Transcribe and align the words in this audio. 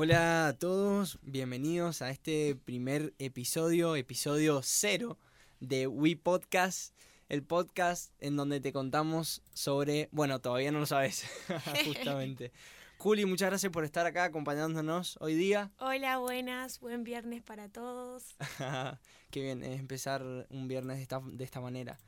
Hola 0.00 0.46
a 0.46 0.52
todos, 0.52 1.18
bienvenidos 1.22 2.02
a 2.02 2.10
este 2.10 2.54
primer 2.54 3.14
episodio, 3.18 3.96
episodio 3.96 4.60
cero 4.62 5.18
de 5.58 5.88
We 5.88 6.14
Podcast, 6.14 6.94
el 7.28 7.42
podcast 7.42 8.12
en 8.20 8.36
donde 8.36 8.60
te 8.60 8.72
contamos 8.72 9.42
sobre, 9.54 10.08
bueno, 10.12 10.38
todavía 10.38 10.70
no 10.70 10.78
lo 10.78 10.86
sabes, 10.86 11.24
justamente. 11.84 12.52
Juli, 12.98 13.26
muchas 13.26 13.50
gracias 13.50 13.72
por 13.72 13.82
estar 13.82 14.06
acá 14.06 14.22
acompañándonos 14.22 15.18
hoy 15.20 15.34
día. 15.34 15.72
Hola, 15.80 16.18
buenas, 16.18 16.78
buen 16.78 17.02
viernes 17.02 17.42
para 17.42 17.68
todos. 17.68 18.36
Qué 19.32 19.42
bien, 19.42 19.64
es 19.64 19.80
empezar 19.80 20.22
un 20.48 20.68
viernes 20.68 20.98
de 20.98 21.02
esta, 21.02 21.20
de 21.24 21.42
esta 21.42 21.60
manera. 21.60 21.98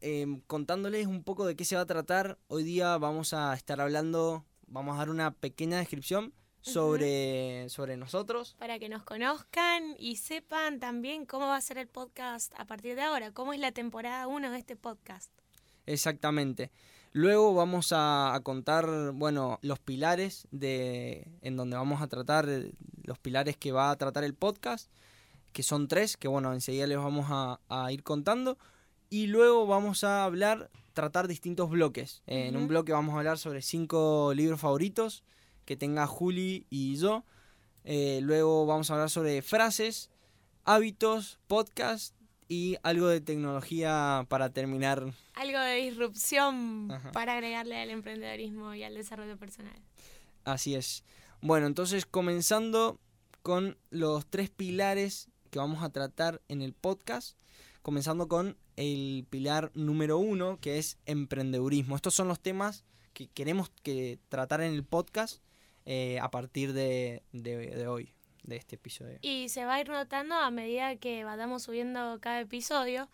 Em, 0.00 0.40
contándoles 0.48 1.06
un 1.06 1.22
poco 1.22 1.46
de 1.46 1.54
qué 1.54 1.64
se 1.64 1.76
va 1.76 1.82
a 1.82 1.86
tratar, 1.86 2.38
hoy 2.48 2.64
día 2.64 2.98
vamos 2.98 3.34
a 3.34 3.54
estar 3.54 3.80
hablando, 3.80 4.44
vamos 4.66 4.96
a 4.96 4.98
dar 4.98 5.10
una 5.10 5.30
pequeña 5.30 5.78
descripción 5.78 6.34
sobre, 6.64 7.68
sobre 7.68 7.96
nosotros. 7.96 8.56
Para 8.58 8.78
que 8.78 8.88
nos 8.88 9.02
conozcan 9.02 9.94
y 9.98 10.16
sepan 10.16 10.80
también 10.80 11.26
cómo 11.26 11.46
va 11.46 11.56
a 11.56 11.60
ser 11.60 11.78
el 11.78 11.88
podcast 11.88 12.52
a 12.58 12.64
partir 12.64 12.96
de 12.96 13.02
ahora, 13.02 13.32
cómo 13.32 13.52
es 13.52 13.60
la 13.60 13.72
temporada 13.72 14.26
1 14.26 14.50
de 14.50 14.58
este 14.58 14.76
podcast. 14.76 15.30
Exactamente. 15.86 16.70
Luego 17.12 17.54
vamos 17.54 17.92
a, 17.92 18.34
a, 18.34 18.40
bueno, 19.12 19.58
los 19.62 19.78
pilares 19.78 20.48
de, 20.50 21.28
en 21.42 21.56
donde 21.56 21.76
vamos 21.76 22.02
a 22.02 22.08
tratar, 22.08 22.48
los 23.04 23.18
pilares 23.18 23.56
que 23.56 23.70
va 23.70 23.90
a 23.90 23.96
tratar 23.96 24.24
el 24.24 24.34
podcast, 24.34 24.90
que 25.52 25.62
son 25.62 25.86
tres, 25.86 26.16
que 26.16 26.26
bueno, 26.26 26.52
enseguida 26.52 26.86
les 26.86 26.98
vamos 26.98 27.26
a, 27.28 27.60
a 27.68 27.92
ir 27.92 28.02
contando. 28.02 28.58
Y 29.10 29.28
luego 29.28 29.66
vamos 29.66 30.02
a 30.02 30.24
hablar, 30.24 30.70
tratar 30.92 31.28
distintos 31.28 31.70
bloques. 31.70 32.22
En 32.26 32.56
un 32.56 32.66
bloque 32.66 32.90
vamos 32.90 33.14
a 33.14 33.18
hablar 33.18 33.38
sobre 33.38 33.62
cinco 33.62 34.32
libros 34.34 34.60
favoritos 34.60 35.22
que 35.64 35.76
tenga 35.76 36.06
Juli 36.06 36.66
y 36.70 36.96
yo. 36.96 37.24
Eh, 37.84 38.20
luego 38.22 38.66
vamos 38.66 38.90
a 38.90 38.94
hablar 38.94 39.10
sobre 39.10 39.42
frases, 39.42 40.10
hábitos, 40.64 41.38
podcast 41.46 42.14
y 42.48 42.76
algo 42.82 43.08
de 43.08 43.20
tecnología 43.20 44.26
para 44.28 44.50
terminar. 44.50 45.12
Algo 45.34 45.58
de 45.58 45.76
disrupción 45.76 46.88
para 47.12 47.34
agregarle 47.34 47.80
al 47.80 47.90
emprendedorismo 47.90 48.74
y 48.74 48.82
al 48.82 48.94
desarrollo 48.94 49.36
personal. 49.36 49.76
Así 50.44 50.74
es. 50.74 51.04
Bueno, 51.40 51.66
entonces 51.66 52.06
comenzando 52.06 52.98
con 53.42 53.76
los 53.90 54.26
tres 54.26 54.50
pilares 54.50 55.28
que 55.50 55.58
vamos 55.58 55.82
a 55.82 55.90
tratar 55.90 56.40
en 56.48 56.62
el 56.62 56.72
podcast 56.72 57.36
comenzando 57.84 58.28
con 58.28 58.56
el 58.76 59.26
pilar 59.28 59.70
número 59.74 60.16
uno, 60.16 60.58
que 60.58 60.78
es 60.78 60.96
emprendedurismo. 61.04 61.94
Estos 61.94 62.14
son 62.14 62.28
los 62.28 62.40
temas 62.40 62.82
que 63.12 63.28
queremos 63.28 63.70
que 63.82 64.18
tratar 64.30 64.62
en 64.62 64.72
el 64.72 64.84
podcast 64.84 65.42
eh, 65.86 66.18
a 66.20 66.30
partir 66.30 66.72
de, 66.72 67.22
hoy, 67.88 68.12
de 68.42 68.56
este 68.56 68.76
episodio. 68.76 69.18
Y 69.22 69.48
se 69.48 69.64
va 69.64 69.74
a 69.74 69.80
ir 69.80 69.88
notando 69.88 70.34
a 70.34 70.50
medida 70.50 70.96
que 70.96 71.24
vayamos 71.24 71.62
subiendo 71.62 72.18
cada 72.20 72.40
episodio, 72.40 73.08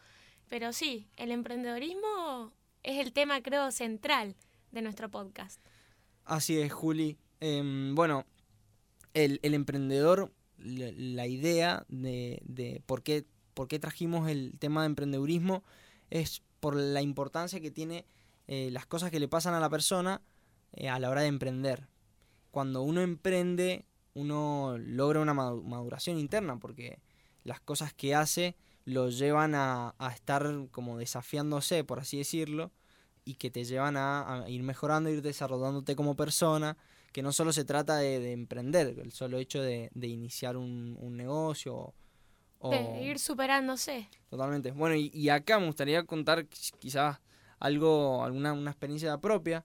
pero 0.48 0.72
sí, 0.72 1.08
el 1.16 1.30
emprendedorismo 1.30 2.52
es 2.82 2.98
el 2.98 3.12
tema, 3.12 3.42
creo, 3.42 3.70
central 3.70 4.36
de 4.72 4.82
nuestro 4.82 5.10
podcast. 5.10 5.60
Así 6.24 6.60
es, 6.60 6.72
Juli. 6.72 7.18
Em, 7.40 7.94
bueno, 7.94 8.24
el, 9.14 9.40
emprendedor, 9.42 10.32
la, 10.58 11.26
idea 11.26 11.84
de, 11.88 12.40
de 12.44 12.82
por 12.86 13.02
qué 13.02 13.24
por 13.54 13.68
qué 13.68 13.78
trajimos 13.78 14.26
el 14.28 14.58
tema 14.58 14.80
de 14.80 14.86
emprendedurismo 14.86 15.64
es 16.08 16.42
por 16.60 16.76
la 16.76 17.02
importancia 17.02 17.60
que 17.60 17.70
tiene 17.70 18.06
eh, 18.46 18.70
las 18.72 18.86
cosas 18.86 19.10
que 19.10 19.20
le 19.20 19.28
pasan 19.28 19.52
a 19.52 19.60
la 19.60 19.68
persona 19.68 20.22
eh, 20.72 20.88
a 20.88 20.98
la 20.98 21.10
hora 21.10 21.20
de 21.20 21.28
emprender. 21.28 21.86
Cuando 22.50 22.82
uno 22.82 23.00
emprende, 23.00 23.84
uno 24.14 24.76
logra 24.78 25.20
una 25.20 25.34
maduración 25.34 26.18
interna 26.18 26.58
porque 26.58 27.00
las 27.44 27.60
cosas 27.60 27.92
que 27.94 28.14
hace 28.14 28.56
lo 28.84 29.08
llevan 29.08 29.54
a, 29.54 29.94
estar 30.14 30.68
como 30.70 30.98
desafiándose, 30.98 31.84
por 31.84 32.00
así 32.00 32.18
decirlo, 32.18 32.72
y 33.24 33.34
que 33.34 33.50
te 33.50 33.64
llevan 33.64 33.96
a, 33.96 34.44
ir 34.48 34.62
mejorando, 34.62 35.10
ir 35.10 35.22
desarrollándote 35.22 35.94
como 35.94 36.16
persona, 36.16 36.76
que 37.12 37.22
no 37.22 37.32
solo 37.32 37.52
se 37.52 37.64
trata 37.64 37.96
de, 37.96 38.32
emprender, 38.32 38.98
el 38.98 39.12
solo 39.12 39.38
hecho 39.38 39.62
de, 39.62 39.90
iniciar 40.02 40.56
un, 40.56 40.96
un 41.00 41.16
negocio 41.16 41.94
de 42.68 43.04
ir 43.04 43.18
superándose. 43.18 44.08
Totalmente. 44.28 44.72
Bueno, 44.72 44.94
y, 44.96 45.28
acá 45.30 45.58
me 45.58 45.66
gustaría 45.66 46.04
contar 46.04 46.46
quizás 46.46 47.18
algo, 47.58 48.22
alguna 48.22 48.52
una 48.52 48.70
experiencia 48.70 49.16
propia. 49.18 49.64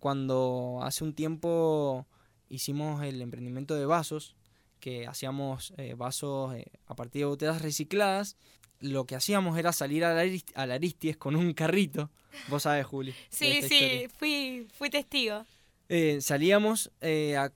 Cuando 0.00 0.80
hace 0.82 1.04
un 1.04 1.14
tiempo 1.14 2.06
hicimos 2.52 3.02
el 3.02 3.20
emprendimiento 3.22 3.74
de 3.74 3.86
vasos, 3.86 4.36
que 4.78 5.06
hacíamos 5.06 5.72
eh, 5.78 5.94
vasos 5.94 6.54
eh, 6.54 6.66
a 6.86 6.94
partir 6.94 7.20
de 7.20 7.26
botellas 7.26 7.62
recicladas, 7.62 8.36
lo 8.80 9.06
que 9.06 9.14
hacíamos 9.14 9.56
era 9.58 9.72
salir 9.72 10.04
a 10.04 10.12
la, 10.14 10.74
Aristides 10.74 11.16
con 11.16 11.36
un 11.36 11.54
carrito. 11.54 12.10
Vos 12.48 12.64
sabés, 12.64 12.84
Juli. 12.84 13.14
sí, 13.30 13.62
sí, 13.62 14.08
fui, 14.18 14.66
fui 14.74 14.90
testigo. 14.90 15.46
Eh, 15.88 16.20
salíamos 16.20 16.90
a, 17.00 17.50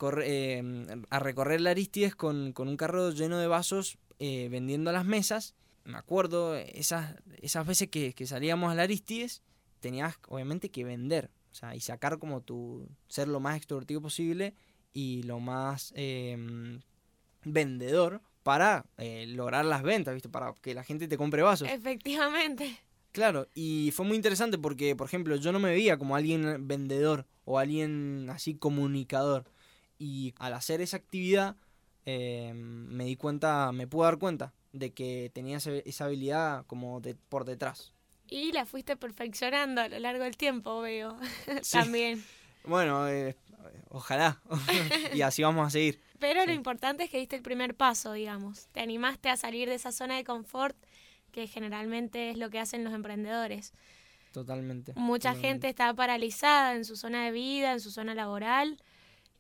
a 1.11 1.19
recorrer 1.19 1.61
la 1.61 1.71
Aristides 1.71 2.15
con, 2.15 2.53
con 2.53 2.69
un 2.69 2.77
carro 2.77 3.11
lleno 3.11 3.39
de 3.39 3.49
vasos 3.49 3.99
vendiendo 4.19 4.93
las 4.93 5.05
mesas. 5.05 5.55
Me 5.85 5.99
acuerdo 5.99 6.55
esas, 6.57 7.17
esas 7.43 7.67
veces 7.67 7.89
que, 7.89 8.15
salíamos 8.27 8.71
a 8.71 8.77
la 8.77 8.85
Aristides, 8.85 9.43
tenías 9.81 10.17
obviamente 10.29 10.71
que 10.71 10.85
vender, 10.85 11.31
o 11.51 11.55
sea, 11.55 11.75
y 11.75 11.81
sacar 11.81 12.19
como 12.19 12.41
tu, 12.41 12.89
ser 13.09 13.27
lo 13.27 13.41
más 13.41 13.57
extrovertido 13.57 14.01
posible 14.01 14.55
y 14.97 15.25
lo 15.25 15.41
más 15.41 15.93
em, 15.95 16.81
vendedor 17.45 18.23
para 18.43 18.87
eh, 18.97 19.27
lograr 19.29 19.67
las 19.67 19.83
ventas, 19.83 20.15
¿viste? 20.15 20.31
Para 20.31 20.55
que 20.55 20.73
la 20.73 20.85
gente 20.85 21.07
te 21.07 21.19
compre 21.19 21.43
vasos. 21.43 21.69
Efectivamente. 21.69 22.79
Claro, 23.13 23.47
y 23.55 23.91
fue 23.95 24.07
muy 24.07 24.17
interesante 24.17 24.57
porque, 24.57 24.97
por 24.97 25.07
ejemplo, 25.07 25.37
yo 25.37 25.53
no 25.53 25.59
me 25.59 25.69
veía 25.69 25.99
como 25.99 26.17
alguien 26.17 26.67
vendedor 26.67 27.27
o 27.45 27.59
alguien 27.59 28.29
así 28.31 28.55
comunicador. 28.55 29.45
Y 29.99 30.33
al 30.39 30.55
hacer 30.55 30.81
esa 30.81 30.97
actividad 30.97 31.57
eh, 32.07 32.55
me 32.55 33.05
di 33.05 33.17
cuenta, 33.17 33.73
me 33.73 33.87
pude 33.87 34.07
dar 34.07 34.19
cuenta 34.19 34.55
de 34.73 34.95
que 34.95 35.31
tenía 35.35 35.59
esa 35.59 36.05
habilidad 36.07 36.65
como 36.65 37.03
de, 37.03 37.17
por 37.17 37.45
detrás. 37.45 37.93
Y 38.31 38.53
la 38.53 38.65
fuiste 38.65 38.97
perfeccionando 38.97 39.83
a 39.83 39.89
lo 39.89 39.99
largo 39.99 40.25
del 40.25 40.39
tiempo, 40.39 40.81
veo. 40.81 41.19
También. 41.71 42.25
Bueno, 42.67 43.09
eh, 43.09 43.37
ojalá. 43.89 44.41
y 45.15 45.23
así 45.23 45.43
vamos 45.43 45.67
a 45.67 45.71
seguir. 45.71 46.01
Pero 46.19 46.45
lo 46.47 46.53
importante 46.53 47.05
es 47.05 47.11
que 47.11 47.19
diste 47.19 47.37
el 47.37 47.43
primer 47.43 47.75
paso, 47.75 48.13
digamos. 48.13 48.69
Te 48.73 48.81
animaste 48.81 49.29
a 49.29 49.37
salir 49.37 49.69
de 49.69 49.75
esa 49.75 49.93
zona 49.93 50.17
de 50.17 50.25
confort 50.25 50.77
que 51.33 51.47
generalmente 51.47 52.31
es 52.31 52.39
lo 52.39 52.49
que 52.51 52.59
hacen 52.59 52.85
los 52.85 52.95
emprendedores. 52.95 53.73
Totalmente. 54.33 54.93
Mucha 54.97 55.35
gente 55.35 55.69
está 55.69 55.93
paralizada 55.95 56.75
en 56.75 56.85
su 56.85 56.97
zona 56.97 57.25
de 57.25 57.31
vida, 57.31 57.73
en 57.73 57.81
su 57.81 57.91
zona 57.91 58.15
laboral. 58.15 58.83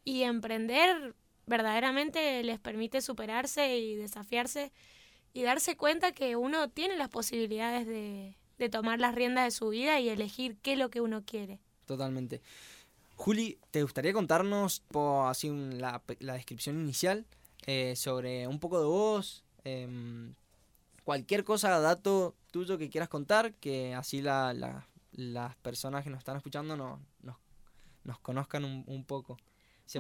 Y 0.05 0.23
emprender 0.23 1.15
verdaderamente 1.47 2.43
les 2.43 2.59
permite 2.59 3.01
superarse 3.01 3.79
y 3.79 3.97
desafiarse 3.97 4.73
y 5.33 5.43
darse 5.43 5.77
cuenta 5.77 6.13
que 6.13 6.35
uno 6.37 6.71
tiene 6.71 6.97
las 6.97 7.09
posibilidades 7.09 7.87
de, 7.87 8.37
tomar 8.71 9.01
las 9.01 9.15
riendas 9.15 9.45
de 9.45 9.51
su 9.51 9.69
vida 9.69 10.01
y 10.01 10.09
elegir 10.09 10.57
qué 10.63 10.73
es 10.73 10.79
lo 10.79 10.89
que 10.89 11.03
uno 11.03 11.25
quiere. 11.27 11.61
Totalmente. 11.85 12.41
Juli, 13.17 13.59
¿te 13.71 13.83
gustaría 13.83 14.13
contarnos 14.13 14.83
así 15.27 15.51
la, 15.51 16.03
descripción 16.21 16.81
inicial 16.81 17.27
eh, 17.67 17.97
sobre 17.97 18.47
un 18.47 18.61
poco 18.61 18.79
de 18.79 18.87
vos? 18.87 19.45
Em, 19.65 20.35
cualquier 21.05 21.43
cosa, 21.45 21.81
dato 21.81 22.35
tuyo 22.51 22.79
que 22.79 22.89
quieras 22.89 23.09
contar, 23.09 23.55
que 23.55 23.95
así 23.95 24.23
la, 24.23 24.87
las 25.13 25.57
personas 25.57 26.05
que 26.05 26.11
nos 26.11 26.19
están 26.19 26.37
escuchando 26.37 26.77
no, 26.77 27.01
nos, 28.05 28.19
conozcan 28.21 28.65
un 28.65 29.05
poco 29.05 29.37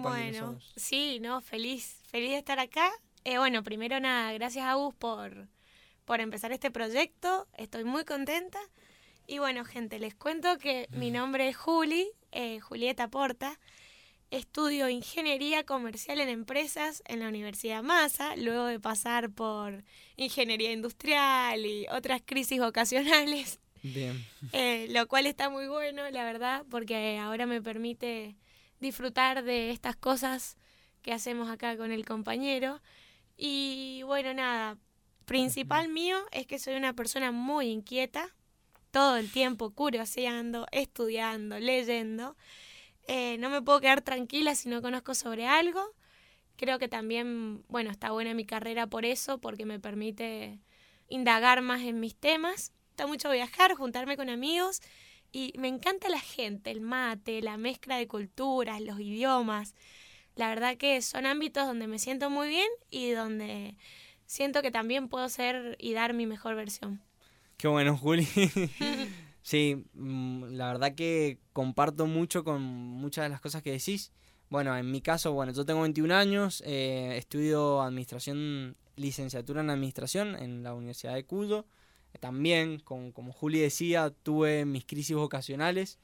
bueno, 0.00 0.58
sí, 0.74 1.20
no, 1.20 1.40
feliz, 1.40 2.00
feliz 2.06 2.30
de 2.30 2.38
estar 2.38 2.58
acá. 2.58 2.90
Eh, 3.24 3.38
bueno, 3.38 3.62
primero 3.62 3.98
nada, 4.00 4.32
gracias 4.32 4.66
a 4.66 4.74
Gus 4.74 4.94
por, 4.94 5.48
por 6.04 6.20
empezar 6.20 6.52
este 6.52 6.70
proyecto, 6.70 7.46
estoy 7.56 7.84
muy 7.84 8.04
contenta. 8.04 8.58
Y 9.26 9.38
bueno, 9.38 9.64
gente, 9.64 9.99
les 9.99 10.14
cuento 10.14 10.58
que 10.58 10.88
mi 10.93 11.11
nombre 11.11 11.49
es 11.49 11.56
Juli, 11.56 12.08
eh, 12.32 12.61
Julieta 12.61 13.08
Porta. 13.08 13.58
Estudio 14.31 14.88
Ingeniería 14.88 15.64
Comercial 15.64 16.20
en 16.20 16.28
Empresas 16.28 17.02
en 17.06 17.20
la 17.20 17.28
Universidad 17.28 17.82
Massa, 17.82 18.34
luego 18.37 18.67
de 18.67 18.81
pasar 18.81 19.31
por 19.31 19.84
Ingeniería 20.17 20.73
Industrial 20.73 21.64
y 21.64 21.87
otras 21.93 22.23
crisis 22.25 22.58
vocacionales. 22.58 23.61
Bien. 23.82 24.25
Eh, 24.52 24.88
lo 24.90 25.06
cual 25.06 25.26
está 25.26 25.49
muy 25.49 25.69
bueno, 25.69 26.11
la 26.11 26.25
verdad, 26.25 26.64
porque 26.70 27.19
ahora 27.19 27.46
me 27.46 27.62
permite 27.62 28.37
disfrutar 28.81 29.44
de 29.44 29.70
estas 29.70 29.94
cosas 29.94 30.56
que 31.02 31.12
hacemos 31.12 31.49
acá 31.49 31.76
con 31.76 31.93
el 31.93 32.05
compañero. 32.05 32.82
Y 33.37 34.02
bueno, 34.06 34.34
nada, 34.34 34.76
principal 35.25 35.88
mío 35.88 36.19
es 36.32 36.46
que 36.46 36.58
soy 36.58 36.75
una 36.75 36.94
persona 36.94 37.31
muy 37.31 37.69
inquieta, 37.69 38.34
todo 38.96 39.19
el 39.19 39.31
tiempo 39.31 39.75
curioseando, 39.75 40.66
estudiando, 40.72 41.58
leyendo. 41.58 42.34
Eh, 43.06 43.37
no 43.37 43.50
me 43.50 43.60
puedo 43.60 43.78
quedar 43.78 44.00
tranquila 44.00 44.54
si 44.54 44.70
no 44.70 44.81
conozco 44.81 45.14
sobre 45.14 45.46
algo. 45.46 45.93
creo 46.56 46.78
que 46.78 46.88
también, 46.88 47.62
bueno, 47.69 47.90
está 47.90 48.10
buena 48.12 48.32
mi 48.32 48.46
carrera 48.46 48.87
por 48.87 49.04
eso, 49.04 49.37
porque 49.37 49.66
me 49.66 49.78
permite 49.78 50.60
indagar 51.10 51.60
más 51.60 51.82
en 51.82 52.00
mis 52.00 52.16
temas. 52.16 52.72
Está 52.88 53.06
mucho 53.06 53.31
viajar, 53.31 53.75
juntarme 53.75 54.16
con 54.16 54.31
amigos 54.31 54.81
y 55.31 55.52
me 55.58 55.69
encanta 55.69 56.08
la 56.08 56.20
gente, 56.20 56.70
el 56.70 56.81
mate, 56.81 57.42
la 57.42 57.58
mezcla 57.58 57.99
de 57.99 58.08
culturas, 58.08 58.81
los 58.81 58.99
idiomas. 58.99 59.75
La 60.37 60.49
verdad 60.49 60.78
que 60.78 61.02
son 61.02 61.26
ámbitos 61.26 61.66
donde 61.66 61.87
me 61.87 61.99
siento 61.99 62.31
muy 62.31 62.49
bien 62.49 62.70
y 62.88 63.10
donde 63.10 63.76
siento 64.25 64.62
que 64.62 64.70
también 64.70 65.10
puedo 65.10 65.28
ser 65.28 65.76
y 65.78 65.92
dar 65.92 66.14
mi 66.14 66.25
mejor 66.25 66.54
versión. 66.54 67.02
Qué 67.56 67.68
bueno, 67.68 67.96
Juli. 67.96 68.26
sí, 69.42 69.84
mm, 69.94 70.44
la 70.50 70.66
verdad 70.68 70.94
que 70.94 71.38
comparto 71.52 72.06
mucho 72.06 72.44
con 72.44 72.62
muchas 72.62 73.24
de 73.24 73.28
las 73.30 73.40
cosas 73.40 73.62
que 73.62 73.72
decís. 73.72 74.12
Bueno, 74.50 74.76
en 74.76 74.90
mi 74.90 75.00
caso, 75.00 75.32
bueno, 75.32 75.52
yo 75.52 75.64
tengo 75.64 75.80
21 75.80 76.14
años, 76.14 76.62
eh, 76.66 77.16
estudio 77.16 77.82
administración, 77.82 78.76
licenciatura 78.96 79.60
en 79.62 79.70
administración 79.70 80.36
en 80.36 80.62
la 80.62 80.74
Universidad 80.74 81.14
de 81.14 81.24
Cuyo. 81.24 81.64
También, 82.20 82.78
como, 82.80 83.12
como 83.12 83.32
Juli 83.32 83.58
decía, 83.58 84.10
tuve 84.22 84.64
mis 84.64 84.84
crisis 84.84 85.16
vocacionales. 85.16 85.98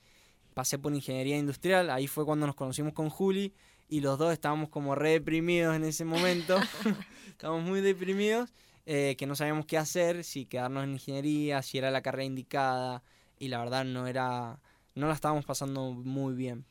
Pasé 0.54 0.78
por 0.78 0.94
ingeniería 0.94 1.38
industrial, 1.38 1.90
ahí 1.90 2.06
fue 2.06 2.25
cuando 2.25 2.46
nos 2.46 2.56
conocimos 2.56 2.93
con 2.93 3.10
Juli 3.10 3.54
y 3.88 4.00
los 4.00 4.19
dos 4.19 4.32
estábamos 4.32 4.70
como 4.70 4.94
re 4.94 5.10
deprimidos 5.10 5.76
en 5.76 5.84
ese 5.84 6.04
momento. 6.04 6.58
estábamos 7.28 7.69
muy 7.69 7.81
deprimidos, 7.81 8.52
eh, 8.87 9.14
que 9.17 9.26
no 9.26 9.37
sabíamos 9.37 9.67
qué 9.67 9.79
hacer, 9.79 10.25
si 10.25 10.46
quedarnos 10.46 10.84
en 10.84 10.93
ingeniería, 10.93 11.62
si 11.62 11.79
era 11.79 11.90
la 11.90 12.02
carrera 12.02 12.25
indicada 12.25 13.02
y 13.38 13.49
la 13.49 13.58
verdad 13.58 13.84
no 13.84 14.06
era, 14.06 14.61
no 14.94 15.06
la 15.06 15.14
estábamos 15.14 15.44
pasando 15.44 15.93
muy 15.93 16.34
bien. 16.34 16.64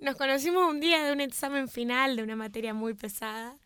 Nos 0.00 0.16
conocimos 0.16 0.68
un 0.70 0.80
día 0.80 1.04
de 1.04 1.12
un 1.12 1.20
examen 1.20 1.68
final 1.68 2.16
de 2.16 2.22
una 2.22 2.36
materia 2.36 2.72
muy 2.72 2.94
pesada 2.94 3.56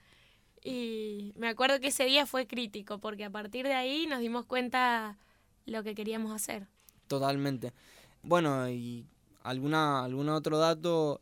y 0.65 1.33
me 1.37 1.49
acuerdo 1.49 1.81
que 1.81 1.89
ese 1.89 2.05
día 2.05 2.27
fue 2.27 2.47
crítico 2.47 2.99
porque 2.99 3.25
a 3.25 3.31
partir 3.31 3.67
de 3.67 3.75
ahí 3.75 4.07
nos 4.07 4.21
dimos 4.21 4.47
cuenta 4.47 5.19
lo 5.67 5.83
que 5.83 5.95
queríamos 5.95 6.33
hacer. 6.33 6.67
Totalmente. 7.09 7.73
Bueno, 8.23 8.69
y 8.69 9.05
alguna, 9.43 10.05
algún 10.05 10.29
otro 10.29 10.59
dato, 10.59 11.21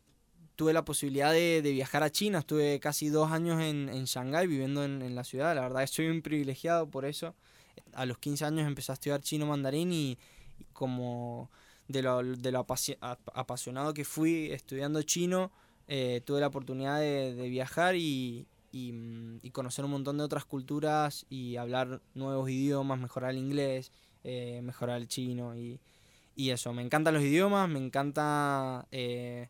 tuve 0.55 0.73
la 0.73 0.85
posibilidad 0.85 1.31
de, 1.31 1.61
viajar 1.61 2.03
a 2.03 2.11
China, 2.11 2.39
estuve 2.39 2.79
casi 2.79 3.09
dos 3.09 3.31
años 3.31 3.61
en, 3.61 3.89
en 3.89 4.05
Shanghái 4.05 4.47
viviendo 4.47 4.83
en, 4.83 5.01
en, 5.01 5.15
la 5.15 5.23
ciudad, 5.23 5.55
la 5.55 5.61
verdad 5.61 5.85
soy 5.87 6.07
un 6.07 6.21
privilegiado 6.21 6.89
por 6.89 7.05
eso. 7.05 7.35
A 7.93 8.05
los 8.05 8.17
15 8.17 8.45
años 8.45 8.67
empecé 8.67 8.91
a 8.91 8.93
estudiar 8.93 9.21
chino 9.21 9.45
mandarín 9.45 9.91
y 9.91 10.17
como 10.73 11.49
de 11.87 12.01
lo, 12.01 12.23
de 12.23 12.51
lo 12.51 12.65
apasionado 13.33 13.93
que 13.93 14.05
fui 14.05 14.51
estudiando 14.51 15.01
chino, 15.03 15.51
eh, 15.87 16.21
tuve 16.25 16.39
la 16.39 16.47
oportunidad 16.47 16.99
de, 16.99 17.49
viajar 17.49 17.95
y, 17.95 18.47
mm, 18.71 19.37
y, 19.41 19.51
conocer 19.51 19.85
un 19.85 19.91
montón 19.91 20.17
de 20.17 20.23
otras 20.23 20.45
culturas 20.45 21.25
y 21.29 21.57
hablar 21.57 22.01
nuevos 22.13 22.49
idiomas, 22.49 22.99
mejorar 22.99 23.31
el 23.31 23.37
inglés, 23.37 23.91
eh, 24.23 24.61
mejorar 24.63 24.97
el 24.97 25.07
chino 25.07 25.55
y, 25.55 25.79
y, 26.35 26.51
eso. 26.51 26.73
Me 26.73 26.81
encantan 26.81 27.13
los 27.13 27.23
idiomas, 27.23 27.67
me 27.69 27.79
encanta, 27.79 28.87
eh, 28.91 29.49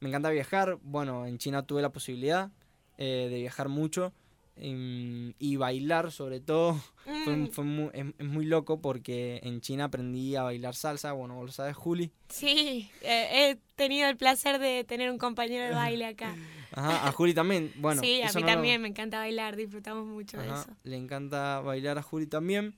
me 0.00 0.08
encanta 0.08 0.30
viajar. 0.30 0.78
Bueno, 0.82 1.26
en 1.26 1.38
China 1.38 1.66
tuve 1.66 1.82
la 1.82 1.90
posibilidad 1.90 2.50
de 2.96 3.28
viajar 3.28 3.68
mucho 3.68 4.12
y 4.56 5.56
bailar 5.56 6.12
sobre 6.12 6.40
todo. 6.40 6.80
Fue, 7.24 7.36
mm. 7.36 7.66
muy, 7.66 7.90
es, 7.92 8.26
muy 8.26 8.44
loco 8.46 8.80
porque 8.80 9.40
en 9.42 9.60
China 9.60 9.84
aprendí 9.84 10.36
a 10.36 10.42
bailar 10.42 10.74
salsa, 10.74 11.12
bueno, 11.12 11.34
vos 11.34 11.46
lo 11.46 11.52
sabes, 11.52 11.76
Juli. 11.76 12.12
Sí, 12.28 12.90
he 13.02 13.58
tenido 13.76 14.08
el 14.08 14.16
placer 14.16 14.58
de 14.58 14.84
tener 14.84 15.10
un 15.10 15.18
compañero 15.18 15.64
de 15.64 15.72
baile 15.72 16.06
acá. 16.06 16.34
Ajá, 16.72 17.06
a 17.06 17.12
Juli 17.12 17.34
también, 17.34 17.72
bueno. 17.76 18.02
Sí, 18.02 18.20
a 18.22 18.32
mí 18.32 18.42
también 18.42 18.82
me 18.82 18.88
encanta 18.88 19.18
bailar, 19.18 19.54
disfrutamos 19.54 20.06
mucho 20.06 20.38
de 20.38 20.48
eso. 20.48 20.66
Le 20.82 20.96
encanta 20.96 21.60
bailar 21.60 21.98
a 21.98 22.02
Juli 22.02 22.26
también. 22.26 22.74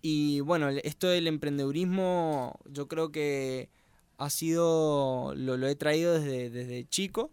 Y 0.00 0.40
bueno, 0.40 0.68
esto 0.68 1.08
del 1.08 1.26
emprendedurismo 1.26 2.58
yo 2.66 2.88
creo 2.88 3.10
que 3.10 3.68
ha 4.18 4.30
sido, 4.30 5.34
lo, 5.36 5.66
he 5.66 5.76
traído 5.76 6.14
desde, 6.14 6.50
desde 6.50 6.86
chico. 6.88 7.30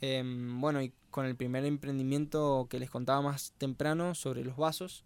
Em, 0.00 0.60
bueno, 0.60 0.82
y 0.82 0.92
con 1.10 1.26
el 1.26 1.36
primer 1.36 1.64
emprendimiento 1.64 2.66
que 2.70 2.78
les 2.78 2.90
contaba 2.90 3.20
más 3.20 3.52
temprano 3.58 4.14
sobre 4.14 4.44
los 4.44 4.56
vasos. 4.56 5.04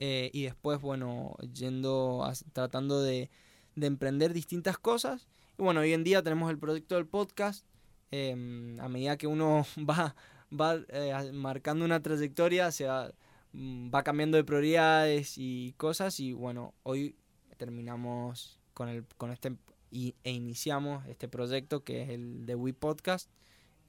Eh, 0.00 0.30
y 0.32 0.44
después, 0.44 0.80
bueno, 0.80 1.36
yendo, 1.52 2.24
tratando 2.52 3.02
de, 3.02 3.30
emprender 3.76 4.32
distintas 4.32 4.78
cosas. 4.78 5.28
Y 5.58 5.62
bueno, 5.62 5.80
hoy 5.80 5.92
en 5.92 6.04
día 6.04 6.22
tenemos 6.22 6.50
el 6.50 6.58
proyecto 6.58 6.96
del 6.96 7.06
podcast. 7.06 7.64
Em, 8.10 8.78
a 8.80 8.88
medida 8.88 9.16
que 9.16 9.26
uno 9.26 9.66
va, 9.78 10.14
va 10.52 10.76
eh, 10.88 11.32
marcando 11.32 11.84
una 11.84 12.02
trayectoria, 12.02 12.70
se 12.72 12.86
va, 12.86 13.12
mm, 13.52 13.90
va 13.94 14.02
cambiando 14.02 14.36
de 14.36 14.44
prioridades 14.44 15.34
y 15.36 15.74
cosas. 15.76 16.20
Y 16.20 16.32
bueno, 16.32 16.74
hoy 16.82 17.16
terminamos 17.56 18.60
con, 18.74 18.88
el, 18.88 19.04
con 19.16 19.30
este 19.32 19.56
y, 19.90 20.14
e 20.24 20.32
iniciamos 20.32 21.06
este 21.06 21.28
proyecto 21.28 21.84
que 21.84 22.02
es 22.02 22.10
el 22.10 22.46
de 22.46 22.54
We 22.54 22.72
Podcast. 22.72 23.30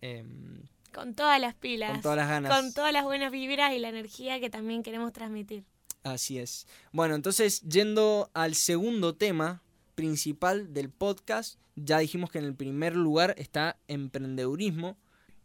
Em, 0.02 0.64
con 0.94 1.14
todas 1.14 1.40
las 1.40 1.56
pilas. 1.56 1.92
Con 1.92 2.02
todas 2.02 2.18
las 2.18 2.28
ganas. 2.28 2.56
Con 2.56 2.74
todas 2.74 2.94
las 2.94 3.04
buenas 3.04 3.32
vibras 3.32 3.74
y 3.74 3.80
la 3.80 3.90
energía 3.90 4.40
que 4.40 4.50
también 4.50 4.84
queremos 4.84 5.14
transmitir. 5.14 5.64
Así 6.04 6.40
es. 6.40 6.68
Bueno, 6.92 7.16
entonces, 7.16 7.62
yendo 7.62 8.30
al 8.34 8.56
segundo 8.56 9.16
tema 9.16 9.62
principal 9.96 10.74
del 10.74 10.90
podcast, 10.90 11.60
ya 11.76 12.00
dijimos 12.00 12.32
que 12.32 12.40
en 12.40 12.46
el 12.46 12.56
primer 12.56 12.96
lugar 12.96 13.36
está 13.38 13.78
emprendedurismo. 13.88 14.98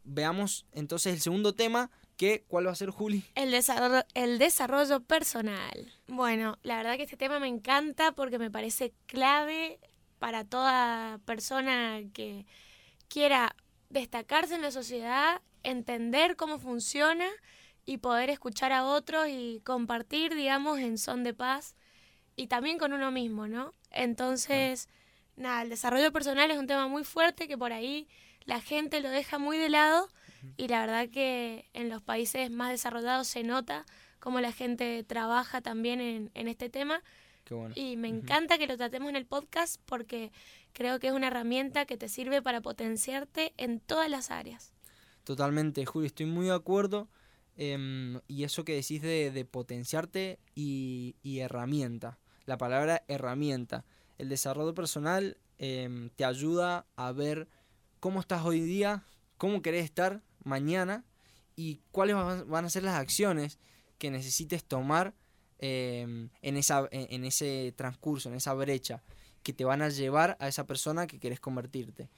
Veamos 0.04 0.66
entonces 0.72 1.14
el 1.14 1.20
segundo 1.20 1.54
tema, 1.54 1.90
que 2.16 2.44
¿cuál 2.46 2.66
va 2.66 2.72
a 2.72 2.76
ser, 2.76 2.90
Juli? 2.90 3.24
El 3.34 3.50
desarrollo, 3.50 4.04
el 4.14 4.38
desarrollo 4.38 5.00
personal. 5.00 5.92
Bueno, 6.06 6.58
la 6.62 6.76
verdad 6.76 6.96
que 6.96 7.02
este 7.02 7.16
tema 7.16 7.40
me 7.40 7.48
encanta 7.48 8.12
porque 8.12 8.38
me 8.38 8.50
parece 8.50 8.92
clave 9.06 9.80
para 10.24 10.42
toda 10.42 11.18
persona 11.26 12.00
que 12.14 12.46
quiera 13.08 13.54
destacarse 13.90 14.54
en 14.54 14.62
la 14.62 14.70
sociedad, 14.70 15.42
entender 15.62 16.36
cómo 16.36 16.58
funciona 16.58 17.26
y 17.84 17.98
poder 17.98 18.30
escuchar 18.30 18.72
a 18.72 18.86
otros 18.86 19.28
y 19.28 19.60
compartir, 19.66 20.34
digamos, 20.34 20.78
en 20.78 20.96
son 20.96 21.24
de 21.24 21.34
paz 21.34 21.76
y 22.36 22.46
también 22.46 22.78
con 22.78 22.94
uno 22.94 23.10
mismo, 23.10 23.48
¿no? 23.48 23.74
Entonces, 23.90 24.88
nada, 25.36 25.60
el 25.60 25.68
desarrollo 25.68 26.10
personal 26.10 26.50
es 26.50 26.56
un 26.56 26.68
tema 26.68 26.88
muy 26.88 27.04
fuerte 27.04 27.46
que 27.46 27.58
por 27.58 27.74
ahí 27.74 28.08
la 28.46 28.62
gente 28.62 29.00
lo 29.00 29.10
deja 29.10 29.38
muy 29.38 29.58
de 29.58 29.69
lado 29.69 30.08
y 30.56 30.69
la 30.69 30.81
verdad 30.86 31.10
que 31.10 31.69
en 31.74 31.90
los 31.90 32.00
países 32.00 32.50
más 32.50 32.70
desarrollados 32.70 33.28
se 33.28 33.43
nota 33.43 33.84
cómo 34.20 34.40
la 34.40 34.52
gente 34.52 35.04
trabaja 35.04 35.60
también 35.60 36.00
en, 36.00 36.31
en 36.32 36.48
este 36.48 36.70
tema. 36.70 37.02
Y 37.74 37.96
me 37.96 38.08
encanta 38.08 38.58
que 38.58 38.67
lo 38.67 38.77
tratemos 38.77 39.08
en 39.08 39.17
el 39.17 39.27
podcast 39.27 39.81
porque 39.84 40.32
creo 40.72 40.98
que 40.98 41.08
es 41.08 41.13
una 41.13 41.29
herramienta 41.29 41.86
que 41.86 41.96
te 41.96 42.08
sirve 42.08 42.43
para 42.43 42.60
potenciarte 42.60 43.53
en 43.56 43.81
todas 43.81 44.10
las 44.10 44.31
áreas. 44.31 44.72
Totalmente, 45.24 45.84
Julio, 45.84 46.06
estoy 46.06 46.27
muy 46.27 46.46
de 46.46 46.55
acuerdo. 46.55 47.08
Em, 47.56 48.20
y 48.27 48.44
eso 48.44 48.65
que 48.65 48.74
decís 48.74 49.01
de, 49.01 49.46
potenciarte 49.51 50.39
y, 50.55 51.15
herramienta. 51.39 52.19
La 52.46 52.58
palabra 52.58 53.05
herramienta. 53.08 53.84
El 54.19 54.29
desarrollo 54.29 54.74
personal 54.74 55.39
em, 55.58 56.10
te 56.10 56.24
ayuda 56.24 56.86
a 56.96 57.13
ver 57.13 57.48
cómo 58.01 58.20
estás 58.20 58.44
hoy 58.44 58.60
día, 58.60 59.05
cómo 59.39 59.63
querés 59.63 59.84
estar 59.84 60.22
mañana 60.43 61.05
y 61.56 61.81
cuáles 61.91 62.17
van 62.17 62.65
a 62.65 62.70
ser 62.70 62.82
las 62.82 62.96
acciones 62.96 63.58
que 63.98 64.10
necesites 64.10 64.65
tomar 64.65 65.15
em, 65.58 66.31
en, 66.43 66.56
esa, 66.56 66.89
en 66.91 67.25
ese 67.25 67.73
transcurso, 67.77 68.29
en 68.29 68.37
esa 68.37 68.55
brecha 68.55 69.03
que 69.43 69.53
te 69.53 69.65
van 69.65 69.82
a 69.82 69.91
llevar 69.91 70.37
a 70.41 70.49
esa 70.49 70.67
persona 70.67 71.06
que 71.06 71.20
querés 71.20 71.39
convertirte. 71.39 72.11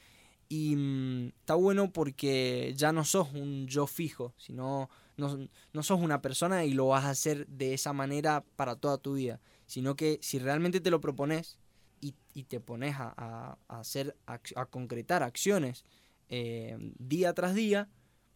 Y 0.49 0.77
mm, 0.77 1.29
está 1.41 1.55
bueno 1.55 1.93
porque 1.93 2.73
ya 2.77 2.93
no 2.93 3.05
sos 3.05 3.33
un 3.33 3.67
yo 3.67 3.87
fijo, 3.87 4.33
sino 4.39 4.89
no, 5.17 5.49
no, 5.73 5.83
sos 5.83 6.01
una 6.01 6.23
persona 6.23 6.65
y 6.65 6.73
lo 6.73 6.87
vas 6.89 7.05
a 7.05 7.11
hacer 7.11 7.47
de 7.49 7.75
esa 7.75 7.93
manera 7.93 8.45
para 8.55 8.77
toda 8.77 8.99
tu 8.99 9.15
vida, 9.15 9.41
sino 9.67 9.97
que 9.97 10.19
si 10.23 10.39
realmente 10.39 10.81
te 10.81 10.91
lo 10.91 11.01
propones 11.01 11.59
y, 12.01 12.15
y 12.33 12.45
te 12.45 12.61
pones 12.61 12.95
a, 12.97 13.13
a, 13.17 13.81
hacer, 13.81 14.17
a, 14.27 14.67
concretar 14.67 15.23
acciones 15.23 15.85
eh, 16.29 16.77
día 16.99 17.35
tras 17.35 17.55
día, 17.55 17.89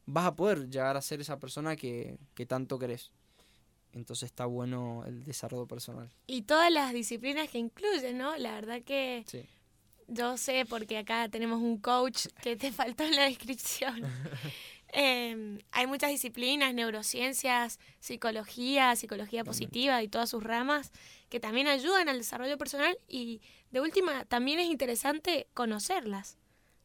vas 0.07 0.27
a 0.27 0.35
poder 0.35 0.69
llegar 0.69 0.97
a 0.97 1.03
ser 1.03 1.21
esa 1.21 1.39
persona 1.39 1.77
que, 1.77 2.19
que 2.35 2.47
tanto 2.47 2.79
querés. 2.79 3.13
Entonces 3.93 4.27
está 4.27 4.47
bueno 4.47 5.05
el 5.07 5.25
desarrollo 5.25 5.67
personal. 5.67 6.11
Y 6.27 6.43
todas 6.43 6.71
las 6.71 6.93
disciplinas 6.93 7.49
que 7.49 7.59
incluyen, 7.59 8.19
¿no? 8.19 8.37
La 8.37 8.55
verdad 8.55 8.83
que 8.83 9.25
yo 10.11 10.37
sé, 10.37 10.67
porque 10.69 10.99
acá 10.99 11.29
tenemos 11.29 11.61
un 11.61 11.79
coach 11.79 12.27
que 12.43 12.57
te 12.57 12.73
faltó 12.73 13.05
en 13.05 13.17
la 13.17 13.25
descripción. 13.25 14.03
Em, 14.93 15.61
hay 15.71 15.87
muchas 15.87 16.11
disciplinas, 16.11 16.75
neurociencias, 16.75 17.79
psicología, 18.01 18.97
psicología 18.97 19.45
positiva 19.45 20.03
y 20.03 20.09
todas 20.09 20.29
sus 20.29 20.43
ramas 20.43 20.91
que 21.29 21.39
también 21.39 21.69
ayudan 21.69 22.09
al 22.09 22.19
desarrollo 22.19 22.59
personal 22.59 22.99
y 23.07 23.41
de 23.71 23.81
última 23.81 24.25
también 24.25 24.59
es 24.59 24.67
interesante 24.67 25.47
conocerlas. 25.55 26.39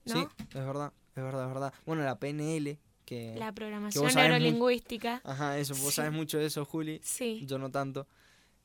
¿no? 0.05 0.21
Sí, 0.21 0.27
es 0.49 0.53
verdad, 0.53 0.93
es 1.15 1.23
verdad, 1.23 1.47
es 1.47 1.53
verdad. 1.55 1.73
Bueno, 1.87 2.03
la 2.03 2.19
PNL 2.19 2.77
Que, 3.05 3.35
la 3.37 3.51
programación 3.51 4.13
neurolingüística. 4.13 5.21
Ajá, 5.23 5.57
eso, 5.59 5.75
vos 5.75 5.93
sabes 5.93 6.11
mucho 6.11 6.39
de 6.39 6.47
eso, 6.47 6.65
Juli. 6.65 6.99
Sí. 7.03 7.43
Yo 7.45 7.57
no 7.59 7.69
tanto. 7.69 8.07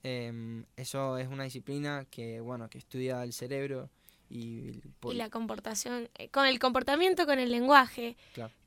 Em, 0.02 0.64
eso 0.76 1.18
es 1.18 1.28
una 1.28 1.44
disciplina 1.44 2.06
que, 2.10 2.40
bueno, 2.40 2.70
que 2.70 2.78
estudia 2.78 3.22
el 3.22 3.34
cerebro 3.34 3.90
y, 4.30 4.80
y 5.02 5.14
la 5.14 5.28
comportación, 5.28 6.08
eh, 6.16 6.28
con 6.28 6.46
el 6.46 6.58
comportamiento, 6.58 7.26
con 7.26 7.38
el 7.38 7.50
lenguaje. 7.50 8.16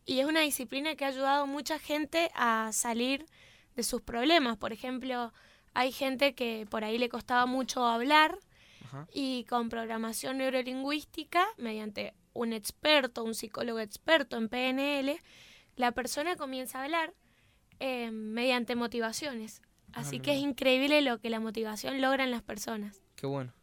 Y 0.06 0.20
es 0.20 0.26
una 0.26 0.42
disciplina 0.42 0.96
que 0.96 1.06
ha 1.06 1.08
ayudado 1.08 1.44
a 1.44 1.46
mucha 1.46 1.80
gente 1.80 2.30
a 2.36 2.70
salir 2.74 3.26
de 3.76 3.84
sus 3.84 4.02
problemas. 4.02 4.58
Por 4.58 4.74
ejemplo, 4.74 5.34
hay 5.74 5.92
gente 5.92 6.36
que 6.36 6.68
por 6.70 6.84
ahí 6.84 6.98
le 6.98 7.10
costaba 7.10 7.46
mucho 7.46 7.86
hablar 7.86 8.38
y 9.12 9.46
con 9.46 9.70
programación 9.70 10.38
neurolingüística, 10.38 11.48
mediante 11.58 12.14
un 12.34 12.54
experto, 12.54 13.24
un 13.24 13.34
psicólogo 13.34 13.80
experto 13.80 14.38
en 14.38 14.50
PNL, 14.50 15.20
la 15.76 15.92
persona 15.92 16.36
comienza 16.36 16.80
a 16.80 16.84
hablar 16.84 17.14
eh, 17.80 18.12
mediante 18.12 18.76
motivaciones. 18.76 19.62
Ah, 19.94 20.02
Así 20.02 20.20
que 20.20 20.34
es 20.34 20.40
increíble 20.40 21.02
lo 21.02 21.20
que 21.20 21.30
la 21.30 21.40
motivación 21.40 22.02
logra 22.02 22.24
en 22.24 22.32
las 22.32 22.42
personas. 22.42 23.02
Qué 23.16 23.28
bueno. 23.28 23.54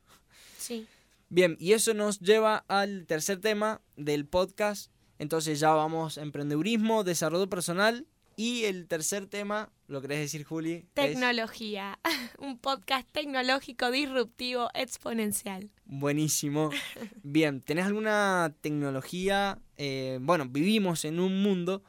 Sí. 0.59 0.87
Bien, 1.29 1.57
y 1.61 1.73
eso 1.73 1.95
nos 1.95 2.21
lleva 2.21 2.64
al 2.69 3.07
tercer 3.07 3.40
tema 3.40 3.81
del 3.97 4.26
podcast. 4.26 4.90
Entonces 5.19 5.61
ya 5.61 5.71
vamos 5.71 6.19
a 6.19 6.23
emprendedurismo, 6.23 7.05
desarrollo 7.05 7.49
personal 7.49 8.07
y 8.37 8.64
el 8.64 8.88
tercer 8.88 9.26
tema, 9.26 9.71
¿lo 9.87 10.00
querés 10.00 10.19
decir, 10.19 10.45
Juli? 10.45 10.87
Tecnología. 10.95 11.99
Un 12.38 12.59
podcast 12.59 13.07
tecnológico, 13.12 13.90
disruptivo, 13.90 14.71
exponencial. 14.73 15.71
Buenísimo. 15.85 16.71
Bien, 17.23 17.61
¿tenés 17.61 17.85
alguna 17.85 18.55
tecnología? 18.62 19.59
Eh, 19.76 20.19
bueno, 20.23 20.47
vivimos 20.49 21.05
en 21.05 21.21
un 21.21 21.43
mundo 21.43 21.83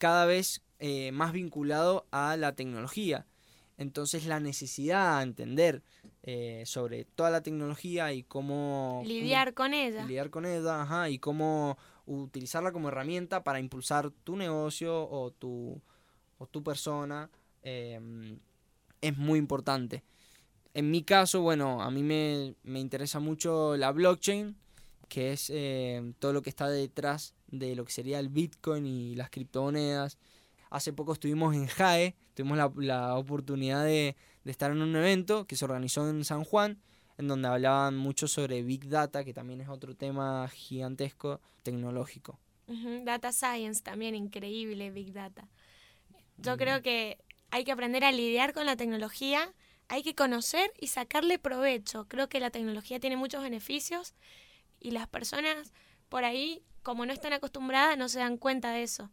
cada 0.00 0.24
vez 0.24 0.62
eh, 0.78 1.12
más 1.12 1.32
vinculado 1.32 2.06
a 2.10 2.38
la 2.38 2.56
tecnología. 2.56 3.26
Entonces 3.76 4.24
la 4.24 4.40
necesidad 4.40 5.18
de 5.18 5.24
entender 5.24 5.82
eh, 6.22 6.62
sobre 6.64 7.04
toda 7.04 7.28
la 7.28 7.42
tecnología 7.42 8.10
y 8.14 8.22
cómo... 8.22 9.02
Lidiar 9.04 9.52
con 9.52 9.74
ella. 9.74 10.04
Lidiar 10.04 10.30
con 10.30 10.46
ella, 10.46 10.82
ajá, 10.82 11.10
y 11.10 11.18
cómo 11.18 11.76
utilizarla 12.06 12.72
como 12.72 12.88
herramienta 12.88 13.44
para 13.44 13.60
impulsar 13.60 14.10
tu 14.10 14.36
negocio 14.36 15.06
o 15.08 15.32
tu, 15.32 15.82
o 16.38 16.46
tu 16.46 16.62
persona 16.62 17.30
em, 17.62 18.38
es 19.02 19.16
muy 19.18 19.38
importante. 19.38 20.02
En 20.72 20.90
mi 20.90 21.02
caso, 21.02 21.42
bueno, 21.42 21.82
a 21.82 21.90
mí 21.90 22.02
me, 22.02 22.54
interesa 22.80 23.20
mucho 23.20 23.76
la 23.76 23.92
blockchain, 23.92 24.56
que 25.08 25.32
es 25.32 25.50
em, 25.50 26.14
todo 26.14 26.32
lo 26.32 26.40
que 26.40 26.48
está 26.48 26.70
detrás 26.70 27.34
de 27.50 27.74
lo 27.74 27.84
que 27.84 27.92
sería 27.92 28.18
el 28.18 28.28
Bitcoin 28.28 28.86
y 28.86 29.14
las 29.14 29.30
criptomonedas. 29.30 30.18
Hace 30.70 30.92
poco 30.92 31.12
estuvimos 31.12 31.54
en 31.54 31.66
JAE, 31.66 32.14
tuvimos 32.34 32.58
la, 32.76 33.16
oportunidad 33.16 33.84
de, 33.84 34.16
de, 34.44 34.50
estar 34.50 34.70
en 34.70 34.82
un 34.82 34.94
evento 34.94 35.46
que 35.46 35.56
se 35.56 35.64
organizó 35.64 36.08
en 36.08 36.24
San 36.24 36.44
Juan 36.44 36.80
en 37.20 37.28
donde 37.28 37.48
hablaban 37.48 37.98
mucho 37.98 38.26
sobre 38.28 38.62
Big 38.62 38.88
Data, 38.88 39.24
que 39.24 39.34
también 39.34 39.60
es 39.60 39.68
otro 39.68 39.94
tema 39.94 40.48
gigantesco 40.48 41.40
tecnológico. 41.62 42.38
Data 43.04 43.30
Science 43.30 43.82
también, 43.82 44.14
increíble 44.14 44.90
Big 44.90 45.12
Data. 45.12 45.46
Yo 46.38 46.56
creo 46.56 46.80
que 46.80 47.18
hay 47.50 47.64
que 47.64 47.72
aprender 47.72 48.04
a 48.04 48.12
lidiar 48.12 48.54
con 48.54 48.64
la 48.64 48.76
tecnología, 48.76 49.52
hay 49.88 50.02
que 50.02 50.14
conocer 50.14 50.72
y 50.80 50.86
sacarle 50.86 51.38
provecho. 51.38 52.06
Creo 52.08 52.30
que 52.30 52.40
la 52.40 52.50
tecnología 52.50 53.00
tiene 53.00 53.16
muchos 53.16 53.42
beneficios 53.42 54.14
y 54.78 54.92
las 54.92 55.06
personas 55.06 55.74
por 56.08 56.24
ahí, 56.24 56.62
como 56.82 57.06
no 57.06 57.12
están 57.12 57.32
acostumbradas, 57.32 57.96
no 57.96 58.08
se 58.08 58.18
dan 58.18 58.36
cuenta 58.36 58.72
de 58.72 58.82
eso. 58.82 59.10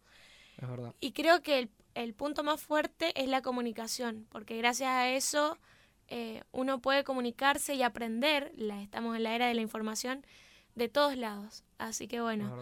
Es 0.57 0.67
verdad. 0.67 0.93
Y 0.99 1.11
creo 1.11 1.41
que 1.41 1.59
el, 1.59 1.69
el 1.93 2.13
punto 2.13 2.43
más 2.43 2.61
fuerte 2.61 3.11
es 3.15 3.27
la 3.27 3.41
comunicación, 3.41 4.27
porque 4.29 4.57
gracias 4.57 4.89
a 4.89 5.09
eso 5.09 5.57
eh, 6.09 6.41
uno 6.51 6.79
puede 6.79 7.03
comunicarse 7.03 7.75
y 7.75 7.83
aprender, 7.83 8.51
la, 8.55 8.81
estamos 8.81 9.15
en 9.15 9.23
la 9.23 9.35
era 9.35 9.47
de 9.47 9.53
la 9.53 9.61
información, 9.61 10.25
de 10.75 10.87
todos 10.89 11.17
lados. 11.17 11.63
Así 11.77 12.07
que 12.07 12.21
bueno, 12.21 12.55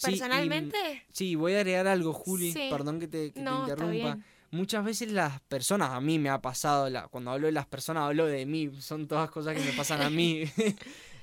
personalmente... 0.00 1.04
Sí, 1.12 1.34
voy 1.34 1.54
a 1.54 1.58
agregar 1.58 1.86
algo, 1.86 2.12
Juli, 2.12 2.52
perdón 2.70 3.00
que 3.00 3.08
te, 3.08 3.26
interrumpa. 3.26 4.18
Muchas 4.50 4.84
veces 4.84 5.10
las 5.10 5.40
personas, 5.42 5.90
a 5.90 6.00
mí 6.00 6.18
me 6.18 6.28
ha 6.28 6.40
pasado, 6.42 6.90
la, 6.90 7.08
cuando 7.08 7.30
hablo 7.30 7.46
de 7.46 7.52
las 7.52 7.66
personas 7.66 8.04
hablo 8.04 8.26
de 8.26 8.44
mí, 8.44 8.70
son 8.80 9.08
todas 9.08 9.30
cosas 9.30 9.56
que 9.56 9.64
me 9.64 9.72
pasan 9.72 10.02
a 10.02 10.10
mí. 10.10 10.44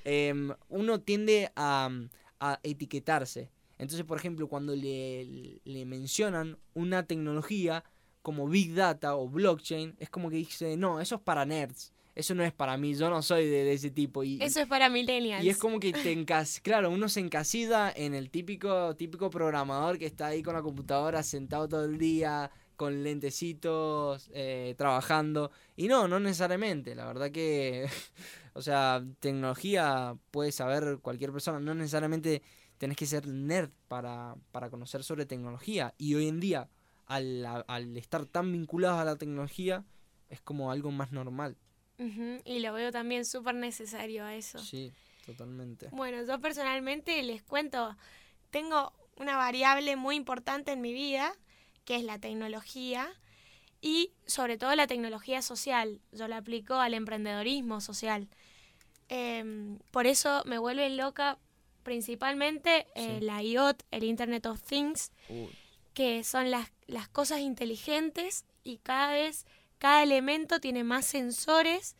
Em, 0.05 0.51
uno 0.69 1.01
tiende 1.01 1.51
a, 1.57 1.89
a 2.39 2.59
etiquetarse. 2.63 3.49
Entonces, 3.77 4.05
por 4.05 4.17
ejemplo, 4.17 4.47
cuando 4.47 4.75
le, 4.75 5.61
le 5.63 5.85
mencionan 5.85 6.57
una 6.73 7.05
tecnología, 7.05 7.83
como 8.21 8.47
Big 8.47 8.73
Data 8.73 9.15
o 9.15 9.27
blockchain, 9.27 9.95
es 9.99 10.09
como 10.09 10.29
que 10.29 10.37
dice, 10.37 10.77
no, 10.77 10.99
eso 10.99 11.15
es 11.15 11.21
para 11.21 11.45
nerds. 11.45 11.93
Eso 12.15 12.35
no 12.35 12.43
es 12.43 12.51
para 12.51 12.75
mí, 12.75 12.95
yo 12.95 13.09
no 13.09 13.21
soy 13.21 13.47
de, 13.47 13.71
ese 13.71 13.91
tipo. 13.91 14.23
Y, 14.23 14.43
eso 14.43 14.59
es 14.59 14.67
para 14.67 14.89
millennials. 14.89 15.43
Y 15.43 15.49
es 15.49 15.57
como 15.57 15.79
que 15.79 15.93
te 15.93 16.11
encas 16.11 16.59
claro, 16.59 16.89
uno 16.89 17.07
se 17.07 17.21
encasilla 17.21 17.93
en 17.95 18.13
el 18.13 18.29
típico, 18.29 18.93
típico 18.97 19.29
programador 19.29 19.97
que 19.97 20.05
está 20.05 20.27
ahí 20.27 20.43
con 20.43 20.53
la 20.53 20.61
computadora 20.61 21.23
sentado 21.23 21.69
todo 21.69 21.85
el 21.85 21.97
día, 21.97 22.51
con 22.75 23.03
lentecitos, 23.03 24.29
eh, 24.33 24.75
trabajando. 24.77 25.51
Y 25.77 25.87
no, 25.87 26.09
no 26.09 26.19
necesariamente. 26.19 26.93
La 26.93 27.05
verdad 27.05 27.31
que, 27.31 27.87
o 28.59 28.61
sea, 28.61 29.01
tecnología 29.21 30.17
puede 30.31 30.51
saber 30.51 30.99
cualquier 31.01 31.31
persona. 31.31 31.61
No 31.61 31.73
necesariamente 31.73 32.41
tenés 32.77 32.97
que 32.97 33.05
ser 33.05 33.25
nerd 33.25 33.69
para, 33.87 34.35
para 34.51 34.69
conocer 34.69 35.01
sobre 35.01 35.25
tecnología. 35.25 35.95
Y 35.97 36.15
hoy 36.15 36.27
en 36.27 36.41
día, 36.41 36.69
al, 37.05 37.95
estar 37.95 38.25
tan 38.25 38.51
vinculados 38.51 38.99
a 38.99 39.05
la 39.05 39.15
tecnología, 39.15 39.85
es 40.27 40.41
como 40.41 40.71
algo 40.71 40.91
más 40.91 41.13
normal. 41.13 41.55
Y 42.43 42.59
lo 42.59 42.73
veo 42.73 42.91
también 42.91 43.23
súper 43.23 43.55
necesario 43.55 44.25
a 44.25 44.35
eso. 44.35 44.59
Sí, 44.59 44.91
totalmente. 45.25 45.87
Bueno, 45.93 46.21
yo 46.25 46.41
personalmente 46.41 47.23
les 47.23 47.41
cuento, 47.41 47.95
tengo 48.49 48.91
una 49.15 49.37
variable 49.37 49.95
muy 49.95 50.17
importante 50.17 50.73
en 50.73 50.81
mi 50.81 50.91
vida, 50.91 51.33
que 51.85 51.95
es 51.95 52.03
la 52.03 52.19
tecnología, 52.19 53.09
y 53.81 54.11
sobre 54.25 54.57
todo 54.57 54.75
la 54.75 54.87
tecnología 54.87 55.41
social. 55.41 56.01
Yo 56.11 56.27
la 56.27 56.37
aplico 56.37 56.75
al 56.75 56.93
emprendedorismo 56.93 57.79
social. 57.81 58.27
Em, 59.09 59.79
por 59.91 60.07
eso 60.07 60.43
me 60.45 60.57
vuelve 60.57 60.89
loca 60.89 61.37
principalmente 61.83 62.87
eh, 62.95 63.19
la 63.21 63.41
IoT, 63.41 63.83
el 63.91 64.03
Internet 64.03 64.45
of 64.45 64.61
Things 64.61 65.11
que 65.93 66.23
son 66.23 66.49
las, 66.51 66.71
las 66.87 67.09
cosas 67.09 67.39
inteligentes 67.39 68.45
y 68.63 68.77
cada 68.77 69.11
vez 69.11 69.45
cada 69.79 70.03
elemento 70.03 70.59
tiene 70.59 70.83
más 70.83 71.05
sensores 71.05 71.95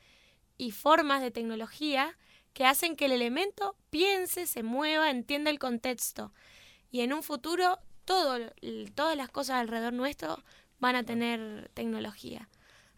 y 0.57 0.71
formas 0.71 1.21
de 1.21 1.31
tecnología 1.31 2.17
que 2.53 2.65
hacen 2.65 2.95
que 2.95 3.05
el 3.05 3.13
elemento 3.13 3.75
piense, 3.89 4.45
se 4.45 4.63
mueva, 4.63 5.09
entienda 5.09 5.49
el 5.49 5.59
contexto. 5.59 6.33
Y 6.91 7.01
en 7.01 7.13
un 7.13 7.23
futuro 7.23 7.79
todo, 8.05 8.37
todas 8.95 9.15
las 9.15 9.29
cosas 9.29 9.57
alrededor 9.57 9.93
nuestro 9.93 10.43
van 10.79 10.95
a 10.95 11.03
tener 11.03 11.69
tecnología. 11.73 12.49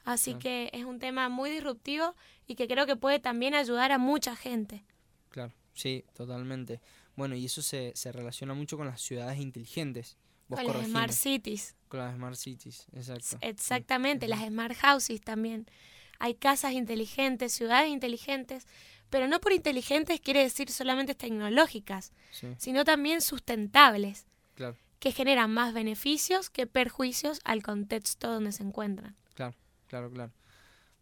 Así 0.03 0.35
que 0.35 0.69
es 0.73 0.85
un 0.85 0.99
tema 0.99 1.29
muy 1.29 1.49
disruptivo 1.49 2.15
y 2.47 2.55
que 2.55 2.67
creo 2.67 2.85
que 2.85 2.95
puede 2.95 3.19
también 3.19 3.53
ayudar 3.53 3.91
a 3.91 3.97
mucha 3.97 4.35
gente. 4.35 4.83
Claro, 5.29 5.53
sí, 5.73 6.03
totalmente. 6.13 6.81
Bueno, 7.15 7.35
y 7.35 7.45
eso 7.45 7.61
se, 7.61 7.91
se 7.95 8.11
relaciona 8.11 8.53
mucho 8.53 8.77
con 8.77 8.87
las 8.87 9.01
ciudades 9.01 9.39
inteligentes 9.39 10.17
con 10.55 10.67
las 10.67 10.85
Smart 10.85 11.13
Cities. 11.13 11.75
Con 11.87 11.99
las 11.99 12.15
Smart 12.15 12.35
Cities, 12.35 12.87
exacto. 12.93 13.37
Exactamente, 13.41 14.27
las 14.27 14.45
Smart 14.45 14.75
Houses 14.75 15.21
también. 15.21 15.67
Hay 16.19 16.35
casas 16.35 16.73
inteligentes, 16.73 17.53
ciudades 17.53 17.89
inteligentes, 17.89 18.67
pero 19.09 19.27
no 19.27 19.39
por 19.41 19.53
inteligentes 19.53 20.19
quiere 20.21 20.41
decir 20.41 20.69
solamente 20.69 21.15
tecnológicas, 21.15 22.13
sino 22.57 22.85
también 22.85 23.21
sustentables, 23.21 24.25
claro. 24.55 24.77
que 24.99 25.11
generan 25.11 25.51
más 25.51 25.73
beneficios 25.73 26.49
que 26.49 26.67
perjuicios 26.67 27.39
al 27.43 27.63
contexto 27.63 28.31
donde 28.31 28.51
se 28.51 28.63
encuentran. 28.63 29.15
Claro, 29.91 30.09
claro. 30.09 30.31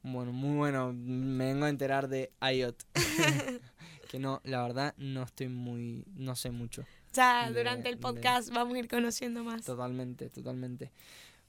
Bueno, 0.01 0.31
muy 0.31 0.57
bueno, 0.57 0.91
me 0.91 1.53
vengo 1.53 1.65
a 1.65 1.69
enterar 1.69 2.07
de 2.07 2.31
IOT. 2.41 2.81
que 4.09 4.17
no, 4.17 4.41
la 4.43 4.63
verdad 4.63 4.95
no 4.97 5.21
estoy 5.21 5.47
muy, 5.47 6.05
no 6.15 6.35
sé 6.35 6.49
mucho. 6.49 6.83
Ya 7.13 7.51
durante 7.51 7.87
el 7.89 7.99
podcast 7.99 8.49
vamos 8.49 8.73
a 8.73 8.79
ir 8.79 8.87
conociendo 8.87 9.43
más. 9.43 9.63
Totalmente, 9.63 10.31
totalmente. 10.31 10.91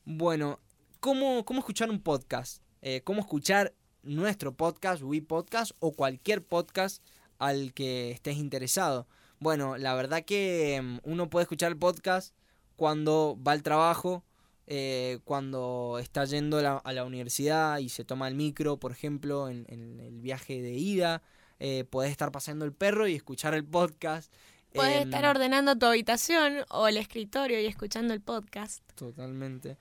Bueno, 0.04 0.61
¿cómo, 1.00 1.47
cómo 1.47 1.61
escuchar 1.61 1.88
un 1.88 2.02
podcast? 2.02 2.62
Eh, 2.82 3.00
¿Cómo 3.04 3.20
escuchar 3.20 3.73
nuestro 4.02 4.52
podcast, 4.54 5.02
We 5.02 5.23
Podcast, 5.23 5.73
o 5.78 5.92
cualquier 5.92 6.44
podcast 6.44 7.02
al 7.38 7.73
que 7.73 8.11
estés 8.11 8.37
interesado? 8.37 9.09
Bueno, 9.38 9.78
la 9.78 9.94
verdad 9.94 10.26
que 10.26 10.78
mm, 10.82 10.99
uno 11.04 11.30
puede 11.30 11.44
escuchar 11.44 11.73
el 11.73 11.78
podcast 11.78 12.35
cuando 12.76 13.38
va 13.42 13.52
al 13.52 13.62
trabajo, 13.62 14.26
eh, 14.72 15.18
cuando 15.24 15.98
está 16.00 16.24
yendo 16.24 16.58
a 16.58 16.92
la, 16.92 17.04
universidad 17.04 17.78
y 17.78 17.88
se 17.88 18.04
toma 18.04 18.28
el 18.28 18.36
micro, 18.36 18.78
por 18.78 18.92
ejemplo, 18.92 19.48
en, 19.48 19.66
el 19.68 20.20
viaje 20.20 20.62
de 20.62 20.72
ida. 20.72 21.22
Eh, 21.58 21.84
puedes 21.90 22.12
estar 22.12 22.30
pasando 22.30 22.64
el 22.64 22.72
perro 22.72 23.08
y 23.08 23.14
escuchar 23.16 23.52
el 23.52 23.64
podcast 23.64 24.32
Puedes 24.72 25.04
estar 25.04 25.24
em, 25.24 25.30
ordenando 25.30 25.76
tu 25.76 25.86
habitación 25.86 26.64
o 26.70 26.86
el 26.86 26.96
escritorio 26.96 27.60
y 27.60 27.66
escuchando 27.66 28.14
el 28.14 28.20
podcast. 28.20 28.82
Totalmente. 28.94 29.76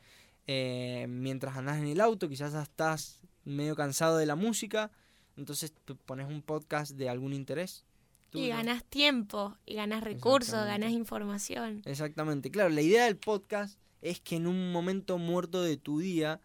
Eh, 0.47 1.05
mientras 1.07 1.55
andas 1.55 1.77
en 1.77 1.85
el 1.85 2.01
auto, 2.01 2.27
quizás 2.27 2.55
estás 2.55 3.21
medio 3.45 3.75
cansado 3.75 4.17
de 4.17 4.25
la 4.25 4.35
música, 4.35 4.89
entonces 5.37 5.73
pones 6.05 6.27
un 6.27 6.41
podcast 6.41 6.93
de 6.93 7.09
algún 7.09 7.33
interés. 7.33 7.85
y 8.33 8.47
ganas 8.47 8.83
tiempo, 8.83 9.55
y 9.65 9.75
ganas 9.75 10.03
recursos, 10.03 10.65
ganas 10.65 10.91
información. 10.91 11.83
Exactamente. 11.85 12.49
Claro, 12.49 12.69
la 12.69 12.81
idea 12.81 13.05
del 13.05 13.17
podcast 13.17 13.79
es 14.01 14.19
que 14.19 14.35
en 14.37 14.47
un 14.47 14.71
momento 14.71 15.17
muerto 15.17 15.61
de 15.61 15.77
tu 15.77 15.99
día 15.99 16.41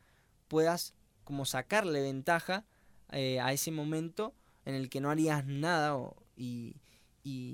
puedas 0.49 0.95
como 1.25 1.45
sacarle 1.45 2.03
ventaja 2.03 2.65
eh, 3.13 3.41
a 3.41 3.53
ese 3.53 3.71
momento 3.71 4.35
en 4.65 4.75
el 4.75 4.89
que 4.89 5.01
no 5.01 5.11
harías 5.11 5.45
nada 5.47 5.97
y, 6.37 6.75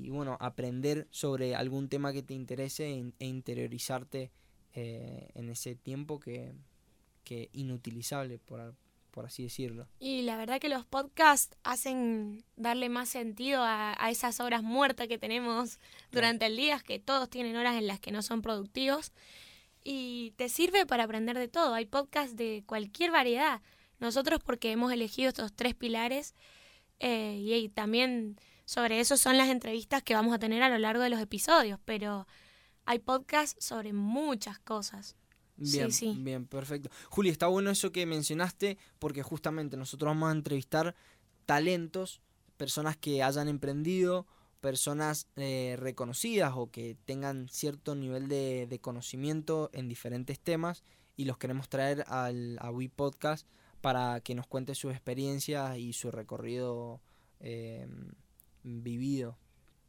bueno, 0.08 0.36
aprender 0.40 1.06
sobre 1.10 1.54
algún 1.54 1.88
tema 1.88 2.12
que 2.12 2.22
te 2.22 2.34
interese 2.34 2.90
e, 2.90 3.12
e 3.18 3.26
interiorizarte 3.26 4.30
eh, 4.74 5.28
en 5.34 5.48
ese 5.48 5.74
tiempo 5.74 6.20
que, 6.20 6.54
que 7.24 7.50
inutilizable, 7.52 8.38
por, 8.38 8.74
por, 9.10 9.26
así 9.26 9.42
decirlo. 9.42 9.88
Y 9.98 10.22
la 10.22 10.36
verdad 10.36 10.60
que 10.60 10.68
los 10.68 10.84
podcasts 10.86 11.56
hacen 11.62 12.44
darle 12.56 12.88
más 12.88 13.08
sentido 13.08 13.62
a, 13.62 13.94
esas 14.10 14.40
horas 14.40 14.62
muertas 14.62 15.08
que 15.08 15.18
tenemos 15.18 15.78
durante 16.10 16.46
el 16.46 16.56
día, 16.56 16.80
que 16.80 16.98
todos 16.98 17.28
tienen 17.28 17.56
horas 17.56 17.76
en 17.76 17.86
las 17.86 18.00
que 18.00 18.12
no 18.12 18.22
son 18.22 18.42
productivos. 18.42 19.12
Y 19.82 20.32
te 20.36 20.48
sirve 20.48 20.86
para 20.86 21.04
aprender 21.04 21.38
de 21.38 21.48
todo. 21.48 21.74
Hay 21.74 21.86
podcasts 21.86 22.36
de 22.36 22.62
cualquier 22.66 23.10
variedad. 23.10 23.62
Nosotros 23.98 24.40
porque 24.44 24.72
hemos 24.72 24.92
elegido 24.92 25.28
estos 25.28 25.52
tres 25.52 25.74
pilares 25.74 26.34
eh, 26.98 27.36
y 27.38 27.68
también 27.70 28.36
sobre 28.64 29.00
eso 29.00 29.16
son 29.16 29.36
las 29.36 29.48
entrevistas 29.48 30.02
que 30.02 30.14
vamos 30.14 30.34
a 30.34 30.38
tener 30.38 30.62
a 30.62 30.68
lo 30.68 30.78
largo 30.78 31.02
de 31.02 31.10
los 31.10 31.20
episodios, 31.20 31.80
pero 31.84 32.26
hay 32.84 32.98
podcasts 32.98 33.64
sobre 33.64 33.92
muchas 33.92 34.58
cosas. 34.58 35.16
Bien, 35.56 35.92
sí, 35.92 36.14
sí. 36.14 36.18
bien, 36.20 36.46
perfecto. 36.46 36.88
Juli, 37.08 37.28
está 37.28 37.46
bueno 37.46 37.70
eso 37.70 37.92
que 37.92 38.06
mencionaste 38.06 38.78
porque 38.98 39.22
justamente 39.22 39.76
nosotros 39.76 40.10
vamos 40.10 40.30
a 40.30 40.32
entrevistar 40.32 40.94
talentos, 41.44 42.22
personas 42.56 42.96
que 42.96 43.22
hayan 43.22 43.48
emprendido, 43.48 44.26
personas 44.60 45.26
eh, 45.36 45.76
reconocidas 45.78 46.52
o 46.56 46.70
que 46.70 46.96
tengan 47.04 47.48
cierto 47.48 47.94
nivel 47.94 48.28
de, 48.28 48.78
conocimiento 48.80 49.70
en 49.72 49.88
diferentes 49.88 50.38
temas 50.38 50.84
y 51.16 51.24
los 51.24 51.38
queremos 51.38 51.68
traer 51.68 52.04
al, 52.08 52.58
a 52.60 52.70
We 52.70 52.88
Podcast 52.88 53.46
para 53.80 54.20
que 54.20 54.34
nos 54.34 54.46
cuente 54.46 54.74
su 54.74 54.90
experiencia 54.90 55.76
y 55.78 55.92
su 55.92 56.10
recorrido 56.10 57.00
eh, 57.40 57.86
vivido. 58.62 59.38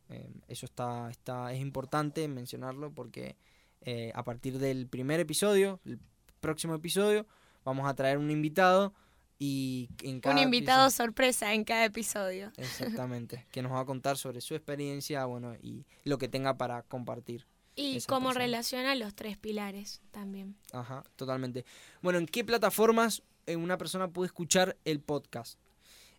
Em, 0.09 0.41
eso 0.47 0.65
está, 0.65 1.09
está, 1.09 1.53
es 1.53 1.59
importante 1.59 2.27
mencionarlo 2.27 2.93
porque 2.93 3.37
eh, 3.81 4.11
a 4.15 4.23
partir 4.23 4.59
del 4.59 4.87
primer 4.87 5.19
episodio, 5.19 5.79
el 5.85 5.99
próximo 6.39 6.75
episodio, 6.75 7.25
vamos 7.63 7.87
a 7.87 7.93
traer 7.93 8.17
un 8.17 8.31
invitado 8.31 8.93
y 9.43 9.89
en 10.03 10.21
cada 10.21 10.35
un 10.35 10.41
invitado 10.43 10.91
sorpresa 10.91 11.51
en 11.55 11.63
cada 11.63 11.85
episodio. 11.85 12.51
Exactamente, 12.57 13.47
que 13.51 13.63
nos 13.63 13.71
va 13.71 13.79
a 13.79 13.85
contar 13.85 14.15
sobre 14.15 14.39
su 14.39 14.53
experiencia, 14.53 15.25
bueno, 15.25 15.55
y 15.55 15.83
lo 16.03 16.19
que 16.19 16.27
tenga 16.27 16.57
para 16.57 16.83
compartir. 16.83 17.47
Y 17.75 17.99
cómo 18.01 18.33
relaciona 18.33 18.93
los 18.93 19.15
tres 19.15 19.39
pilares 19.39 19.99
también. 20.11 20.55
Ajá, 20.73 21.03
totalmente. 21.15 21.65
Bueno, 22.03 22.19
¿en 22.19 22.27
qué 22.27 22.43
plataformas 22.43 23.23
eh, 23.47 23.55
una 23.55 23.79
persona 23.79 24.09
puede 24.09 24.27
escuchar 24.27 24.77
el 24.85 24.99
podcast? 24.99 25.57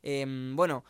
Em, 0.02 0.56
bueno, 0.56 0.84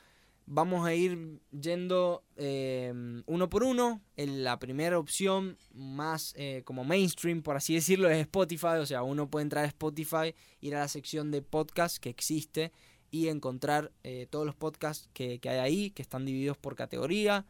vamos 0.54 0.86
a 0.86 0.94
ir 0.94 1.40
yendo 1.50 2.24
eh, 2.36 2.92
uno 3.26 3.48
por 3.48 3.64
uno. 3.64 4.02
la 4.16 4.58
primera 4.58 4.98
opción 4.98 5.56
más 5.72 6.34
eh, 6.36 6.62
como 6.64 6.84
mainstream, 6.84 7.42
por 7.42 7.56
así 7.56 7.74
decirlo, 7.74 8.10
es 8.10 8.18
Spotify. 8.20 8.78
O 8.80 8.86
sea, 8.86 9.02
uno 9.02 9.28
puede 9.30 9.44
entrar 9.44 9.64
a 9.64 9.68
Spotify, 9.68 10.34
ir 10.60 10.76
a 10.76 10.80
la 10.80 10.88
sección 10.88 11.30
de 11.30 11.40
podcast 11.40 11.96
que 11.96 12.10
existe 12.10 12.72
y 13.10 13.28
encontrar 13.28 13.92
eh, 14.04 14.26
todos 14.28 14.44
los 14.44 14.54
podcasts 14.54 15.08
que, 15.14 15.40
hay 15.44 15.58
ahí, 15.58 15.90
que 15.90 16.02
están 16.02 16.26
divididos 16.26 16.58
por 16.58 16.76
categoría. 16.76 17.46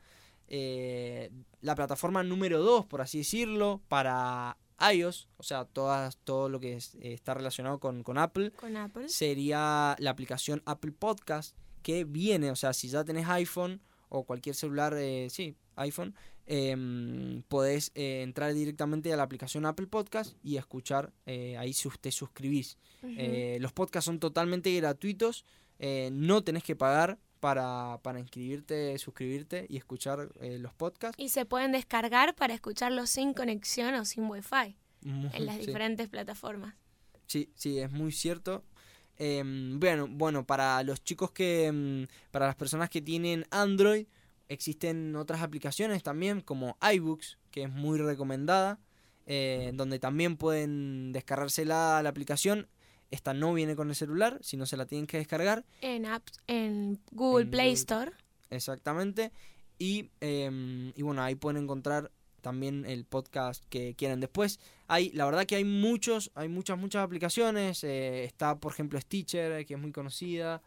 la 0.48 1.74
plataforma 1.74 2.22
número 2.22 2.62
2, 2.62 2.86
por 2.86 3.00
así 3.00 3.18
decirlo, 3.18 3.80
para 3.88 4.56
iOS, 4.92 5.28
o 5.38 5.42
sea, 5.42 5.64
todas, 5.64 6.18
todo 6.18 6.48
lo 6.48 6.60
que 6.60 6.78
está 7.00 7.34
relacionado 7.34 7.78
con, 7.78 8.02
con, 8.02 8.18
Apple, 8.18 8.50
con 8.52 8.76
Apple, 8.76 9.08
sería 9.08 9.96
la 9.98 10.10
aplicación 10.10 10.62
Apple 10.66 10.92
Podcast 10.92 11.56
que 11.82 12.04
viene, 12.04 12.50
o 12.50 12.56
sea, 12.56 12.72
si 12.72 12.88
ya 12.88 13.04
tenés 13.04 13.28
iPhone 13.28 13.80
o 14.08 14.24
cualquier 14.24 14.54
celular, 14.54 14.94
eh, 14.96 15.28
sí, 15.30 15.56
iPhone, 15.76 16.14
em, 16.46 17.42
podés 17.48 17.92
eh, 17.94 18.22
entrar 18.22 18.52
directamente 18.52 19.12
a 19.12 19.16
la 19.16 19.22
aplicación 19.22 19.64
Apple 19.64 19.86
Podcast 19.86 20.36
y 20.42 20.56
escuchar 20.56 21.12
eh, 21.26 21.56
ahí 21.56 21.72
si 21.72 21.88
usted 21.88 22.10
suscribís. 22.10 22.76
los 23.02 23.72
podcasts 23.72 24.06
son 24.06 24.18
totalmente 24.18 24.74
gratuitos, 24.76 25.44
no 26.12 26.44
tenés 26.44 26.62
que 26.62 26.76
pagar 26.76 27.18
para, 27.40 27.98
para 28.02 28.20
inscribirte, 28.20 28.96
suscribirte 28.98 29.66
y 29.68 29.76
escuchar 29.76 30.30
los 30.40 30.72
podcasts. 30.74 31.20
Y 31.20 31.30
se 31.30 31.44
pueden 31.44 31.72
descargar 31.72 32.36
para 32.36 32.54
escucharlos 32.54 33.10
sin 33.10 33.34
conexión 33.34 33.94
o 33.94 34.04
sin 34.04 34.30
wifi 34.30 34.76
en 35.04 35.46
las 35.46 35.58
diferentes 35.58 36.08
plataformas. 36.08 36.74
Sí, 37.26 37.50
sí, 37.54 37.78
es 37.78 37.90
muy 37.90 38.12
cierto. 38.12 38.62
Em, 39.18 39.78
bueno, 39.78 40.08
bueno, 40.08 40.44
para 40.44 40.82
los 40.82 41.02
chicos 41.04 41.30
que, 41.30 41.66
em, 41.66 42.06
para 42.30 42.46
las 42.46 42.56
personas 42.56 42.90
que 42.90 43.00
tienen 43.00 43.44
Android, 43.50 44.06
existen 44.48 45.16
otras 45.16 45.42
aplicaciones 45.42 46.02
también 46.02 46.40
como 46.40 46.76
iBooks, 46.80 47.38
que 47.50 47.64
es 47.64 47.70
muy 47.70 47.98
recomendada, 47.98 48.78
eh, 49.26 49.70
donde 49.74 49.98
también 49.98 50.36
pueden 50.36 51.12
descargársela 51.12 52.02
la 52.02 52.08
aplicación. 52.08 52.68
Esta 53.10 53.34
no 53.34 53.52
viene 53.52 53.76
con 53.76 53.90
el 53.90 53.94
celular, 53.94 54.38
sino 54.42 54.66
se 54.66 54.76
la 54.76 54.86
tienen 54.86 55.06
que 55.06 55.18
descargar. 55.18 55.64
En, 55.80 56.06
apps, 56.06 56.40
en 56.46 56.98
Google 57.10 57.46
Play 57.46 57.72
Store. 57.72 58.12
Exactamente. 58.50 59.32
Y, 59.78 60.10
em, 60.20 60.92
y 60.96 61.02
bueno, 61.02 61.22
ahí 61.22 61.34
pueden 61.34 61.62
encontrar 61.62 62.10
también 62.42 62.84
el 62.84 63.06
podcast 63.06 63.64
que 63.70 63.94
quieran 63.94 64.20
después. 64.20 64.60
Hay, 64.88 65.10
la 65.12 65.24
verdad 65.24 65.46
que 65.46 65.56
hay 65.56 65.64
muchos, 65.64 66.30
hay 66.34 66.48
muchas, 66.48 66.76
muchas 66.76 67.02
aplicaciones. 67.02 67.82
Eh, 67.84 68.24
está, 68.24 68.56
por 68.58 68.72
ejemplo, 68.72 69.00
Stitcher, 69.00 69.64
que 69.64 69.74
es 69.74 69.80
muy 69.80 69.92
conocida. 69.92 70.60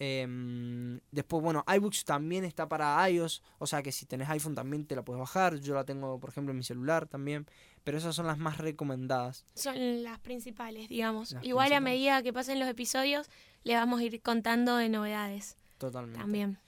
Em, 0.00 1.00
después, 1.10 1.42
bueno, 1.42 1.64
iBooks 1.66 2.04
también 2.04 2.44
está 2.44 2.68
para 2.68 3.08
iOS. 3.08 3.42
O 3.58 3.66
sea 3.66 3.82
que 3.82 3.92
si 3.92 4.06
tenés 4.06 4.28
iPhone 4.30 4.54
también 4.54 4.86
te 4.86 4.96
la 4.96 5.04
puedes 5.04 5.20
bajar. 5.20 5.60
Yo 5.60 5.74
la 5.74 5.84
tengo, 5.84 6.18
por 6.18 6.30
ejemplo, 6.30 6.52
en 6.52 6.58
mi 6.58 6.64
celular 6.64 7.06
también. 7.06 7.46
Pero 7.84 7.98
esas 7.98 8.14
son 8.14 8.26
las 8.26 8.38
más 8.38 8.58
recomendadas. 8.58 9.44
Son 9.54 10.02
las 10.02 10.18
principales, 10.20 10.88
digamos. 10.88 11.36
Igual 11.42 11.72
a 11.72 11.80
medida 11.80 12.22
que 12.22 12.32
pasen 12.32 12.58
los 12.58 12.68
episodios, 12.68 13.28
le 13.64 13.74
vamos 13.74 14.00
a 14.00 14.04
ir 14.04 14.20
contando 14.22 14.76
de 14.76 14.88
novedades. 14.88 15.56
Totalmente. 15.78 16.18
También. 16.18 16.58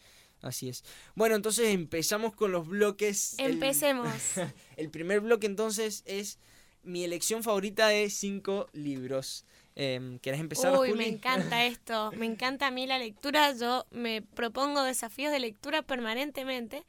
Así 0.43 0.69
es. 0.69 0.85
Bueno, 1.15 1.37
entonces 1.37 1.75
empezamos 1.75 2.35
con 2.35 2.53
los 2.53 2.67
bloques. 2.67 3.35
Empecemos. 3.39 4.09
El, 4.77 4.91
primer 4.91 5.21
bloque 5.21 5.47
entonces 5.47 6.03
es 6.07 6.39
mi 6.83 7.05
elección 7.05 7.43
favorita 7.43 7.89
de 7.89 8.09
cinco 8.11 8.69
libros. 8.73 9.45
Eh, 9.77 10.19
¿Querés 10.23 10.41
empezar? 10.41 10.77
Uy, 10.79 10.95
me 10.95 11.09
encanta 11.09 11.65
esto. 11.67 12.11
Me 12.17 12.27
encanta 12.27 12.69
a 12.69 12.71
mí 12.71 12.87
la 12.87 12.99
lectura. 12.99 13.53
Yo 13.53 13.87
me 13.91 14.23
propongo 14.23 14.83
desafíos 14.83 15.33
de 15.33 15.41
lectura 15.41 15.83
permanentemente 15.83 16.85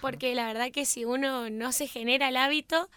porque 0.00 0.34
la 0.34 0.46
verdad 0.46 0.70
que 0.70 0.84
si 0.84 1.04
uno 1.04 1.50
no 1.50 1.72
se 1.72 1.86
genera 1.86 2.28
el 2.28 2.36
hábito, 2.36 2.88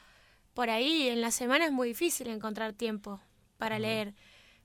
por 0.54 0.70
ahí 0.70 1.10
en 1.10 1.22
la 1.22 1.32
semana 1.32 1.66
es 1.66 1.72
muy 1.72 1.90
difícil 1.90 2.28
encontrar 2.28 2.74
tiempo 2.74 3.20
para 3.58 3.80
leer. 3.80 4.14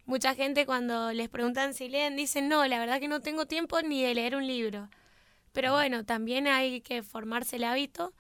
Mucha 0.05 0.35
gente 0.35 0.67
cuando 0.67 1.13
les 1.13 1.29
preguntan 1.29 1.75
si 1.75 1.89
leen 1.89 2.17
dicen, 2.17 2.49
no, 2.49 2.67
la 2.67 2.79
verdad 2.79 3.01
que 3.01 3.09
no 3.09 3.21
tengo 3.21 3.47
tiempo 3.47 3.81
ni 3.83 4.03
de 4.03 4.15
leer 4.15 4.37
un 4.37 4.47
libro. 4.47 4.89
Pero 5.53 5.73
bueno, 5.73 6.05
también 6.05 6.47
hay 6.47 6.81
que 6.81 7.03
formarse 7.03 7.57
el 7.57 7.65
hábito 7.65 8.13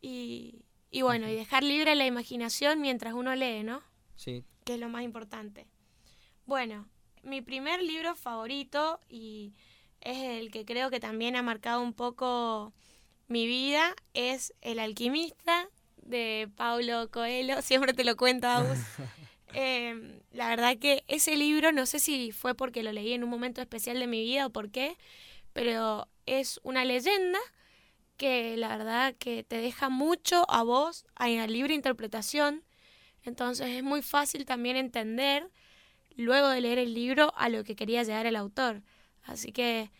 y, 0.00 0.64
y 0.90 1.02
bueno, 1.02 1.28
y 1.28 1.34
dejar 1.34 1.62
libre 1.62 1.94
la 1.94 2.06
imaginación 2.06 2.80
mientras 2.80 3.14
uno 3.14 3.34
lee, 3.34 3.62
¿no? 3.62 3.82
Sí. 4.16 4.44
Que 4.64 4.74
es 4.74 4.80
lo 4.80 4.88
más 4.88 5.02
importante. 5.02 5.66
Bueno, 6.46 6.88
mi 7.22 7.42
primer 7.42 7.82
libro 7.82 8.14
favorito 8.14 9.00
y 9.08 9.54
es 10.00 10.18
el 10.18 10.50
que 10.50 10.64
creo 10.64 10.90
que 10.90 11.00
también 11.00 11.36
ha 11.36 11.42
marcado 11.42 11.82
un 11.82 11.92
poco 11.92 12.72
mi 13.28 13.46
vida 13.46 13.94
es 14.14 14.54
El 14.62 14.78
alquimista 14.78 15.68
de 15.96 16.48
Paulo 16.56 17.10
Coelho. 17.10 17.60
Siempre 17.62 17.92
te 17.92 18.04
lo 18.04 18.16
cuento, 18.16 18.46
a 18.46 18.64
eh, 19.54 20.20
la 20.32 20.48
verdad 20.48 20.78
que 20.78 21.04
ese 21.08 21.36
libro, 21.36 21.72
no 21.72 21.86
sé 21.86 21.98
si 21.98 22.32
fue 22.32 22.54
porque 22.54 22.82
lo 22.82 22.92
leí 22.92 23.12
en 23.12 23.24
un 23.24 23.30
momento 23.30 23.60
especial 23.60 23.98
de 23.98 24.06
mi 24.06 24.22
vida 24.22 24.46
o 24.46 24.50
por 24.50 24.70
qué, 24.70 24.96
pero 25.52 26.08
es 26.28 26.60
una 26.62 26.84
leyenda 26.84 27.38
que 28.16 28.56
la 28.56 28.76
verdad 28.76 29.14
que 29.18 29.44
te 29.44 29.58
deja 29.58 29.88
mucho 29.88 30.44
a 30.50 30.62
vos, 30.62 31.06
a 31.14 31.28
la 31.28 31.46
libre 31.46 31.74
interpretación. 31.74 32.64
Entonces 33.22 33.68
es 33.68 33.82
muy 33.82 34.02
fácil 34.02 34.44
también 34.44 34.76
entender, 34.76 35.50
luego 36.16 36.48
de 36.48 36.60
leer 36.60 36.78
el 36.78 36.94
libro, 36.94 37.32
a 37.36 37.48
lo 37.48 37.64
que 37.64 37.76
quería 37.76 38.02
llegar 38.02 38.26
el 38.26 38.36
autor. 38.36 38.82
Así 39.22 39.52
que 39.52 39.90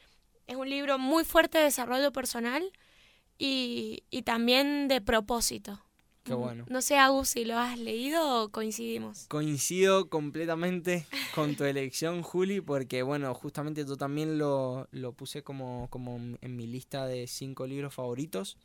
es 0.46 0.56
un 0.56 0.68
libro 0.68 0.98
muy 0.98 1.24
fuerte 1.24 1.58
de 1.58 1.64
desarrollo 1.64 2.12
personal 2.12 2.72
y, 3.38 4.02
y 4.10 4.22
también 4.22 4.88
de 4.88 5.00
propósito. 5.00 5.87
Qué 6.28 6.34
bueno. 6.34 6.66
No 6.68 6.82
sé, 6.82 6.96
Agus, 6.96 7.30
si 7.30 7.44
lo 7.44 7.56
has 7.56 7.78
leído 7.78 8.44
o 8.44 8.48
coincidimos. 8.50 9.26
Coincido 9.28 10.10
completamente 10.10 11.06
con 11.34 11.56
tu 11.56 11.64
elección, 11.64 12.22
Juli, 12.22 12.60
porque 12.60 13.02
bueno, 13.02 13.32
justamente 13.34 13.84
yo 13.86 13.96
también 13.96 14.38
lo, 14.38 14.88
lo 14.92 15.12
puse 15.12 15.42
como, 15.42 15.88
como 15.90 16.16
en 16.40 16.56
mi 16.56 16.66
lista 16.66 17.06
de 17.06 17.26
cinco 17.26 17.66
libros 17.66 17.94
favoritos. 17.94 18.58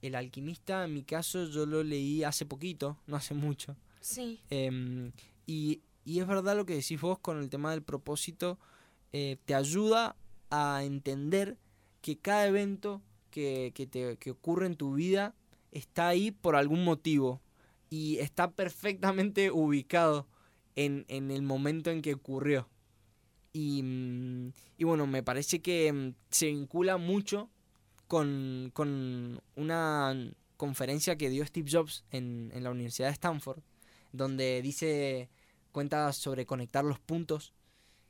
El 0.00 0.14
alquimista, 0.14 0.84
en 0.84 0.94
mi 0.94 1.02
caso, 1.02 1.44
yo 1.44 1.66
lo 1.66 1.82
leí 1.82 2.24
hace 2.24 2.46
poquito, 2.46 2.98
no 3.06 3.16
hace 3.16 3.34
mucho. 3.34 3.76
Sí. 4.00 4.40
Em, 4.50 5.12
y, 5.46 5.82
y, 6.04 6.20
es 6.20 6.26
verdad 6.26 6.56
lo 6.56 6.64
que 6.64 6.76
decís 6.76 7.00
vos 7.00 7.18
con 7.18 7.38
el 7.38 7.50
tema 7.50 7.72
del 7.72 7.82
propósito, 7.82 8.58
eh, 9.12 9.36
te 9.44 9.54
ayuda 9.54 10.16
a 10.50 10.82
entender 10.84 11.58
que 12.00 12.18
cada 12.18 12.46
evento 12.46 13.02
que, 13.30 13.72
que, 13.74 13.86
te, 13.86 14.16
que 14.16 14.30
ocurre 14.30 14.66
en 14.66 14.76
tu 14.76 14.94
vida 14.94 15.34
está 15.72 16.08
ahí 16.08 16.30
por 16.30 16.56
algún 16.56 16.84
motivo 16.84 17.40
y 17.90 18.18
está 18.18 18.50
perfectamente 18.50 19.50
ubicado 19.52 20.26
en, 20.74 21.04
el 21.08 21.42
momento 21.42 21.90
en 21.90 22.02
que 22.02 22.14
ocurrió. 22.14 22.68
Y, 23.52 23.82
mm, 23.82 24.52
y, 24.76 24.84
bueno, 24.84 25.06
me 25.06 25.22
parece 25.22 25.62
que 25.62 25.92
mm, 25.92 26.14
se 26.30 26.46
vincula 26.46 26.98
mucho 26.98 27.48
con, 28.06 28.70
con 28.74 29.40
una 29.54 30.14
conferencia 30.56 31.16
que 31.16 31.30
dio 31.30 31.44
Steve 31.46 31.68
Jobs 31.70 32.04
en, 32.10 32.50
en, 32.54 32.62
la 32.62 32.70
Universidad 32.70 33.08
de 33.08 33.14
Stanford, 33.14 33.60
donde 34.12 34.60
dice, 34.62 35.30
cuenta 35.72 36.12
sobre 36.12 36.46
conectar 36.46 36.84
los 36.84 36.98
puntos. 37.00 37.54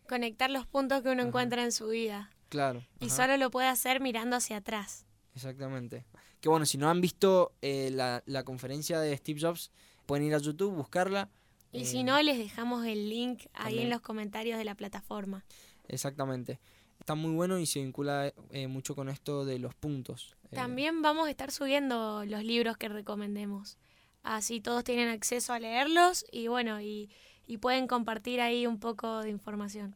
Conectar 0.09 0.51
los 0.51 0.67
puntos 0.67 1.03
que 1.03 1.11
uno 1.11 1.23
encuentra 1.23 1.63
en 1.65 1.73
su 1.73 1.89
vida. 1.89 2.31
Claro. 2.49 2.85
Y 3.01 3.11
solo 3.11 3.37
lo 3.37 3.51
puede 3.51 3.69
hacer 3.69 4.01
mirando 4.01 4.37
hacia 4.37 4.59
atrás. 4.59 5.06
Exactamente. 5.37 6.07
Que 6.41 6.49
bueno, 6.49 6.65
si 6.65 6.79
no 6.79 6.89
han 6.89 7.01
visto 7.01 7.53
eh, 7.61 7.91
la, 7.93 8.23
la, 8.27 8.43
conferencia 8.43 8.99
de 9.01 9.15
Steve 9.17 9.39
Jobs, 9.41 9.71
pueden 10.07 10.27
ir 10.27 10.35
a 10.35 10.39
YouTube, 10.39 10.75
buscarla. 10.75 11.29
Y 11.73 11.85
si 11.85 12.03
no, 12.05 12.21
les 12.23 12.39
dejamos 12.39 12.87
el 12.87 13.11
link 13.11 13.43
ahí 13.53 13.81
en 13.81 13.91
los 13.91 14.01
comentarios 14.01 14.57
de 14.57 14.65
la 14.65 14.75
plataforma. 14.75 15.45
Exactamente. 15.89 16.59
Está 16.99 17.15
muy 17.15 17.33
bueno 17.33 17.59
y 17.59 17.67
se 17.67 17.81
vincula 17.81 18.33
eh, 18.51 18.67
mucho 18.67 18.95
con 18.95 19.11
esto 19.11 19.45
de 19.45 19.59
los 19.59 19.75
puntos. 19.75 20.37
Eh. 20.45 20.57
También 20.57 21.03
vamos 21.03 21.27
a 21.27 21.31
estar 21.31 21.53
subiendo 21.53 22.25
los 22.25 22.43
libros 22.43 22.79
que 22.79 22.89
recomendemos. 22.89 23.77
Así 24.23 24.61
todos 24.63 24.85
tienen 24.85 25.09
acceso 25.11 25.53
a 25.53 25.59
leerlos 25.59 26.25
y 26.33 26.49
bueno, 26.49 26.81
y, 26.81 27.11
y 27.47 27.59
pueden 27.59 27.87
compartir 27.87 28.41
ahí 28.41 28.67
un 28.67 28.81
poco 28.81 29.21
de 29.21 29.29
información. 29.29 29.95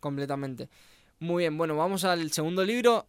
Completamente. 0.00 0.68
Muy 1.20 1.44
bien, 1.44 1.56
bueno, 1.56 1.76
vamos 1.76 2.02
al 2.04 2.32
segundo 2.32 2.64
libro. 2.64 3.06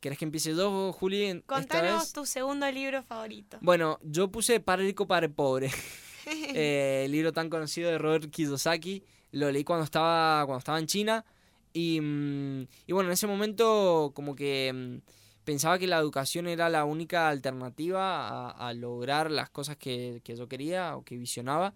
¿Querés 0.00 0.18
que 0.18 0.24
empiece 0.24 0.54
yo, 0.54 0.92
Juli? 0.92 1.42
Contanos 1.44 2.14
tu 2.14 2.24
segundo 2.24 2.70
libro 2.70 3.02
favorito. 3.02 3.58
Bueno, 3.60 3.98
yo 4.02 4.30
puse 4.30 4.58
Padre 4.58 4.86
Rico, 4.86 5.06
Padre 5.06 5.28
Pobre. 5.28 5.70
eh, 6.26 7.02
el 7.04 7.12
libro 7.12 7.34
tan 7.34 7.50
conocido 7.50 7.90
de 7.90 7.98
Robert 7.98 8.30
Kiyosaki. 8.30 9.04
Lo 9.32 9.50
leí 9.50 9.62
cuando 9.62 9.84
estaba, 9.84 10.46
cuando 10.46 10.58
estaba 10.58 10.78
en 10.78 10.86
China. 10.86 11.26
Y, 11.74 12.00
mm, 12.00 12.66
y 12.86 12.92
bueno, 12.92 13.10
en 13.10 13.12
ese 13.12 13.26
momento 13.26 14.12
como 14.14 14.34
que 14.34 14.72
mm, 14.74 15.10
pensaba 15.44 15.78
que 15.78 15.86
la 15.86 15.98
educación 15.98 16.48
era 16.48 16.70
la 16.70 16.86
única 16.86 17.28
alternativa 17.28 18.50
a, 18.52 18.72
lograr 18.72 19.30
las 19.30 19.50
cosas 19.50 19.76
que, 19.76 20.22
que, 20.24 20.34
yo 20.34 20.48
quería 20.48 20.96
o 20.96 21.04
que 21.04 21.18
visionaba. 21.18 21.74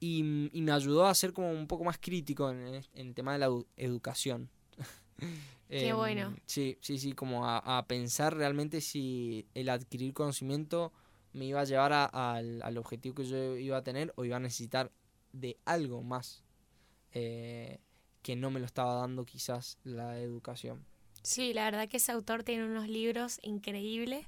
Y, 0.00 0.22
mm, 0.22 0.50
y, 0.54 0.62
me 0.62 0.72
ayudó 0.72 1.06
a 1.06 1.14
ser 1.14 1.34
como 1.34 1.50
un 1.50 1.66
poco 1.66 1.84
más 1.84 1.98
crítico 1.98 2.50
en, 2.50 2.58
en 2.94 3.06
el 3.08 3.14
tema 3.14 3.34
de 3.34 3.40
la 3.40 3.50
educación. 3.76 4.48
Qué 5.68 5.90
em, 5.90 5.96
bueno. 5.96 6.36
Sí, 6.46 6.78
sí, 6.80 6.98
sí, 6.98 7.12
como 7.12 7.48
a, 7.48 7.84
pensar 7.88 8.36
realmente 8.36 8.80
si 8.80 9.46
el 9.54 9.68
adquirir 9.68 10.12
conocimiento 10.12 10.92
me 11.32 11.46
iba 11.46 11.60
a 11.60 11.64
llevar 11.64 11.92
al, 11.92 12.78
objetivo 12.78 13.16
que 13.16 13.24
yo 13.24 13.56
iba 13.56 13.76
a 13.76 13.82
tener 13.82 14.12
o 14.16 14.24
iba 14.24 14.36
a 14.36 14.40
necesitar 14.40 14.92
de 15.32 15.58
algo 15.64 16.02
más 16.02 16.44
eh, 17.12 17.80
que 18.22 18.36
no 18.36 18.50
me 18.50 18.60
lo 18.60 18.66
estaba 18.66 18.94
dando 18.94 19.24
quizás 19.24 19.78
la 19.84 20.18
educación. 20.20 20.84
Sí, 21.22 21.52
la 21.52 21.64
verdad 21.64 21.88
que 21.88 21.96
ese 21.96 22.12
autor 22.12 22.44
tiene 22.44 22.64
unos 22.64 22.88
libros 22.88 23.40
increíbles 23.42 24.26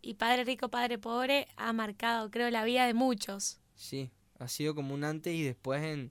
y 0.00 0.14
Padre 0.14 0.44
Rico, 0.44 0.68
Padre 0.68 0.98
Pobre 0.98 1.46
ha 1.56 1.72
marcado, 1.72 2.30
creo, 2.30 2.50
la 2.50 2.64
vida 2.64 2.86
de 2.86 2.94
muchos. 2.94 3.60
Sí, 3.76 4.10
ha 4.40 4.48
sido 4.48 4.74
como 4.74 4.94
un 4.94 5.04
antes 5.04 5.32
y 5.32 5.44
después 5.44 5.82
en, 5.84 6.10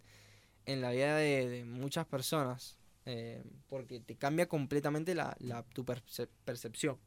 en 0.65 0.79
la 0.79 0.91
vida 0.91 1.17
de 1.17 1.65
muchas 1.65 2.05
personas. 2.05 2.77
Eh, 3.05 3.43
porque 3.67 3.99
te 3.99 4.15
cambia 4.15 4.47
completamente 4.47 5.15
la, 5.15 5.35
la 5.39 5.63
tu 5.63 5.83
percepción. 5.85 6.97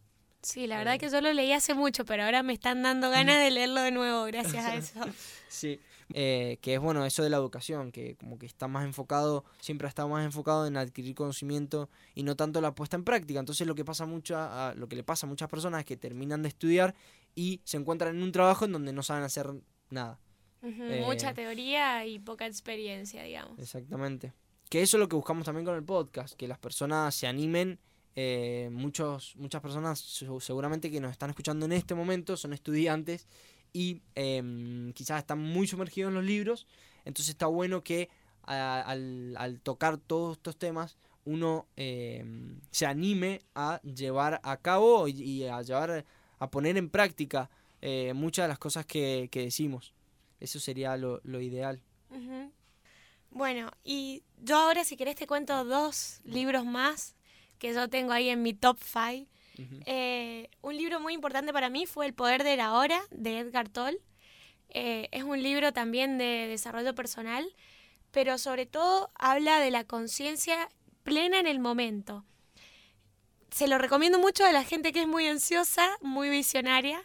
Sí, 0.43 0.67
la 0.67 0.77
verdad 0.77 0.99
que 0.99 1.09
yo 1.09 1.21
lo 1.23 1.33
leí 1.33 1.53
hace 1.53 1.73
mucho, 1.73 2.05
pero 2.05 2.25
ahora 2.25 2.43
me 2.43 2.53
están 2.53 2.83
dando 2.83 3.09
ganas 3.11 3.39
de 3.39 3.51
leerlo 3.51 3.81
de 3.81 3.91
nuevo 3.93 4.25
gracias 4.25 4.65
a 4.65 4.75
eso. 4.77 5.01
sí, 5.49 5.81
eh, 6.13 6.59
que 6.61 6.75
es 6.75 6.81
bueno 6.81 7.05
eso 7.07 7.23
de 7.23 7.31
la 7.31 7.39
educación, 7.39 7.93
que 7.93 8.17
como 8.17 8.39
que 8.39 8.45
está 8.45 8.69
más 8.69 8.85
enfocado, 8.85 9.45
siempre 9.61 9.87
ha 9.87 9.89
estado 9.89 10.09
más 10.09 10.25
enfocado 10.25 10.67
en 10.67 10.77
adquirir 10.77 11.15
conocimiento 11.15 11.89
y 12.15 12.25
no 12.25 12.37
tanto 12.37 12.61
la 12.61 12.75
puesta 12.75 12.97
en 12.97 13.05
práctica. 13.05 13.41
Entonces 13.41 13.67
lo 13.67 13.75
que 13.75 13.85
pasa 13.85 14.05
mucho 14.05 14.37
a, 14.37 14.75
lo 14.77 14.89
que 14.89 14.97
le 14.97 15.05
pasa 15.05 15.27
a 15.27 15.31
muchas 15.31 15.49
personas 15.49 15.81
es 15.81 15.87
que 15.87 15.97
terminan 15.97 16.43
de 16.43 16.49
estudiar 16.49 16.95
y 17.35 17.63
se 17.65 17.79
encuentran 17.79 18.17
en 18.17 18.23
un 18.23 18.33
trabajo 18.33 18.67
en 18.67 18.73
donde 18.73 18.93
no 18.93 19.03
saben 19.03 19.23
hacer 19.23 19.49
nada. 19.89 20.19
mucha 20.61 21.31
eh, 21.31 21.35
teoría 21.35 22.05
y 22.05 22.19
poca 22.19 22.47
experiencia, 22.47 23.23
digamos. 23.23 23.59
Exactamente 23.59 24.35
que 24.75 24.83
eso 24.83 24.97
es 24.97 24.99
lo 24.99 25.09
que 25.09 25.15
buscamos 25.15 25.45
también 25.45 25.65
con 25.65 25.77
el 25.77 25.85
podcast, 25.85 26.35
que 26.35 26.49
las 26.49 26.59
personas 26.59 27.15
se 27.15 27.29
animen. 27.29 27.79
Eh, 28.17 28.71
muchos, 28.73 29.37
muchas 29.37 29.63
personas 29.63 30.01
seguramente 30.41 30.91
que 30.91 31.01
nos 31.01 31.13
están 31.13 31.31
escuchando 31.31 31.65
en 31.67 31.71
este 31.71 31.95
momento 31.95 32.37
son 32.37 32.53
estudiantes 32.53 33.29
y 33.73 34.03
em, 34.17 34.93
quizás 34.93 35.21
están 35.21 35.39
muy 35.39 35.69
sumergidos 35.69 36.09
en 36.09 36.17
los 36.17 36.25
libros. 36.25 36.67
Entonces 37.05 37.29
está 37.29 37.47
bueno 37.47 37.85
que 37.85 38.09
al, 38.43 39.61
tocar 39.63 39.97
todos 39.97 40.39
estos 40.39 40.57
temas 40.57 40.99
uno 41.25 41.69
em, 41.77 42.59
se 42.73 42.85
anime 42.85 43.43
a 43.55 43.81
llevar 43.83 44.41
a 44.43 44.57
cabo 44.57 45.07
y, 45.07 45.45
a 45.45 45.63
llevar 45.63 46.05
a 46.41 46.51
poner 46.51 46.77
en 46.79 46.91
práctica 46.91 47.49
eh, 47.81 48.13
muchas 48.13 48.47
de 48.47 48.49
las 48.49 48.59
cosas 48.59 48.85
que, 48.85 49.31
decimos. 49.33 49.95
Eso 50.41 50.59
sería 50.59 50.97
lo, 50.97 51.21
ideal. 51.41 51.81
Bueno, 53.35 53.73
y 53.83 54.23
yo 54.39 54.57
ahora 54.57 54.85
si 54.85 54.97
querés 54.97 55.17
te 55.17 55.27
cuento 55.27 55.65
dos 55.65 56.21
libros 56.23 56.65
más 56.65 57.17
que 57.59 57.75
yo 57.75 57.91
tengo 57.91 58.13
ahí 58.13 58.29
en 58.29 58.43
mi 58.43 58.55
top 58.55 58.79
five. 58.79 59.27
Eh, 59.87 60.49
un 60.63 60.77
libro 60.77 61.01
muy 61.01 61.15
importante 61.15 61.53
para 61.53 61.69
mí 61.69 61.85
fue 61.85 62.07
El 62.07 62.15
Poder 62.15 62.45
de 62.45 62.57
la 62.57 62.75
Hora 62.75 63.03
de 63.11 63.41
Edgar 63.41 63.69
Toll. 63.69 63.99
Eh, 64.69 65.09
es 65.11 65.25
un 65.25 65.43
libro 65.43 65.73
también 65.73 66.17
de 66.17 66.47
desarrollo 66.47 66.95
personal, 66.95 67.45
pero 68.13 68.39
sobre 68.39 68.67
todo 68.67 69.11
habla 69.17 69.59
de 69.59 69.73
la 69.73 69.83
conciencia 69.83 70.69
plena 71.03 71.41
en 71.41 71.49
el 71.49 71.59
momento. 71.59 72.25
Se 73.51 73.67
lo 73.67 73.79
recomiendo 73.79 74.21
mucho 74.21 74.45
a 74.45 74.53
la 74.53 74.63
gente 74.63 74.93
que 74.93 75.03
es 75.03 75.09
muy 75.09 75.27
ansiosa, 75.27 75.99
muy 76.03 76.29
visionaria, 76.31 77.03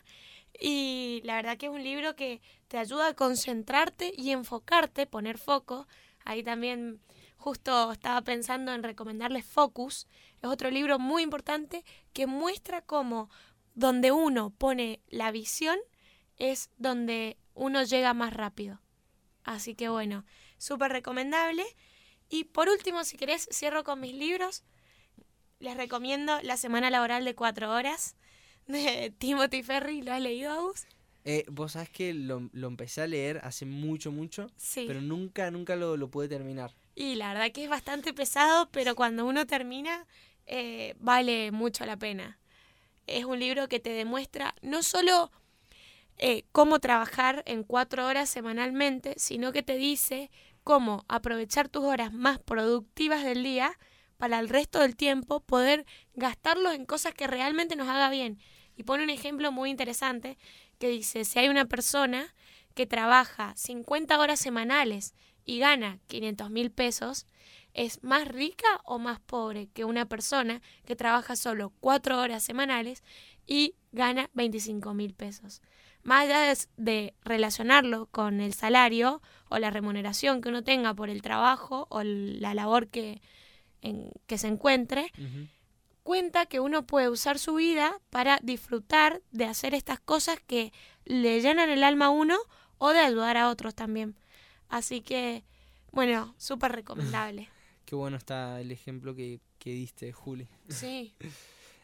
y 0.59 1.21
la 1.23 1.37
verdad 1.37 1.57
que 1.57 1.65
es 1.65 1.71
un 1.71 1.83
libro 1.83 2.15
que 2.15 2.39
te 2.67 2.77
ayuda 2.77 3.07
a 3.07 3.13
concentrarte 3.15 4.13
y 4.15 4.29
enfocarte, 4.29 5.07
poner 5.07 5.39
foco 5.39 5.87
Ahí 6.25 6.43
también 6.43 6.99
justo 7.37 7.91
estaba 7.91 8.21
pensando 8.21 8.73
en 8.73 8.83
recomendarles 8.83 9.45
Focus. 9.45 10.07
Es 10.41 10.49
otro 10.49 10.69
libro 10.69 10.99
muy 10.99 11.23
importante 11.23 11.83
que 12.13 12.27
muestra 12.27 12.81
cómo 12.81 13.29
donde 13.73 14.11
uno 14.11 14.51
pone 14.51 15.01
la 15.07 15.31
visión 15.31 15.79
es 16.37 16.69
donde 16.77 17.37
uno 17.53 17.83
llega 17.83 18.13
más 18.13 18.33
rápido. 18.33 18.81
Así 19.43 19.75
que 19.75 19.89
bueno, 19.89 20.25
súper 20.57 20.91
recomendable. 20.91 21.63
Y 22.29 22.45
por 22.45 22.69
último, 22.69 23.03
si 23.03 23.17
querés, 23.17 23.47
cierro 23.51 23.83
con 23.83 23.99
mis 23.99 24.13
libros. 24.13 24.63
Les 25.59 25.75
recomiendo 25.75 26.39
La 26.41 26.57
Semana 26.57 26.89
Laboral 26.89 27.25
de 27.25 27.35
Cuatro 27.35 27.71
Horas 27.71 28.15
de 28.67 29.13
Timothy 29.17 29.63
Ferry. 29.63 30.01
¿Lo 30.01 30.13
has 30.13 30.21
leído, 30.21 30.51
Agus? 30.51 30.87
Eh, 31.25 31.45
vos 31.49 31.73
sabés 31.73 31.89
que 31.89 32.13
lo, 32.13 32.49
lo, 32.53 32.67
empecé 32.67 33.01
a 33.01 33.07
leer 33.07 33.41
hace 33.43 33.65
mucho, 33.65 34.11
mucho, 34.11 34.47
pero 34.73 35.01
nunca, 35.01 35.51
nunca 35.51 35.75
lo, 35.75 35.97
lo, 35.97 36.09
pude 36.09 36.29
terminar. 36.29 36.73
Y 36.95 37.15
la 37.15 37.33
verdad 37.33 37.51
que 37.51 37.65
es 37.65 37.69
bastante 37.69 38.13
pesado, 38.13 38.69
pero 38.71 38.95
cuando 38.95 39.25
uno 39.25 39.45
termina, 39.45 40.07
eh, 40.45 40.95
vale 40.99 41.51
mucho 41.51 41.85
la 41.85 41.97
pena. 41.97 42.39
Es 43.05 43.25
un 43.25 43.39
libro 43.39 43.67
que 43.67 43.79
te 43.79 43.89
demuestra 43.91 44.55
no 44.61 44.81
solo 44.81 45.31
eh, 46.17 46.43
cómo 46.51 46.79
trabajar 46.79 47.43
en 47.45 47.63
cuatro 47.63 48.05
horas 48.05 48.29
semanalmente, 48.29 49.13
sino 49.17 49.51
que 49.51 49.63
te 49.63 49.77
dice 49.77 50.31
cómo 50.63 51.05
aprovechar 51.07 51.69
tus 51.69 51.83
horas 51.83 52.13
más 52.13 52.39
productivas 52.39 53.23
del 53.23 53.43
día 53.43 53.77
para 54.17 54.39
el 54.39 54.49
resto 54.49 54.79
del 54.79 54.95
tiempo 54.95 55.39
poder 55.39 55.85
gastarlos 56.13 56.73
en 56.73 56.85
cosas 56.85 57.13
que 57.13 57.25
realmente 57.27 57.75
nos 57.75 57.87
haga 57.87 58.09
bien. 58.09 58.37
Y 58.75 58.83
pone 58.83 59.03
un 59.03 59.09
ejemplo 59.09 59.51
muy 59.51 59.69
interesante 59.69 60.37
que 60.79 60.89
dice, 60.89 61.25
si 61.25 61.39
hay 61.39 61.49
una 61.49 61.65
persona 61.65 62.33
que 62.73 62.85
trabaja 62.85 63.53
50 63.55 64.17
horas 64.19 64.39
semanales 64.39 65.13
y 65.45 65.59
gana 65.59 65.99
500 66.07 66.49
mil 66.49 66.71
pesos, 66.71 67.27
¿es 67.73 68.03
más 68.03 68.27
rica 68.27 68.81
o 68.85 68.97
más 68.97 69.19
pobre 69.19 69.67
que 69.67 69.85
una 69.85 70.07
persona 70.07 70.61
que 70.85 70.95
trabaja 70.95 71.35
solo 71.35 71.73
4 71.81 72.19
horas 72.19 72.43
semanales 72.43 73.03
y 73.49 73.73
gana 73.91 74.29
25 74.33 74.93
mil 74.93 75.13
pesos. 75.13 75.61
Más 76.03 76.25
allá 76.25 76.55
de, 76.77 77.13
relacionarlo 77.23 78.05
con 78.05 78.39
el 78.39 78.53
salario 78.53 79.21
o 79.49 79.57
la 79.57 79.71
remuneración 79.71 80.39
que 80.39 80.49
uno 80.49 80.63
tenga 80.63 80.93
por 80.93 81.09
el 81.09 81.21
trabajo 81.21 81.87
o 81.89 82.03
la 82.03 82.53
labor 82.53 82.87
que, 82.87 83.21
que 83.81 84.37
se 84.37 84.47
encuentre, 84.47 85.11
cuenta 86.09 86.47
que 86.47 86.59
uno 86.59 86.87
puede 86.87 87.07
usar 87.07 87.37
su 87.37 87.53
vida 87.53 88.01
para 88.09 88.39
disfrutar 88.41 89.21
de 89.29 89.45
hacer 89.45 89.75
estas 89.75 89.99
cosas 89.99 90.39
que 90.47 90.73
le 91.05 91.39
llenan 91.39 91.69
el 91.69 91.83
alma 91.83 92.05
a 92.05 92.09
uno 92.09 92.35
o 92.79 92.89
de 92.89 92.97
ayudar 92.97 93.37
a 93.37 93.47
otros 93.47 93.75
también. 93.75 94.15
Así 94.69 95.01
que, 95.01 95.43
bueno, 95.91 96.33
súper 96.39 96.71
recomendable. 96.71 97.47
Qué 97.85 97.93
bueno 97.93 98.17
está 98.17 98.59
el 98.59 98.71
ejemplo 98.71 99.13
que, 99.13 99.39
que 99.59 99.69
diste, 99.69 100.11
Juli. 100.11 100.47
Sí. 100.67 101.13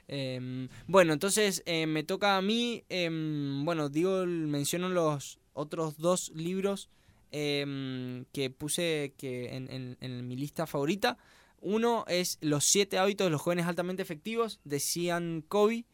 Em, 0.08 0.70
bueno, 0.86 1.14
entonces 1.14 1.64
eh, 1.66 1.88
me 1.88 2.04
toca 2.04 2.38
a 2.38 2.42
mí, 2.42 2.84
em, 2.90 3.66
bueno, 3.66 3.90
digo, 3.90 4.24
menciono 4.26 4.88
los 4.90 5.40
otros 5.54 5.98
dos 5.98 6.32
libros 6.36 6.90
em, 7.32 8.26
que 8.32 8.52
puse 8.52 9.16
que 9.18 9.56
en, 9.56 9.98
en, 10.00 10.28
mi 10.28 10.36
lista 10.36 10.68
favorita. 10.68 11.18
Uno 11.60 12.06
es 12.08 12.38
Los 12.42 12.66
siete 12.66 12.98
hábitos 12.98 13.26
de 13.26 13.32
los 13.32 13.42
jóvenes 13.42 13.66
altamente 13.66 14.02
efectivos 14.02 14.60
de 14.64 14.80
Cian 14.80 15.44
Covey. 15.48 15.86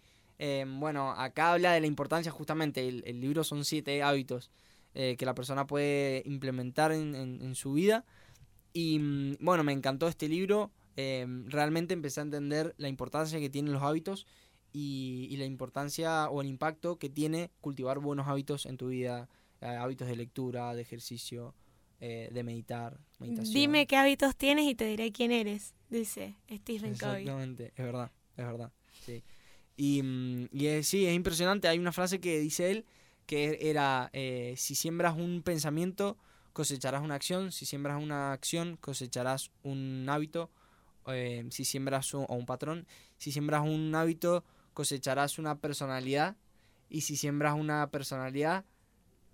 bueno, 0.80 1.12
acá 1.12 1.54
habla 1.54 1.74
de 1.74 1.82
la 1.82 1.88
importancia 1.88 2.32
justamente, 2.32 2.88
el, 2.88 3.22
libro 3.22 3.44
son 3.44 3.64
siete 3.64 4.04
hábitos 4.04 4.52
eh, 4.94 5.16
que 5.18 5.26
la 5.26 5.36
persona 5.36 5.68
puede 5.68 6.24
implementar 6.26 6.92
en, 6.92 7.16
en 7.16 7.56
su 7.56 7.74
vida. 7.74 8.06
Y 8.74 9.00
mm, 9.00 9.38
bueno, 9.40 9.64
me 9.64 9.74
encantó 9.74 10.08
este 10.08 10.28
libro 10.28 10.72
Em, 10.96 11.50
realmente 11.50 11.94
empecé 11.94 12.20
a 12.20 12.24
entender 12.24 12.76
la 12.78 12.90
importancia 12.90 13.40
que 13.40 13.50
tienen 13.50 13.74
los 13.74 13.82
hábitos 13.84 14.28
y, 14.74 15.36
la 15.38 15.46
importancia 15.46 16.30
o 16.30 16.42
el 16.42 16.48
impacto 16.48 16.98
que 16.98 17.10
tiene 17.10 17.52
cultivar 17.62 18.00
buenos 18.00 18.28
hábitos 18.28 18.66
en 18.66 18.78
tu 18.78 18.90
vida, 18.90 19.30
eh, 19.62 19.68
hábitos 19.68 20.08
de 20.08 20.16
lectura, 20.16 20.74
de 20.76 20.82
ejercicio, 20.82 21.56
eh, 22.02 22.30
de 22.32 22.44
meditar, 22.44 23.00
meditación. 23.20 23.54
Dime 23.54 23.86
qué 23.86 23.96
hábitos 23.96 24.36
tienes 24.36 24.66
y 24.66 24.74
te 24.74 24.86
diré 24.86 25.12
quién 25.12 25.32
eres, 25.32 25.76
dice 25.88 26.36
Stephen 26.52 26.96
Covey. 26.96 27.22
Exactamente, 27.22 27.68
es 27.76 27.86
verdad, 27.86 28.12
es 28.36 28.46
verdad. 28.46 28.72
Sí. 29.06 29.24
Y, 29.78 30.02
mm, 30.02 30.50
y 30.52 30.84
sí, 30.84 31.06
es 31.06 31.14
impresionante. 31.14 31.68
Hay 31.68 31.78
una 31.80 31.92
frase 31.92 32.20
que 32.20 32.40
dice 32.40 32.72
él 32.72 32.86
que 33.28 33.60
era, 33.62 34.10
eh, 34.14 34.56
si 34.58 34.76
siembras 34.76 35.16
un 35.16 35.44
pensamiento, 35.44 36.18
cosecharás 36.54 37.02
una 37.04 37.16
acción, 37.16 37.52
si 37.52 37.66
siembras 37.66 38.02
una 38.02 38.34
acción, 38.34 38.78
cosecharás 38.78 39.52
un 39.64 40.06
hábito, 40.10 40.50
eh, 41.08 41.46
si 41.52 41.66
siembras 41.66 42.14
un, 42.14 42.26
o 42.28 42.36
un 42.36 42.46
patrón, 42.46 42.88
si 43.18 43.32
siembras 43.32 43.64
un 43.64 43.94
hábito, 43.96 44.44
cosecharás 44.74 45.38
una 45.40 45.60
personalidad 45.60 46.36
y 46.90 47.02
si 47.02 47.16
siembras 47.16 47.54
una 47.54 47.90
personalidad, 47.92 48.66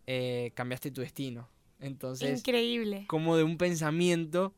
eh, 0.06 0.52
cambiaste 0.54 0.92
tu 0.92 1.02
destino. 1.02 1.50
Entonces, 1.80 2.40
increíble. 2.40 3.06
Como 3.08 3.38
de 3.38 3.44
un 3.44 3.58
pensamiento 3.58 4.54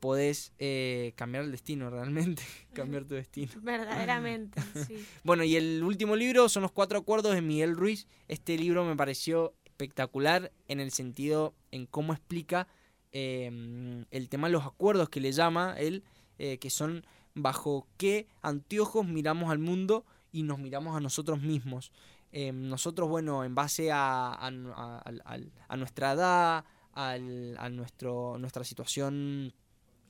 podés 0.00 0.52
eh, 0.58 1.12
cambiar 1.16 1.44
el 1.44 1.50
destino 1.50 1.90
realmente, 1.90 2.42
cambiar 2.72 3.04
tu 3.04 3.14
destino. 3.14 3.52
Verdaderamente, 3.62 4.60
sí. 4.86 5.04
Bueno, 5.24 5.44
y 5.44 5.56
el 5.56 5.82
último 5.82 6.16
libro 6.16 6.48
son 6.48 6.62
los 6.62 6.72
cuatro 6.72 6.98
acuerdos 6.98 7.34
de 7.34 7.42
Miguel 7.42 7.76
Ruiz. 7.76 8.06
Este 8.28 8.56
libro 8.56 8.84
me 8.84 8.96
pareció 8.96 9.54
espectacular 9.64 10.52
en 10.66 10.80
el 10.80 10.90
sentido 10.90 11.54
en 11.70 11.86
cómo 11.86 12.12
explica 12.12 12.68
el 13.10 14.28
tema 14.28 14.48
de 14.48 14.52
los 14.52 14.66
acuerdos 14.66 15.08
que 15.08 15.18
le 15.18 15.32
llama 15.32 15.74
él 15.78 16.04
eh, 16.38 16.58
que 16.58 16.70
son 16.70 17.04
bajo 17.34 17.88
qué 17.96 18.28
anteojos 18.42 19.04
miramos 19.04 19.50
al 19.50 19.58
mundo 19.58 20.04
y 20.30 20.44
nos 20.44 20.60
miramos 20.60 20.96
a 20.96 21.00
nosotros 21.00 21.42
mismos. 21.42 21.90
Em, 22.32 22.68
nosotros, 22.68 23.08
bueno, 23.08 23.44
en 23.44 23.54
base 23.54 23.90
a, 23.90 24.34
a, 24.34 25.76
nuestra 25.76 26.12
edad, 26.12 26.64
a 26.94 27.68
nuestro, 27.70 28.38
nuestra 28.38 28.64
situación 28.64 29.52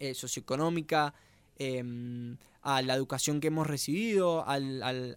eh, 0.01 0.15
socioeconómica, 0.15 1.15
em, 1.59 2.37
a 2.63 2.83
la 2.83 2.95
educación 2.95 3.41
que 3.41 3.49
hemos 3.49 3.67
recibido, 3.67 4.47
al, 4.47 5.17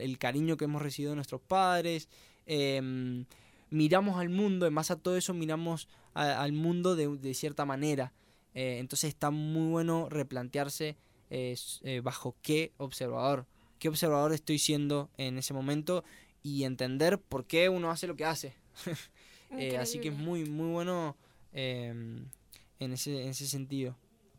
el 0.00 0.18
cariño 0.18 0.56
que 0.56 0.66
hemos 0.66 0.82
recibido 0.82 1.12
de 1.12 1.16
nuestros 1.16 1.40
padres, 1.40 2.08
em, 2.46 3.24
miramos 3.70 4.18
al 4.18 4.28
mundo, 4.28 4.66
en 4.66 4.74
base 4.74 4.92
a 4.92 4.96
todo 4.96 5.16
eso 5.16 5.32
miramos 5.34 5.88
al 6.14 6.52
mundo 6.52 6.96
de, 6.96 7.08
de 7.16 7.34
cierta 7.34 7.64
manera. 7.64 8.12
Eh, 8.54 8.76
entonces 8.78 9.08
está 9.08 9.30
muy 9.30 9.70
bueno 9.70 10.08
replantearse 10.10 10.96
eh, 11.30 12.00
bajo 12.02 12.36
qué 12.42 12.72
observador, 12.76 13.46
qué 13.78 13.88
observador 13.88 14.34
estoy 14.34 14.58
siendo 14.58 15.08
en 15.16 15.38
ese 15.38 15.54
momento 15.54 16.04
y 16.42 16.64
entender 16.64 17.18
por 17.18 17.46
qué 17.46 17.68
uno 17.68 17.90
hace 17.90 18.06
lo 18.06 18.16
que 18.16 18.24
hace. 18.24 18.54
Eh, 19.54 19.76
así 19.76 20.00
que 20.00 20.08
es 20.08 20.14
muy, 20.14 20.46
muy 20.46 20.72
bueno 20.72 21.14
em, 21.52 22.24
en, 22.78 22.92
ese, 22.94 23.24
en 23.24 23.28
ese 23.28 23.46
sentido. 23.46 23.94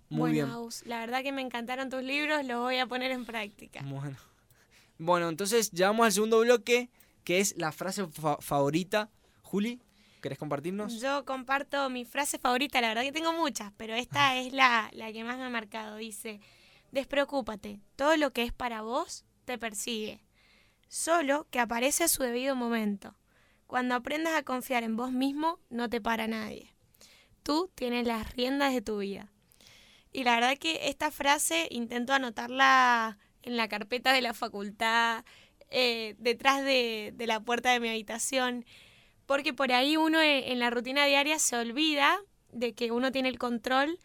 Muy 0.10 0.32
bien. 0.32 0.50
la 0.86 1.02
verdad 1.02 1.22
que 1.22 1.32
me 1.32 1.44
encantaron 1.44 1.92
tus 1.92 2.02
libros, 2.02 2.44
los 2.48 2.60
voy 2.60 2.78
a 2.78 2.88
poner 2.88 3.12
en 3.12 3.24
práctica. 3.24 3.82
Bueno. 3.86 4.18
Bueno, 4.98 5.30
entonces 5.30 5.70
llegamos 5.72 6.06
al 6.06 6.12
segundo 6.14 6.40
bloque, 6.40 6.90
que 7.24 7.40
es 7.40 7.56
la 7.58 7.72
frase 7.72 8.08
favorita. 8.40 9.12
Juli, 9.42 9.82
¿Querés 10.24 10.40
compartirnos? 10.40 11.02
Yo 11.02 11.26
comparto 11.26 11.90
mi 11.90 12.06
frase 12.06 12.40
favorita, 12.40 12.80
la 12.80 12.88
verdad 12.88 13.02
que 13.02 13.12
tengo 13.12 13.34
muchas, 13.34 13.74
pero 13.76 13.94
esta 13.94 14.30
ah. 14.30 14.38
es 14.38 14.54
la, 14.54 14.90
la 14.94 15.12
que 15.12 15.26
más 15.26 15.38
me 15.38 15.44
ha 15.44 15.50
marcado. 15.50 15.98
Dice, 15.98 16.40
despreocúpate, 16.94 17.82
todo 17.98 18.16
lo 18.16 18.32
que 18.32 18.44
es 18.44 18.54
para 18.54 18.82
vos 18.84 19.26
te 19.44 19.58
persigue, 19.58 20.24
solo 20.94 21.48
que 21.50 21.60
aparece 21.60 22.04
a 22.04 22.08
su 22.08 22.22
debido 22.22 22.56
momento. 22.56 23.16
Cuando 23.66 23.96
aprendas 23.96 24.36
a 24.36 24.44
confiar 24.44 24.84
en 24.84 24.96
vos 24.96 25.12
mismo, 25.12 25.60
no 25.72 25.90
te 25.90 26.00
para 26.00 26.28
nadie. 26.28 26.76
Tú 27.42 27.72
tienes 27.74 28.06
las 28.06 28.32
riendas 28.34 28.74
de 28.74 28.82
tu 28.82 29.00
vida. 29.00 29.32
Y 30.12 30.24
la 30.24 30.36
verdad 30.36 30.58
que 30.60 30.90
esta 30.90 31.10
frase 31.10 31.68
intento 31.72 32.14
anotarla 32.14 33.18
en 33.42 33.58
la 33.58 33.68
carpeta 33.68 34.14
de 34.14 34.22
la 34.22 34.36
facultad, 34.36 35.26
eh, 35.72 36.16
detrás 36.20 36.64
de, 36.64 37.12
de 37.16 37.26
la 37.26 37.40
puerta 37.40 37.72
de 37.72 37.80
mi 37.80 37.90
habitación 37.90 38.64
porque 39.26 39.54
por 39.54 39.72
ahí 39.72 39.98
uno 39.98 40.22
en 40.22 40.60
la 40.60 40.70
rutina 40.70 41.06
diaria 41.06 41.40
se 41.40 41.56
olvida 41.56 42.20
de 42.52 42.74
que 42.74 42.92
uno 42.92 43.12
tiene 43.12 43.30
el 43.30 43.40
control 43.40 43.98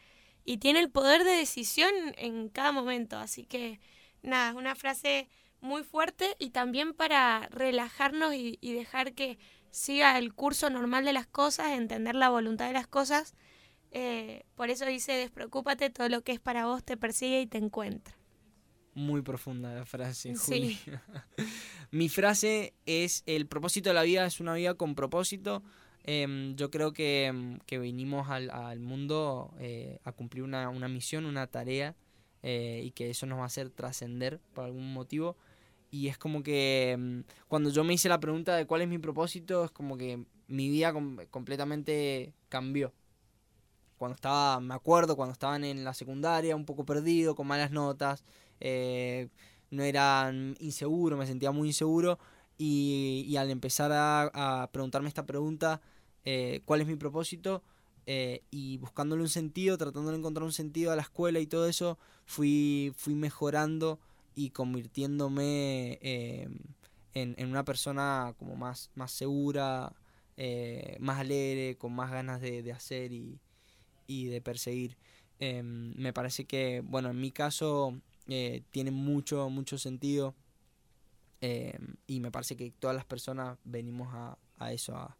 y 0.44 0.56
tiene 0.56 0.78
el 0.78 0.90
poder 0.90 1.24
de 1.24 1.32
decisión 1.32 1.90
en 2.16 2.48
cada 2.48 2.72
momento. 2.72 3.18
Así 3.18 3.44
que 3.44 3.80
nada, 4.22 4.50
es 4.50 4.56
una 4.56 4.74
frase 4.74 5.28
muy 5.60 5.82
fuerte 5.82 6.36
y 6.38 6.50
también 6.50 6.94
para 6.94 7.48
relajarnos 7.50 8.34
y, 8.34 8.58
dejar 8.60 9.14
que 9.14 9.38
siga 9.70 10.18
el 10.18 10.34
curso 10.34 10.70
normal 10.70 11.04
de 11.04 11.12
las 11.12 11.26
cosas, 11.26 11.72
entender 11.72 12.14
la 12.14 12.30
voluntad 12.30 12.66
de 12.66 12.72
las 12.72 12.86
cosas. 12.86 13.34
Eh, 13.90 14.44
por 14.54 14.70
eso 14.70 14.86
dice, 14.86 15.12
despreocúpate, 15.12 15.90
todo 15.90 16.08
lo 16.08 16.22
que 16.22 16.32
es 16.32 16.40
para 16.40 16.66
vos 16.66 16.84
te 16.84 16.96
persigue 16.96 17.40
y 17.40 17.46
te 17.46 17.58
encuentra. 17.58 18.14
Muy 18.94 19.22
profunda 19.22 19.74
la 19.74 19.84
frase, 19.84 20.34
Juli. 20.34 20.78
Mi 21.90 22.08
frase 22.08 22.74
es, 22.84 23.22
el 23.26 23.46
propósito 23.46 23.90
de 23.90 23.94
la 23.94 24.02
vida 24.02 24.26
es 24.26 24.40
una 24.40 24.54
vida 24.54 24.74
con 24.74 24.94
propósito. 24.94 25.62
Em, 26.04 26.56
yo 26.56 26.70
creo 26.70 26.92
que, 26.92 27.26
em, 27.26 27.58
que 27.66 27.78
vinimos 27.78 28.28
al, 28.28 28.50
al 28.50 28.80
mundo 28.80 29.54
eh, 29.58 30.00
a 30.04 30.12
cumplir 30.12 30.42
una, 30.42 30.68
una, 30.70 30.88
misión, 30.88 31.26
una 31.26 31.46
tarea, 31.46 31.94
eh, 32.42 32.82
y 32.84 32.92
que 32.92 33.10
eso 33.10 33.26
nos 33.26 33.38
va 33.38 33.42
a 33.42 33.46
hacer 33.46 33.70
trascender 33.70 34.40
por 34.54 34.64
algún 34.64 34.92
motivo. 34.92 35.36
Y 35.90 36.08
es 36.08 36.18
como 36.18 36.42
que 36.42 36.92
em, 36.92 37.24
cuando 37.48 37.70
yo 37.70 37.84
me 37.84 37.94
hice 37.94 38.08
la 38.08 38.20
pregunta 38.20 38.56
de 38.56 38.66
cuál 38.66 38.82
es 38.82 38.88
mi 38.88 38.98
propósito, 38.98 39.64
es 39.64 39.70
como 39.70 39.96
que 39.96 40.24
mi 40.46 40.68
vida 40.68 40.92
completamente 41.30 42.34
cambió. 42.48 42.92
Cuando 43.96 44.14
estaba, 44.14 44.60
me 44.60 44.74
acuerdo, 44.74 45.16
cuando 45.16 45.32
estaban 45.32 45.64
en 45.64 45.84
la 45.84 45.94
secundaria, 45.94 46.56
un 46.56 46.64
poco 46.64 46.84
perdido, 46.84 47.34
con 47.34 47.46
malas 47.46 47.70
notas, 47.70 48.24
eh, 48.60 49.28
no 49.70 49.82
era 49.82 50.32
inseguro, 50.60 51.16
me 51.16 51.26
sentía 51.26 51.50
muy 51.52 51.68
inseguro 51.68 52.18
y, 52.58 53.36
al 53.36 53.50
empezar 53.50 53.90
a, 53.94 54.68
preguntarme 54.72 55.08
esta 55.08 55.26
pregunta, 55.26 55.80
eh, 56.24 56.60
¿cuál 56.64 56.80
es 56.80 56.86
mi 56.86 56.96
propósito? 56.96 57.62
Eh, 58.06 58.42
y 58.50 58.78
buscándole 58.78 59.22
un 59.22 59.28
sentido, 59.28 59.78
tratando 59.78 60.10
de 60.10 60.18
encontrar 60.18 60.44
un 60.44 60.52
sentido 60.52 60.92
a 60.92 60.96
la 60.96 61.02
escuela 61.02 61.40
y 61.40 61.46
todo 61.46 61.68
eso, 61.68 61.98
fui, 62.24 62.92
fui 62.96 63.14
mejorando 63.14 64.00
y 64.38 64.50
convirtiéndome 64.50 65.98
en, 66.02 67.46
una 67.50 67.64
persona 67.64 68.34
como 68.38 68.54
más, 68.54 68.90
más 68.94 69.10
segura, 69.10 69.92
más 71.00 71.18
alegre, 71.18 71.76
con 71.76 71.92
más 71.92 72.10
ganas 72.10 72.40
de, 72.40 72.72
hacer 72.72 73.12
y, 73.12 73.40
y, 74.06 74.26
de 74.26 74.40
perseguir. 74.40 74.96
Em, 75.40 75.94
me 75.96 76.12
parece 76.12 76.44
que, 76.44 76.82
bueno, 76.84 77.10
en 77.10 77.20
mi 77.20 77.30
caso 77.30 78.00
eh, 78.28 78.62
tiene 78.70 78.90
mucho, 78.90 79.48
mucho 79.50 79.78
sentido. 79.78 80.34
Eh, 81.40 81.78
y 82.06 82.20
me 82.20 82.30
parece 82.30 82.56
que 82.56 82.70
todas 82.72 82.94
las 82.94 83.04
personas 83.04 83.58
venimos 83.64 84.08
a, 84.12 84.38
a 84.58 84.72
eso, 84.72 84.96
a, 84.96 85.16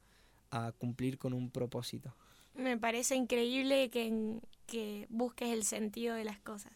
a, 0.51 0.73
cumplir 0.73 1.19
con 1.19 1.33
un 1.33 1.51
propósito. 1.51 2.15
Me 2.55 2.77
parece 2.77 3.15
increíble 3.15 3.89
que, 3.91 4.41
que 4.67 5.07
busques 5.11 5.49
el 5.51 5.65
sentido 5.65 6.15
de 6.15 6.25
las 6.25 6.39
cosas. 6.41 6.73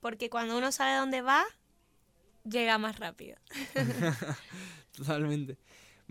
Porque 0.00 0.30
cuando 0.30 0.56
uno 0.56 0.72
sabe 0.72 0.96
dónde 0.96 1.20
va, 1.20 1.44
llega 2.44 2.78
más 2.78 2.98
rápido. 2.98 3.36
Totalmente. 4.96 5.58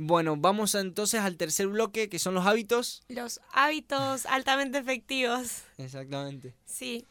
Bueno, 0.01 0.37
vamos 0.37 0.75
entonces 0.75 1.19
al 1.19 1.35
tercer 1.35 1.67
bloque, 1.67 2.07
que 2.07 2.19
son 2.19 2.33
los 2.33 2.45
hábitos. 2.45 3.03
Los 3.09 3.41
hábitos 3.51 4.25
altamente 4.27 4.77
efectivos. 4.77 5.63
Exactamente. 5.77 6.53
Sí. 6.63 7.05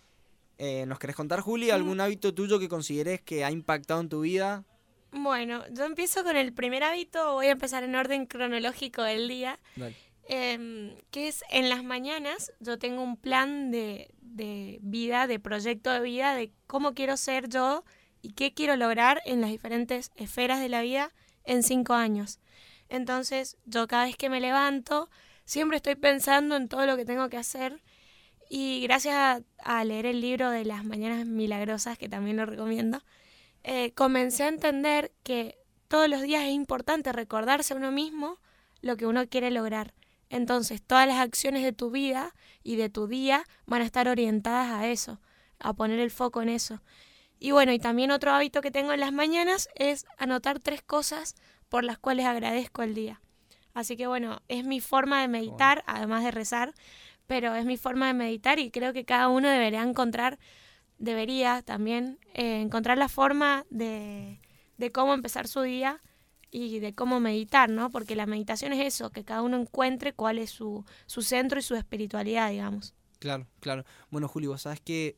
Eh, 0.56 0.86
¿Nos 0.86 0.98
querés 0.98 1.14
contar, 1.14 1.40
Juli, 1.40 1.70
algún 1.70 1.98
mm. 1.98 2.00
hábito 2.00 2.32
tuyo 2.32 2.58
que 2.58 2.68
consideres 2.68 3.20
que 3.20 3.44
ha 3.44 3.50
impactado 3.50 4.00
en 4.00 4.08
tu 4.08 4.22
vida? 4.22 4.64
Bueno, 5.12 5.64
yo 5.70 5.84
empiezo 5.84 6.24
con 6.24 6.36
el 6.36 6.54
primer 6.54 6.82
hábito, 6.82 7.34
voy 7.34 7.48
a 7.48 7.50
empezar 7.50 7.84
en 7.84 7.94
orden 7.94 8.24
cronológico 8.24 9.02
del 9.02 9.28
día. 9.28 9.58
Em, 10.30 10.94
que 11.10 11.28
es 11.28 11.42
en 11.50 11.68
las 11.68 11.84
mañanas 11.84 12.52
yo 12.60 12.78
tengo 12.78 13.02
un 13.02 13.16
plan 13.16 13.70
de, 13.70 14.10
de 14.20 14.78
vida, 14.80 15.26
de 15.26 15.38
proyecto 15.38 15.90
de 15.90 16.00
vida, 16.00 16.34
de 16.34 16.52
cómo 16.66 16.94
quiero 16.94 17.18
ser 17.18 17.50
yo 17.50 17.84
y 18.22 18.32
qué 18.32 18.52
quiero 18.54 18.76
lograr 18.76 19.20
en 19.24 19.40
las 19.40 19.50
diferentes 19.50 20.10
esferas 20.16 20.60
de 20.60 20.68
la 20.68 20.82
vida 20.82 21.12
en 21.44 21.62
cinco 21.62 21.94
años. 21.94 22.40
Entonces, 22.88 23.56
yo 23.64 23.86
cada 23.86 24.04
vez 24.04 24.16
que 24.16 24.30
me 24.30 24.40
levanto, 24.40 25.10
siempre 25.44 25.76
estoy 25.76 25.94
pensando 25.94 26.56
en 26.56 26.68
todo 26.68 26.86
lo 26.86 26.96
que 26.96 27.04
tengo 27.04 27.28
que 27.28 27.36
hacer. 27.36 27.82
Y 28.50 28.80
gracias 28.82 29.42
a, 29.62 29.84
leer 29.84 30.06
el 30.06 30.20
libro 30.20 30.50
de 30.50 30.64
las 30.64 30.84
Mañanas 30.84 31.26
Milagrosas, 31.26 31.98
que 31.98 32.08
también 32.08 32.36
lo 32.36 32.46
recomiendo, 32.46 33.02
eh, 33.62 33.92
comencé 33.92 34.44
a 34.44 34.48
entender 34.48 35.12
que 35.22 35.58
todos 35.88 36.08
los 36.08 36.22
días 36.22 36.44
es 36.44 36.52
importante 36.52 37.12
recordarse 37.12 37.74
a 37.74 37.76
uno 37.76 37.92
mismo 37.92 38.38
lo 38.80 38.96
que 38.96 39.06
uno 39.06 39.28
quiere 39.28 39.50
lograr. 39.50 39.94
Entonces, 40.30 40.82
todas 40.82 41.06
las 41.06 41.18
acciones 41.18 41.62
de 41.62 41.72
tu 41.72 41.90
vida 41.90 42.34
y 42.62 42.76
de 42.76 42.88
tu 42.88 43.06
día 43.06 43.44
van 43.66 43.82
a 43.82 43.86
estar 43.86 44.08
orientadas 44.08 44.70
a 44.70 44.88
eso, 44.88 45.20
a 45.58 45.72
poner 45.72 45.98
el 46.00 46.10
foco 46.10 46.42
en 46.42 46.50
eso. 46.50 46.80
Y 47.38 47.52
bueno, 47.52 47.72
y 47.72 47.78
también 47.78 48.10
otro 48.10 48.32
hábito 48.32 48.60
que 48.60 48.70
tengo 48.70 48.92
en 48.92 49.00
las 49.00 49.12
mañanas 49.12 49.68
es 49.76 50.06
anotar 50.16 50.58
tres 50.58 50.82
cosas 50.82 51.34
por 51.68 51.84
las 51.84 51.98
cuales 51.98 52.26
agradezco 52.26 52.82
el 52.82 52.94
día. 52.94 53.20
Así 53.74 53.96
que 53.96 54.06
bueno, 54.06 54.42
es 54.48 54.64
mi 54.64 54.80
forma 54.80 55.20
de 55.20 55.28
meditar, 55.28 55.84
además 55.86 56.24
de 56.24 56.32
rezar, 56.32 56.74
pero 57.26 57.54
es 57.54 57.64
mi 57.64 57.76
forma 57.76 58.08
de 58.08 58.14
meditar 58.14 58.58
y 58.58 58.70
creo 58.70 58.92
que 58.92 59.04
cada 59.04 59.28
uno 59.28 59.48
debería 59.48 59.82
encontrar, 59.82 60.38
debería 60.98 61.62
también 61.62 62.18
eh, 62.34 62.60
encontrar 62.60 62.98
la 62.98 63.08
forma 63.08 63.64
de, 63.70 64.40
de 64.78 64.90
cómo 64.90 65.14
empezar 65.14 65.46
su 65.46 65.60
día 65.62 66.02
y 66.50 66.80
de 66.80 66.94
cómo 66.94 67.20
meditar, 67.20 67.68
¿no? 67.68 67.90
Porque 67.90 68.16
la 68.16 68.26
meditación 68.26 68.72
es 68.72 68.84
eso, 68.84 69.10
que 69.10 69.24
cada 69.24 69.42
uno 69.42 69.58
encuentre 69.58 70.12
cuál 70.12 70.38
es 70.38 70.50
su, 70.50 70.84
su 71.06 71.22
centro 71.22 71.58
y 71.58 71.62
su 71.62 71.76
espiritualidad, 71.76 72.50
digamos. 72.50 72.94
Claro, 73.18 73.48
claro. 73.58 73.84
Bueno, 74.10 74.28
Julio, 74.28 74.50
vos 74.50 74.62
sabes 74.62 74.80
que 74.80 75.16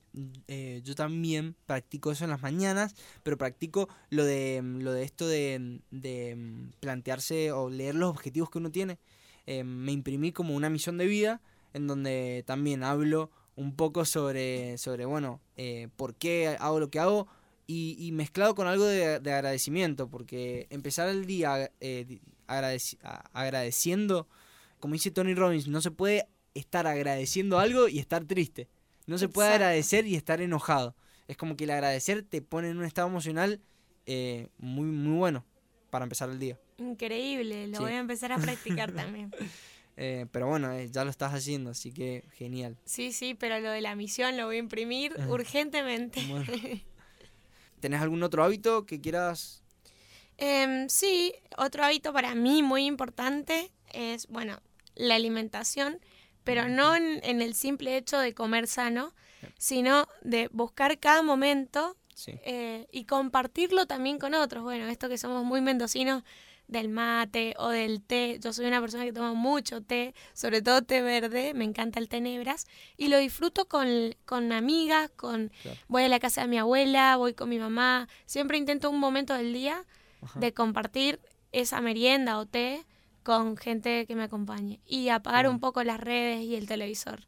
eh, 0.48 0.80
yo 0.84 0.94
también 0.94 1.54
practico 1.66 2.10
eso 2.10 2.24
en 2.24 2.30
las 2.30 2.40
mañanas, 2.40 2.94
pero 3.22 3.36
practico 3.36 3.90
lo 4.08 4.24
de, 4.24 4.62
mm, 4.62 4.80
lo 4.80 4.92
de 4.92 5.02
esto 5.02 5.28
de, 5.28 5.80
de 5.90 6.34
mm, 6.34 6.70
plantearse 6.80 7.52
o 7.52 7.68
leer 7.68 7.94
los 7.94 8.08
objetivos 8.08 8.48
que 8.48 8.58
uno 8.58 8.70
tiene. 8.70 8.98
Eh, 9.46 9.64
me 9.64 9.92
imprimí 9.92 10.32
como 10.32 10.54
una 10.54 10.70
misión 10.70 10.96
de 10.96 11.06
vida 11.06 11.42
en 11.74 11.86
donde 11.86 12.42
también 12.46 12.84
hablo 12.84 13.30
un 13.54 13.76
poco 13.76 14.06
sobre, 14.06 14.78
sobre 14.78 15.04
bueno, 15.04 15.40
eh, 15.56 15.88
por 15.96 16.14
qué 16.14 16.56
hago 16.58 16.80
lo 16.80 16.90
que 16.90 17.00
hago 17.00 17.28
y, 17.66 18.10
mezclado 18.12 18.56
con 18.56 18.66
algo 18.66 18.84
de, 18.84 19.14
agradecimiento, 19.14 20.08
porque 20.08 20.66
empezar 20.70 21.08
el 21.08 21.24
día 21.26 21.70
agradeciendo, 23.32 24.26
como 24.80 24.94
dice 24.94 25.12
Tony 25.12 25.34
Robbins, 25.34 25.68
no 25.68 25.80
se 25.80 25.92
puede 25.92 26.26
estar 26.54 26.86
agradeciendo 26.86 27.58
algo 27.58 27.88
y 27.88 27.98
estar 27.98 28.24
triste. 28.24 28.68
No 29.06 29.18
se 29.18 29.28
puede 29.28 29.50
agradecer 29.50 30.06
y 30.06 30.14
estar 30.14 30.40
enojado. 30.40 30.94
Es 31.28 31.36
como 31.36 31.56
que 31.56 31.64
el 31.64 31.70
agradecer 31.70 32.22
te 32.22 32.42
pone 32.42 32.70
en 32.70 32.78
un 32.78 32.84
estado 32.84 33.08
emocional 33.08 33.60
eh, 34.06 34.48
muy, 34.58 34.86
muy 34.86 35.18
bueno 35.18 35.44
para 35.90 36.04
empezar 36.04 36.30
el 36.30 36.38
día. 36.38 36.58
Increíble, 36.78 37.68
lo 37.68 37.80
voy 37.80 37.92
a 37.92 37.98
empezar 37.98 38.32
a 38.32 38.38
practicar 38.38 38.92
también. 38.92 39.30
Eh, 40.02 40.24
pero 40.32 40.46
bueno, 40.46 40.72
eh, 40.72 40.88
ya 40.90 41.04
lo 41.04 41.10
estás 41.10 41.34
haciendo, 41.34 41.70
así 41.70 41.92
que 41.92 42.24
genial. 42.32 42.78
Sí, 42.86 43.12
sí, 43.12 43.34
pero 43.34 43.60
lo 43.60 43.70
de 43.70 43.82
la 43.82 43.94
misión 43.96 44.34
lo 44.38 44.46
voy 44.46 44.56
a 44.56 44.58
imprimir 44.58 45.14
urgentemente. 45.28 46.22
¿Tenés 47.80 48.00
algún 48.00 48.22
otro 48.22 48.42
hábito 48.42 48.86
que 48.86 48.98
quieras? 48.98 49.62
Em, 50.38 50.88
sí, 50.88 51.34
otro 51.58 51.84
hábito 51.84 52.14
para 52.14 52.34
mí 52.34 52.62
muy 52.62 52.86
importante 52.86 53.72
es, 53.92 54.26
bueno, 54.28 54.62
la 54.94 55.16
alimentación 55.16 56.00
pero 56.50 56.68
no 56.68 56.96
en, 56.96 57.42
el 57.42 57.54
simple 57.54 57.96
hecho 57.96 58.18
de 58.18 58.34
comer 58.34 58.66
sano, 58.66 59.14
sino 59.56 60.08
de 60.22 60.48
buscar 60.48 60.98
cada 60.98 61.22
momento 61.22 61.96
eh, 62.26 62.88
y 62.90 63.04
compartirlo 63.04 63.86
también 63.86 64.18
con 64.18 64.34
otros. 64.34 64.64
Bueno, 64.64 64.88
esto 64.88 65.08
que 65.08 65.16
somos 65.16 65.44
muy 65.44 65.60
mendocinos 65.60 66.24
del 66.66 66.88
mate 66.88 67.54
o 67.56 67.68
del 67.68 68.02
té. 68.02 68.40
Yo 68.42 68.52
soy 68.52 68.66
una 68.66 68.80
persona 68.80 69.04
que 69.04 69.12
toma 69.12 69.32
mucho 69.32 69.80
té, 69.80 70.12
sobre 70.32 70.60
todo 70.60 70.82
té 70.82 71.02
verde, 71.02 71.54
me 71.54 71.62
encanta 71.62 72.00
el 72.00 72.08
té 72.08 72.20
negras, 72.20 72.66
y 72.96 73.06
lo 73.06 73.18
disfruto 73.18 73.68
con, 73.68 74.16
con 74.24 74.50
amigas, 74.50 75.08
con 75.14 75.52
voy 75.86 76.02
a 76.02 76.08
la 76.08 76.18
casa 76.18 76.40
de 76.40 76.48
mi 76.48 76.58
abuela, 76.58 77.16
voy 77.16 77.34
con 77.34 77.48
mi 77.48 77.60
mamá, 77.60 78.08
siempre 78.26 78.58
intento 78.58 78.90
un 78.90 78.98
momento 78.98 79.34
del 79.34 79.52
día 79.52 79.84
de 80.34 80.52
compartir 80.52 81.20
esa 81.52 81.80
merienda 81.80 82.38
o 82.38 82.46
té 82.46 82.84
con 83.22 83.56
gente 83.56 84.06
que 84.06 84.16
me 84.16 84.24
acompañe 84.24 84.80
y 84.86 85.08
apagar 85.08 85.48
un 85.48 85.60
poco 85.60 85.82
las 85.84 86.00
redes 86.00 86.42
y 86.42 86.54
el 86.56 86.66
televisor. 86.66 87.20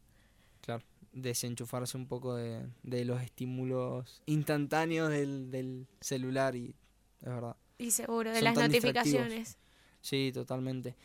Claro, 0.61 0.83
desenchufarse 1.13 1.97
un 1.97 2.07
poco 2.07 2.35
de, 2.35 2.65
los 2.83 3.21
estímulos 3.23 4.23
instantáneos 4.27 5.11
del, 5.11 5.87
celular 6.01 6.57
y 6.57 6.75
es 7.21 7.29
verdad. 7.29 7.57
Y 7.79 7.91
seguro, 7.91 8.33
de 8.33 8.43
las 8.43 8.55
notificaciones. 8.55 9.59
Sí, 10.01 10.31
totalmente. 10.33 10.97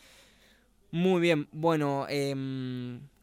Muy 0.91 1.21
bien, 1.21 1.47
bueno, 1.52 2.06
eh, 2.10 2.34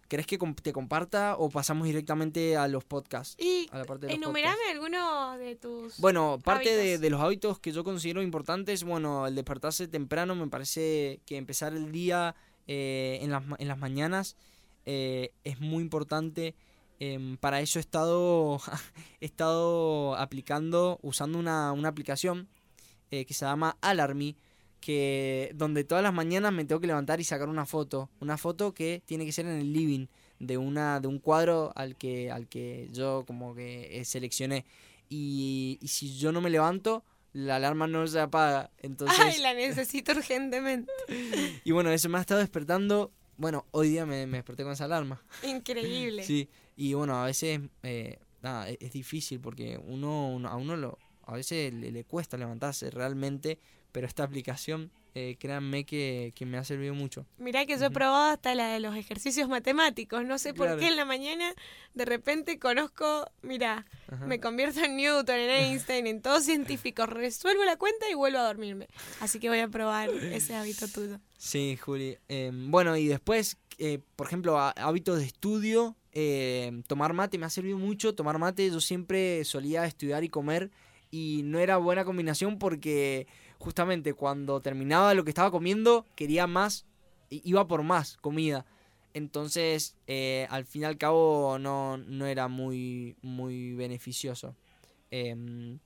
¿Querés 0.08 0.26
que 0.26 0.38
te 0.62 0.72
comparta 0.72 1.36
o 1.36 1.48
pasamos 1.50 1.86
directamente 1.86 2.56
a 2.56 2.68
los 2.68 2.84
podcasts? 2.84 3.36
Y 3.42 3.68
a 3.70 3.78
la 3.78 3.84
parte 3.84 4.06
de 4.06 4.14
enumerame 4.14 4.70
alguno 4.70 5.36
de 5.38 5.56
tus. 5.56 5.98
Bueno, 5.98 6.38
parte 6.42 6.98
de, 6.98 7.10
los 7.10 7.20
hábitos 7.20 7.58
que 7.58 7.72
yo 7.72 7.84
considero 7.84 8.22
importantes, 8.22 8.84
bueno, 8.84 9.26
el 9.26 9.34
despertarse 9.34 9.88
temprano, 9.88 10.34
me 10.34 10.48
parece 10.48 11.20
que 11.26 11.36
empezar 11.36 11.74
el 11.74 11.92
día 11.92 12.34
eh, 12.66 13.18
en, 13.22 13.30
las, 13.30 13.42
en 13.58 13.68
las 13.68 13.78
mañanas 13.78 14.36
eh, 14.86 15.32
es 15.44 15.60
muy 15.60 15.82
importante. 15.82 16.54
Em, 17.00 17.36
para 17.36 17.60
eso 17.60 17.78
he 17.78 17.80
estado, 17.80 18.60
he 19.20 19.26
estado 19.26 20.16
aplicando, 20.16 20.98
usando 21.02 21.38
una, 21.38 21.72
una 21.72 21.88
aplicación 21.88 22.48
eh, 23.10 23.24
que 23.24 23.34
se 23.34 23.44
llama 23.44 23.76
Alarmy 23.80 24.36
que 24.84 25.50
donde 25.54 25.82
todas 25.82 26.04
las 26.04 26.12
mañanas 26.12 26.52
me 26.52 26.66
tengo 26.66 26.78
que 26.78 26.86
levantar 26.86 27.18
y 27.18 27.24
sacar 27.24 27.48
una 27.48 27.64
foto, 27.64 28.10
una 28.20 28.36
foto 28.36 28.74
que 28.74 29.02
tiene 29.06 29.24
que 29.24 29.32
ser 29.32 29.46
en 29.46 29.58
el 29.58 29.72
living 29.72 30.08
de 30.38 30.58
una 30.58 31.00
de 31.00 31.08
un 31.08 31.20
cuadro 31.20 31.72
al 31.74 31.96
que 31.96 32.30
al 32.30 32.48
que 32.48 32.90
yo 32.92 33.24
como 33.26 33.54
que 33.54 33.98
eh, 33.98 34.04
seleccioné. 34.04 34.66
Y, 35.08 35.78
y 35.80 35.88
si 35.88 36.18
yo 36.18 36.32
no 36.32 36.42
me 36.42 36.50
levanto 36.50 37.02
la 37.32 37.56
alarma 37.56 37.86
no 37.86 38.06
se 38.06 38.20
apaga. 38.20 38.70
Entonces 38.82 39.18
ay 39.18 39.40
la 39.40 39.54
necesito 39.54 40.12
urgentemente. 40.12 40.92
Y 41.64 41.72
bueno 41.72 41.90
eso 41.90 42.10
me 42.10 42.18
ha 42.18 42.20
estado 42.20 42.40
despertando. 42.40 43.10
Bueno 43.38 43.64
hoy 43.70 43.88
día 43.88 44.04
me, 44.04 44.26
desperté 44.26 44.64
con 44.64 44.72
esa 44.72 44.84
alarma. 44.84 45.22
Increíble. 45.42 46.22
Sí. 46.26 46.50
Y 46.76 46.92
bueno 46.92 47.16
a 47.16 47.24
veces 47.24 47.58
eh, 47.82 48.18
nada, 48.42 48.68
es, 48.68 48.92
difícil 48.92 49.40
porque 49.40 49.80
uno, 49.82 50.46
a 50.46 50.56
uno 50.56 50.76
lo 50.76 50.98
a 51.22 51.32
veces 51.32 51.72
le, 51.72 51.90
le 51.90 52.04
cuesta 52.04 52.36
levantarse 52.36 52.90
realmente 52.90 53.58
pero 53.94 54.08
esta 54.08 54.24
aplicación, 54.24 54.90
eh, 55.14 55.36
créanme 55.38 55.84
que, 55.84 56.32
me 56.40 56.58
ha 56.58 56.64
servido 56.64 56.94
mucho. 56.94 57.26
Mirá 57.38 57.64
que 57.64 57.78
yo 57.78 57.86
he 57.86 57.90
probado 57.90 58.32
hasta 58.32 58.52
la 58.56 58.66
de 58.66 58.80
los 58.80 58.96
ejercicios 58.96 59.48
matemáticos, 59.48 60.24
no 60.24 60.36
sé 60.36 60.52
por 60.52 60.76
qué 60.80 60.88
en 60.88 60.96
la 60.96 61.04
mañana 61.04 61.54
de 61.94 62.04
repente 62.04 62.58
conozco, 62.58 63.30
mira, 63.42 63.86
me 64.26 64.40
convierto 64.40 64.80
en 64.80 64.96
Newton, 64.96 65.36
en 65.36 65.50
Einstein, 65.50 66.08
en 66.08 66.22
todos 66.22 66.42
científicos, 66.42 67.08
resuelvo 67.08 67.62
la 67.62 67.76
cuenta 67.76 68.10
y 68.10 68.14
vuelvo 68.14 68.40
a 68.40 68.42
dormirme. 68.42 68.88
Así 69.20 69.38
que 69.38 69.48
voy 69.48 69.60
a 69.60 69.68
probar 69.68 70.10
ese 70.10 70.56
hábito 70.56 70.88
tuyo. 70.88 71.20
Sí, 71.38 71.78
Juli. 71.80 72.18
Em, 72.26 72.72
bueno, 72.72 72.96
y 72.96 73.06
después, 73.06 73.58
eh, 73.78 74.00
por 74.16 74.26
ejemplo, 74.26 74.58
hábitos 74.58 75.20
de 75.20 75.24
estudio, 75.26 75.94
em, 76.10 76.82
tomar 76.82 77.12
mate 77.12 77.38
me 77.38 77.46
ha 77.46 77.50
servido 77.50 77.78
mucho, 77.78 78.16
tomar 78.16 78.38
mate, 78.38 78.68
yo 78.68 78.80
siempre 78.80 79.44
solía 79.44 79.84
estudiar 79.84 80.24
y 80.24 80.30
comer 80.30 80.72
y 81.14 81.42
no 81.44 81.60
era 81.60 81.76
buena 81.76 82.04
combinación 82.04 82.58
porque 82.58 83.28
justamente 83.64 84.12
cuando 84.12 84.60
terminaba 84.60 85.14
lo 85.14 85.24
que 85.24 85.30
estaba 85.30 85.50
comiendo, 85.50 86.04
quería 86.14 86.46
más, 86.46 86.84
iba 87.30 87.66
por 87.66 87.82
más 87.82 88.18
comida. 88.18 88.66
Entonces, 89.14 89.96
eh, 90.06 90.46
al 90.50 90.66
fin 90.66 90.82
y 90.82 90.84
al 90.84 90.98
cabo, 90.98 91.58
no, 91.58 91.96
no 91.96 92.26
era 92.26 92.48
muy, 92.48 93.16
muy 93.22 93.72
beneficioso. 93.74 94.54
Em, 95.10 95.78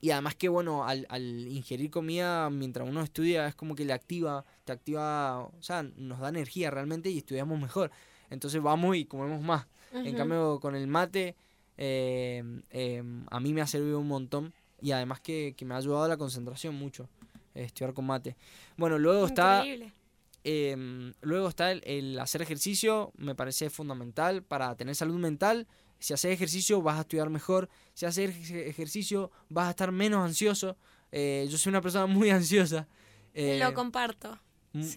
y 0.00 0.10
además 0.10 0.34
que, 0.34 0.48
bueno, 0.48 0.84
al, 0.84 1.06
ingerir 1.48 1.90
comida 1.90 2.50
mientras 2.50 2.88
uno 2.88 3.02
estudia, 3.02 3.46
es 3.46 3.54
como 3.54 3.76
que 3.76 3.84
le 3.84 3.92
activa, 3.92 4.44
te 4.64 4.72
activa, 4.72 5.42
o 5.42 5.62
sea, 5.62 5.84
nos 5.84 6.18
da 6.18 6.30
energía 6.30 6.70
realmente 6.70 7.10
y 7.10 7.18
estudiamos 7.18 7.60
mejor. 7.60 7.92
Entonces 8.30 8.60
vamos 8.60 8.96
y 8.96 9.04
comemos 9.04 9.42
más. 9.42 9.66
En 9.92 10.16
cambio, 10.16 10.58
con 10.60 10.74
el 10.74 10.86
mate, 10.86 11.36
em, 11.76 12.62
em, 12.70 13.26
a 13.30 13.40
mí 13.40 13.52
me 13.52 13.60
ha 13.60 13.66
servido 13.66 14.00
un 14.00 14.08
montón 14.08 14.52
y 14.82 14.92
además 14.92 15.20
que, 15.20 15.54
me 15.64 15.74
ha 15.74 15.78
ayudado 15.78 16.04
a 16.04 16.08
la 16.08 16.16
concentración 16.16 16.74
mucho, 16.74 17.08
estudiar 17.54 17.94
con 17.94 18.06
mate. 18.06 18.36
Bueno, 18.76 18.98
luego 18.98 19.26
está... 19.26 19.64
Em, 20.42 21.12
luego 21.20 21.48
está 21.48 21.70
el, 21.70 22.18
hacer 22.18 22.40
ejercicio, 22.40 23.12
me 23.16 23.34
parece 23.34 23.68
fundamental 23.68 24.42
para 24.42 24.74
tener 24.74 24.94
salud 24.94 25.16
mental. 25.16 25.66
Si 25.98 26.14
haces 26.14 26.32
ejercicio 26.32 26.80
vas 26.80 26.96
a 26.96 27.00
estudiar 27.02 27.28
mejor. 27.28 27.68
Si 27.92 28.06
haces 28.06 28.50
ejercicio 28.50 29.30
vas 29.50 29.66
a 29.66 29.70
estar 29.70 29.92
menos 29.92 30.24
ansioso. 30.24 30.78
Eh, 31.12 31.46
yo 31.50 31.58
soy 31.58 31.70
una 31.70 31.82
persona 31.82 32.06
muy 32.06 32.30
ansiosa. 32.30 32.88
Lo 33.34 33.42
eh, 33.42 33.72
comparto. 33.74 34.38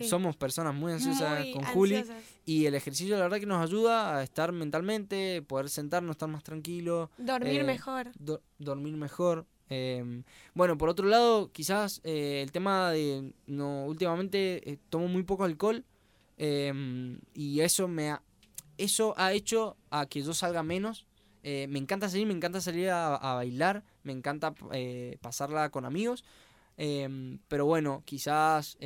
Somos 0.08 0.36
personas 0.36 0.76
muy 0.76 0.94
ansiosas 0.94 1.46
con 1.54 1.64
Juli. 1.66 2.04
Y 2.46 2.66
el 2.66 2.76
ejercicio, 2.76 3.18
la 3.18 3.24
verdad, 3.24 3.40
que 3.40 3.46
nos 3.46 3.64
ayuda 3.64 4.18
a 4.18 4.24
estar 4.24 4.52
mentalmente, 4.52 5.42
poder 5.42 5.70
sentarnos, 5.70 6.12
estar 6.12 6.30
más 6.30 6.44
tranquilo. 6.44 7.10
Dormir 7.18 7.62
eh, 7.62 7.64
mejor. 7.64 8.12
dormir 8.60 8.96
mejor. 8.96 9.48
Em, 9.70 10.24
bueno, 10.54 10.78
por 10.78 10.90
otro 10.90 11.08
lado, 11.08 11.52
quizás 11.52 12.02
el 12.04 12.52
tema 12.52 12.92
de. 12.92 13.34
no 13.48 13.86
Últimamente 13.86 14.80
tomo 14.90 15.08
muy 15.08 15.24
poco 15.24 15.44
alcohol. 15.44 15.86
Em, 16.38 17.20
y 17.34 17.62
eso 17.62 17.88
me 17.88 18.12
ha, 18.12 18.22
eso 18.78 19.14
ha 19.18 19.34
hecho 19.34 19.78
a 19.90 20.06
que 20.08 20.22
yo 20.22 20.34
salga 20.34 20.64
menos. 20.64 21.06
me 21.44 21.80
encanta 21.80 22.10
salir, 22.10 22.26
me 22.28 22.34
encanta 22.34 22.62
salir 22.62 22.90
a, 22.90 23.16
a 23.16 23.36
bailar, 23.36 23.84
me 24.04 24.14
encanta 24.14 24.54
pasarla 25.22 25.70
con 25.70 25.86
amigos. 25.86 26.24
Em, 26.78 27.40
pero 27.48 27.66
bueno, 27.66 28.04
quizás, 28.06 28.78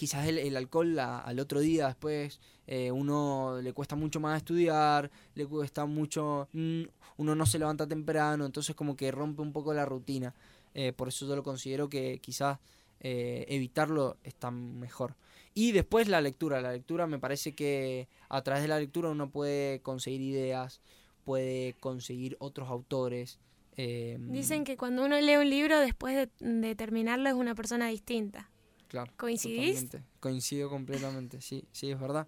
quizás 0.00 0.26
el, 0.26 0.56
alcohol 0.56 0.98
al 0.98 1.38
otro 1.40 1.60
día 1.60 1.88
después 1.88 2.40
eh, 2.66 2.90
uno 2.90 3.60
le 3.60 3.74
cuesta 3.74 3.96
mucho 3.96 4.18
más 4.18 4.38
estudiar, 4.38 5.10
le 5.34 5.44
cuesta 5.44 5.84
mucho, 5.84 6.48
mm, 6.54 6.84
uno 7.18 7.34
no 7.34 7.44
se 7.44 7.58
levanta 7.58 7.86
temprano, 7.86 8.46
entonces 8.46 8.74
como 8.74 8.96
que 8.96 9.10
rompe 9.10 9.42
un 9.42 9.52
poco 9.52 9.74
la 9.74 9.84
rutina. 9.84 10.34
Eh, 10.72 10.94
por 10.94 11.08
eso 11.08 11.26
yo 11.28 11.36
lo 11.36 11.42
considero 11.42 11.90
que 11.90 12.18
quizás 12.22 12.60
eh, 13.00 13.44
evitarlo 13.48 14.16
está 14.24 14.50
mejor. 14.50 15.16
Y 15.52 15.72
después 15.72 16.08
la 16.08 16.22
lectura. 16.22 16.62
La 16.62 16.72
lectura 16.72 17.06
me 17.06 17.18
parece 17.18 17.54
que 17.54 18.08
a 18.30 18.40
través 18.40 18.62
de 18.62 18.68
la 18.68 18.78
lectura 18.78 19.10
uno 19.10 19.30
puede 19.30 19.80
conseguir 19.80 20.22
ideas, 20.22 20.80
puede 21.24 21.74
conseguir 21.74 22.38
otros 22.40 22.70
autores. 22.70 23.38
Dicen 23.76 24.64
que 24.64 24.78
cuando 24.78 25.04
uno 25.04 25.20
lee 25.20 25.36
un 25.36 25.50
libro, 25.50 25.78
después 25.78 26.28
de, 26.38 26.74
terminarlo, 26.74 27.28
es 27.28 27.34
una 27.34 27.54
persona 27.54 27.88
distinta. 27.88 28.50
Claro. 28.90 29.12
¿Coincidís? 29.16 29.88
Coincido 30.18 30.68
completamente, 30.68 31.40
sí, 31.40 31.64
sí, 31.70 31.92
es 31.92 32.00
verdad. 32.00 32.26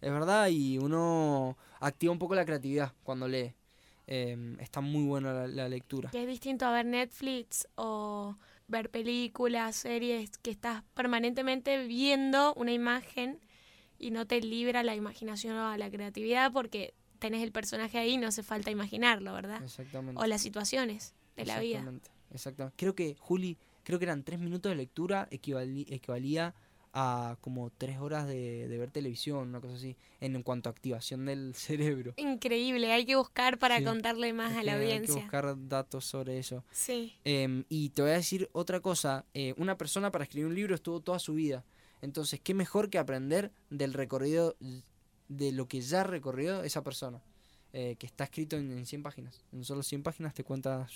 Es 0.00 0.12
verdad 0.12 0.48
y 0.48 0.78
uno 0.78 1.58
activa 1.80 2.12
un 2.12 2.20
poco 2.20 2.36
la 2.36 2.44
creatividad 2.44 2.92
cuando 3.02 3.26
lee. 3.26 3.52
Em, 4.06 4.60
está 4.60 4.80
muy 4.80 5.04
buena 5.04 5.46
la, 5.48 5.68
lectura. 5.68 6.10
es 6.12 6.26
distinto 6.26 6.66
a 6.66 6.72
ver 6.72 6.84
Netflix 6.84 7.66
o 7.74 8.36
ver 8.68 8.90
películas, 8.90 9.76
series, 9.76 10.36
que 10.38 10.50
estás 10.50 10.84
permanentemente 10.94 11.86
viendo 11.86 12.52
una 12.54 12.72
imagen 12.72 13.40
y 13.98 14.10
no 14.10 14.26
te 14.26 14.40
libra 14.40 14.82
la 14.82 14.94
imaginación 14.94 15.56
o 15.56 15.76
la 15.76 15.90
creatividad 15.90 16.52
porque 16.52 16.94
tenés 17.18 17.42
el 17.42 17.50
personaje 17.50 17.98
ahí, 17.98 18.18
no 18.18 18.28
hace 18.28 18.42
falta 18.42 18.70
imaginarlo, 18.70 19.32
¿verdad? 19.32 19.64
Exactamente. 19.64 20.20
O 20.22 20.26
las 20.26 20.42
situaciones 20.42 21.14
de 21.36 21.46
la 21.46 21.58
vida. 21.58 21.78
Exactamente. 22.30 22.76
Creo 22.76 22.94
que, 22.94 23.16
Juli, 23.18 23.56
creo 23.84 23.98
que 23.98 24.04
eran 24.06 24.24
tres 24.24 24.40
minutos 24.40 24.70
de 24.70 24.76
lectura, 24.76 25.28
equivalía 25.30 26.54
a 26.96 27.36
como 27.40 27.70
tres 27.70 27.98
horas 27.98 28.26
de, 28.26 28.66
ver 28.68 28.90
televisión, 28.90 29.48
una 29.48 29.60
cosa 29.60 29.74
así, 29.74 29.96
en, 30.20 30.42
cuanto 30.42 30.68
a 30.68 30.72
activación 30.72 31.26
del 31.26 31.54
cerebro. 31.56 32.14
Increíble, 32.16 32.92
hay 32.92 33.04
que 33.04 33.16
buscar 33.16 33.58
para 33.58 33.82
contarle 33.82 34.32
más 34.32 34.56
a 34.56 34.62
la 34.62 34.74
audiencia. 34.74 35.14
Hay 35.14 35.20
que 35.20 35.24
buscar 35.24 35.68
datos 35.68 36.04
sobre 36.04 36.38
eso. 36.38 36.64
Sí. 36.70 37.14
Em, 37.24 37.64
y 37.68 37.90
te 37.90 38.02
voy 38.02 38.12
a 38.12 38.14
decir 38.14 38.48
otra 38.52 38.80
cosa, 38.80 39.24
eh, 39.34 39.54
una 39.56 39.76
persona 39.76 40.10
para 40.10 40.24
escribir 40.24 40.46
un 40.46 40.54
libro 40.54 40.74
estuvo 40.74 41.00
toda 41.00 41.18
su 41.18 41.34
vida. 41.34 41.64
Entonces, 42.00 42.40
¿qué 42.40 42.54
mejor 42.54 42.90
que 42.90 42.98
aprender 42.98 43.50
del 43.70 43.92
recorrido 43.92 44.56
de 45.28 45.52
lo 45.52 45.68
que 45.68 45.80
ya 45.80 46.04
recorrió 46.04 46.62
esa 46.62 46.82
persona, 46.82 47.22
eh, 47.72 47.96
que 47.98 48.06
está 48.06 48.24
escrito 48.24 48.56
en, 48.56 48.86
100 48.86 49.02
páginas. 49.02 49.42
En 49.52 49.64
solo 49.64 49.82
100 49.82 50.02
páginas 50.02 50.34
te 50.34 50.44
cuenta 50.44 50.86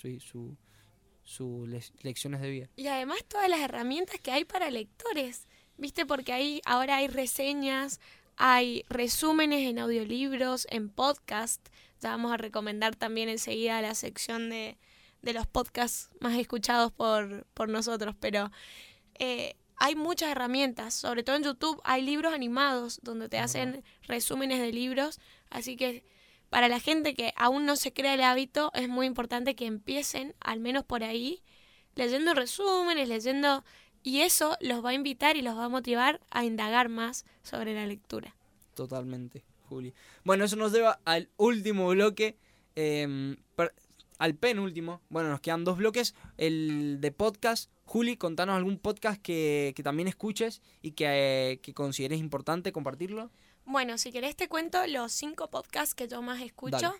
sus 1.29 1.85
su, 1.85 1.93
lecciones 2.01 2.41
de 2.41 2.49
vida. 2.49 2.69
Y 2.75 2.87
además 2.87 3.19
todas 3.27 3.47
las 3.49 3.59
herramientas 3.59 4.19
que 4.19 4.31
hay 4.31 4.45
para 4.45 4.71
lectores, 4.71 5.47
¿viste? 5.77 6.05
Porque 6.05 6.33
ahí 6.33 6.61
ahora 6.65 6.97
hay 6.97 7.07
reseñas, 7.07 7.99
hay 8.35 8.83
resúmenes 8.89 9.69
en 9.69 9.77
audiolibros, 9.77 10.65
en 10.71 10.89
podcast. 10.89 11.69
Ya 12.01 12.09
vamos 12.09 12.31
a 12.31 12.37
recomendar 12.37 12.95
también 12.95 13.29
enseguida 13.29 13.81
la 13.81 13.93
sección 13.93 14.49
de, 14.49 14.77
de 15.21 15.33
los 15.33 15.45
podcasts 15.45 16.09
más 16.19 16.35
escuchados 16.37 16.91
por, 16.91 17.45
por 17.53 17.69
nosotros, 17.69 18.15
pero... 18.19 18.51
Eh, 19.19 19.55
hay 19.81 19.95
muchas 19.95 20.31
herramientas, 20.31 20.93
sobre 20.93 21.23
todo 21.23 21.37
en 21.37 21.43
YouTube 21.43 21.79
hay 21.85 22.01
libros 22.01 22.33
animados 22.33 22.99
donde 23.01 23.29
te 23.29 23.39
hacen 23.39 23.81
resúmenes 24.03 24.59
de 24.59 24.73
libros, 24.73 25.21
así 25.49 25.77
que 25.77 26.03
para 26.49 26.67
la 26.67 26.79
gente 26.79 27.13
que 27.13 27.33
aún 27.35 27.65
no 27.65 27.75
se 27.75 27.93
crea 27.93 28.13
el 28.13 28.21
hábito 28.21 28.71
es 28.73 28.89
muy 28.89 29.05
importante 29.05 29.55
que 29.55 29.65
empiecen, 29.65 30.35
al 30.39 30.59
menos 30.59 30.83
por 30.83 31.03
ahí, 31.03 31.41
leyendo 31.95 32.33
resúmenes, 32.33 33.07
leyendo, 33.07 33.63
y 34.03 34.21
eso 34.21 34.57
los 34.61 34.83
va 34.83 34.89
a 34.89 34.93
invitar 34.93 35.37
y 35.37 35.41
los 35.41 35.57
va 35.57 35.65
a 35.65 35.69
motivar 35.69 36.21
a 36.31 36.45
indagar 36.45 36.89
más 36.89 37.25
sobre 37.43 37.73
la 37.73 37.85
lectura. 37.85 38.35
Totalmente, 38.73 39.43
Juli. 39.67 39.93
Bueno, 40.23 40.45
eso 40.45 40.55
nos 40.55 40.71
lleva 40.71 40.99
al 41.05 41.29
último 41.37 41.89
bloque. 41.89 42.37
Em, 42.75 43.35
al 44.19 44.35
penúltimo. 44.35 45.01
Bueno, 45.09 45.29
nos 45.29 45.41
quedan 45.41 45.63
dos 45.63 45.77
bloques. 45.77 46.13
El 46.37 47.01
de 47.01 47.11
podcast. 47.11 47.71
Juli, 47.85 48.17
contanos 48.17 48.55
algún 48.55 48.77
podcast 48.77 49.19
que, 49.19 49.73
también 49.83 50.07
escuches 50.07 50.61
y 50.83 50.91
que, 50.91 51.59
consideres 51.73 52.19
importante 52.19 52.71
compartirlo. 52.71 53.31
Bueno, 53.69 53.99
si 53.99 54.11
querés 54.11 54.35
te 54.35 54.47
cuento 54.47 54.87
los 54.87 55.11
cinco 55.11 55.51
podcasts 55.51 55.93
que 55.93 56.07
yo 56.07 56.23
más 56.23 56.41
escucho. 56.41 56.91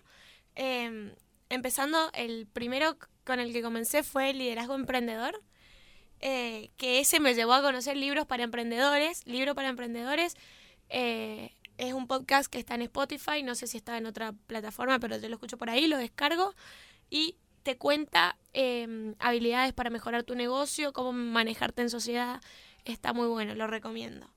Em, 0.54 1.12
empezando, 1.48 2.12
el 2.14 2.46
primero 2.46 2.96
con 3.24 3.40
el 3.40 3.52
que 3.52 3.60
comencé 3.60 4.04
fue 4.04 4.32
Liderazgo 4.32 4.76
Emprendedor, 4.76 5.42
eh, 6.20 6.70
que 6.76 7.00
ese 7.00 7.18
me 7.18 7.34
llevó 7.34 7.54
a 7.54 7.62
conocer 7.62 7.96
libros 7.96 8.24
para 8.24 8.44
emprendedores. 8.44 9.26
Libro 9.26 9.56
para 9.56 9.68
emprendedores 9.68 10.36
eh, 10.90 11.56
es 11.76 11.92
un 11.92 12.06
podcast 12.06 12.48
que 12.48 12.60
está 12.60 12.76
en 12.76 12.82
Spotify, 12.82 13.42
no 13.42 13.56
sé 13.56 13.66
si 13.66 13.76
está 13.76 13.98
en 13.98 14.06
otra 14.06 14.32
plataforma, 14.46 15.00
pero 15.00 15.18
yo 15.18 15.28
lo 15.28 15.34
escucho 15.34 15.58
por 15.58 15.70
ahí, 15.70 15.88
lo 15.88 15.96
descargo 15.96 16.54
y 17.10 17.34
te 17.64 17.78
cuenta 17.78 18.36
em, 18.52 19.16
habilidades 19.18 19.72
para 19.72 19.90
mejorar 19.90 20.22
tu 20.22 20.36
negocio, 20.36 20.92
cómo 20.92 21.12
manejarte 21.12 21.82
en 21.82 21.90
sociedad. 21.90 22.40
Está 22.84 23.12
muy 23.12 23.26
bueno, 23.26 23.56
lo 23.56 23.66
recomiendo. 23.66 24.30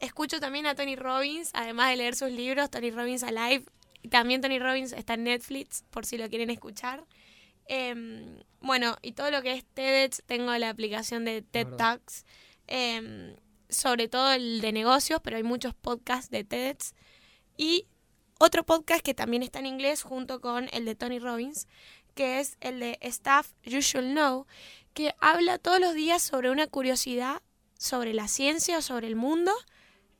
Escucho 0.00 0.38
también 0.38 0.66
a 0.66 0.74
Tony 0.74 0.96
Robbins, 0.96 1.50
además 1.54 1.90
de 1.90 1.96
leer 1.96 2.14
sus 2.14 2.30
libros, 2.30 2.70
Tony 2.70 2.90
Robbins 2.90 3.22
Alive. 3.22 3.64
También 4.10 4.40
Tony 4.40 4.58
Robbins 4.58 4.92
está 4.92 5.14
en 5.14 5.24
Netflix, 5.24 5.84
por 5.90 6.06
si 6.06 6.18
lo 6.18 6.28
quieren 6.28 6.50
escuchar. 6.50 7.04
Em, 7.66 8.38
bueno, 8.60 8.96
y 9.02 9.12
todo 9.12 9.30
lo 9.30 9.42
que 9.42 9.52
es 9.52 9.64
TEDx, 9.64 10.22
tengo 10.26 10.56
la 10.56 10.70
aplicación 10.70 11.24
de 11.24 11.42
TED 11.42 11.68
Talks, 11.76 12.24
em, 12.66 13.34
sobre 13.68 14.08
todo 14.08 14.32
el 14.32 14.60
de 14.60 14.72
negocios, 14.72 15.20
pero 15.22 15.36
hay 15.36 15.42
muchos 15.42 15.74
podcasts 15.74 16.30
de 16.30 16.44
TEDx. 16.44 16.94
Y 17.56 17.86
otro 18.38 18.64
podcast 18.64 19.02
que 19.02 19.14
también 19.14 19.42
está 19.42 19.58
en 19.58 19.66
inglés 19.66 20.02
junto 20.02 20.40
con 20.40 20.68
el 20.72 20.84
de 20.84 20.94
Tony 20.94 21.18
Robbins, 21.18 21.66
que 22.14 22.38
es 22.38 22.56
el 22.60 22.78
de 22.78 22.98
Stuff 23.02 23.52
You 23.64 23.80
Should 23.80 24.12
Know, 24.12 24.46
que 24.94 25.14
habla 25.20 25.58
todos 25.58 25.80
los 25.80 25.94
días 25.94 26.22
sobre 26.22 26.50
una 26.50 26.68
curiosidad 26.68 27.42
sobre 27.78 28.12
la 28.12 28.28
ciencia 28.28 28.78
o 28.78 28.82
sobre 28.82 29.06
el 29.06 29.16
mundo 29.16 29.52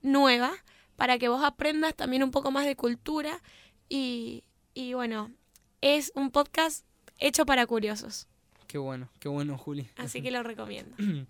nueva, 0.03 0.53
para 0.97 1.19
que 1.19 1.29
vos 1.29 1.43
aprendas 1.45 1.95
también 1.95 2.23
un 2.23 2.31
poco 2.31 2.51
más 2.51 2.67
de 2.67 2.77
cultura 2.77 3.41
y, 3.89 4.45
y 4.75 4.95
bueno, 4.95 5.31
es 5.81 6.13
un 6.15 6.31
podcast 6.31 6.85
hecho 7.19 7.47
para 7.47 7.67
curiosos. 7.67 8.27
Qué 8.67 8.79
bueno, 8.79 9.09
qué 9.19 9.29
bueno, 9.29 9.57
Juli. 9.57 9.89
Así 9.97 10.23
que 10.23 10.31
lo 10.31 10.43
recomiendo. 10.43 10.97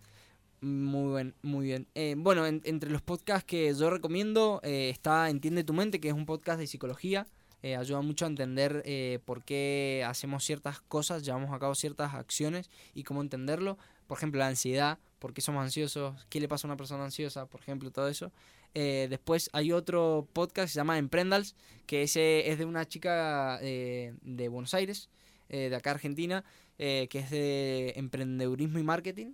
Muy 0.61 1.15
bien, 1.15 1.35
muy 1.43 1.67
bien. 1.67 1.87
Eh, 1.95 2.17
bueno, 2.19 2.45
entre 2.45 2.91
los 2.91 3.01
podcasts 3.01 3.45
que 3.45 3.73
yo 3.73 3.91
recomiendo 3.91 4.61
eh, 4.65 4.91
está 4.91 5.31
Entiende 5.31 5.63
tu 5.63 5.73
mente, 5.73 6.01
que 6.01 6.09
es 6.09 6.15
un 6.15 6.27
podcast 6.27 6.59
de 6.59 6.67
psicología. 6.67 7.29
Eh, 7.63 7.77
ayuda 7.77 8.01
mucho 8.03 8.25
a 8.25 8.29
entender 8.29 8.83
eh, 8.85 9.19
por 9.25 9.43
qué 9.43 10.05
hacemos 10.07 10.45
ciertas 10.45 10.81
cosas, 10.81 11.25
llevamos 11.25 11.53
a 11.53 11.59
cabo 11.59 11.75
ciertas 11.75 12.15
acciones 12.15 12.71
y 12.95 13.03
cómo 13.03 13.21
entenderlo. 13.21 13.79
Por 14.07 14.17
ejemplo, 14.17 14.39
la 14.39 14.47
ansiedad, 14.47 14.99
por 15.19 15.35
qué 15.35 15.41
somos 15.41 15.63
ansiosos, 15.63 16.25
qué 16.29 16.41
le 16.41 16.49
pasa 16.49 16.67
a 16.67 16.71
una 16.71 16.77
persona 16.77 17.05
ansiosa, 17.05 17.47
por 17.47 17.61
ejemplo, 17.61 17.91
todo 17.91 18.09
eso. 18.09 18.33
Eh, 18.75 19.07
después 19.11 19.51
hay 19.53 19.73
otro 19.73 20.29
podcast 20.33 20.69
que 20.69 20.73
se 20.73 20.81
llama 20.81 20.99
Emprendals, 20.99 21.57
que 21.87 22.03
ese 22.03 22.51
es 22.51 22.59
de 22.59 22.65
una 22.65 22.87
chica 22.87 23.59
de 23.61 24.49
Buenos 24.51 24.75
Aires, 24.75 25.09
de 25.49 25.75
acá 25.75 25.93
Argentina, 25.93 26.45
que 26.77 27.09
es 27.13 27.31
de 27.31 27.95
emprendedurismo 27.97 28.79
y 28.79 28.83
marketing, 28.83 29.33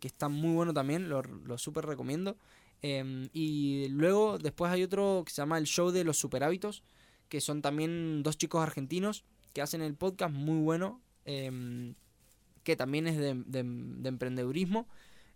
que 0.00 0.08
está 0.08 0.28
muy 0.28 0.54
bueno 0.54 0.72
también, 0.72 1.08
lo, 1.08 1.22
lo 1.22 1.58
súper 1.58 1.84
recomiendo. 1.86 2.36
Em, 2.82 3.28
y 3.32 3.88
luego 3.90 4.38
después 4.38 4.72
hay 4.72 4.82
otro 4.82 5.22
que 5.26 5.32
se 5.32 5.42
llama 5.42 5.58
El 5.58 5.66
Show 5.66 5.90
de 5.90 6.04
los 6.04 6.18
Super 6.18 6.42
Hábitos, 6.44 6.82
que 7.28 7.40
son 7.40 7.62
también 7.62 8.22
dos 8.22 8.38
chicos 8.38 8.62
argentinos 8.62 9.24
que 9.52 9.62
hacen 9.62 9.82
el 9.82 9.94
podcast 9.94 10.34
muy 10.34 10.58
bueno. 10.62 11.00
Em, 11.24 11.94
que 12.64 12.76
también 12.76 13.06
es 13.06 13.16
de, 13.16 13.34
de, 13.34 14.08
emprendedurismo. 14.08 14.86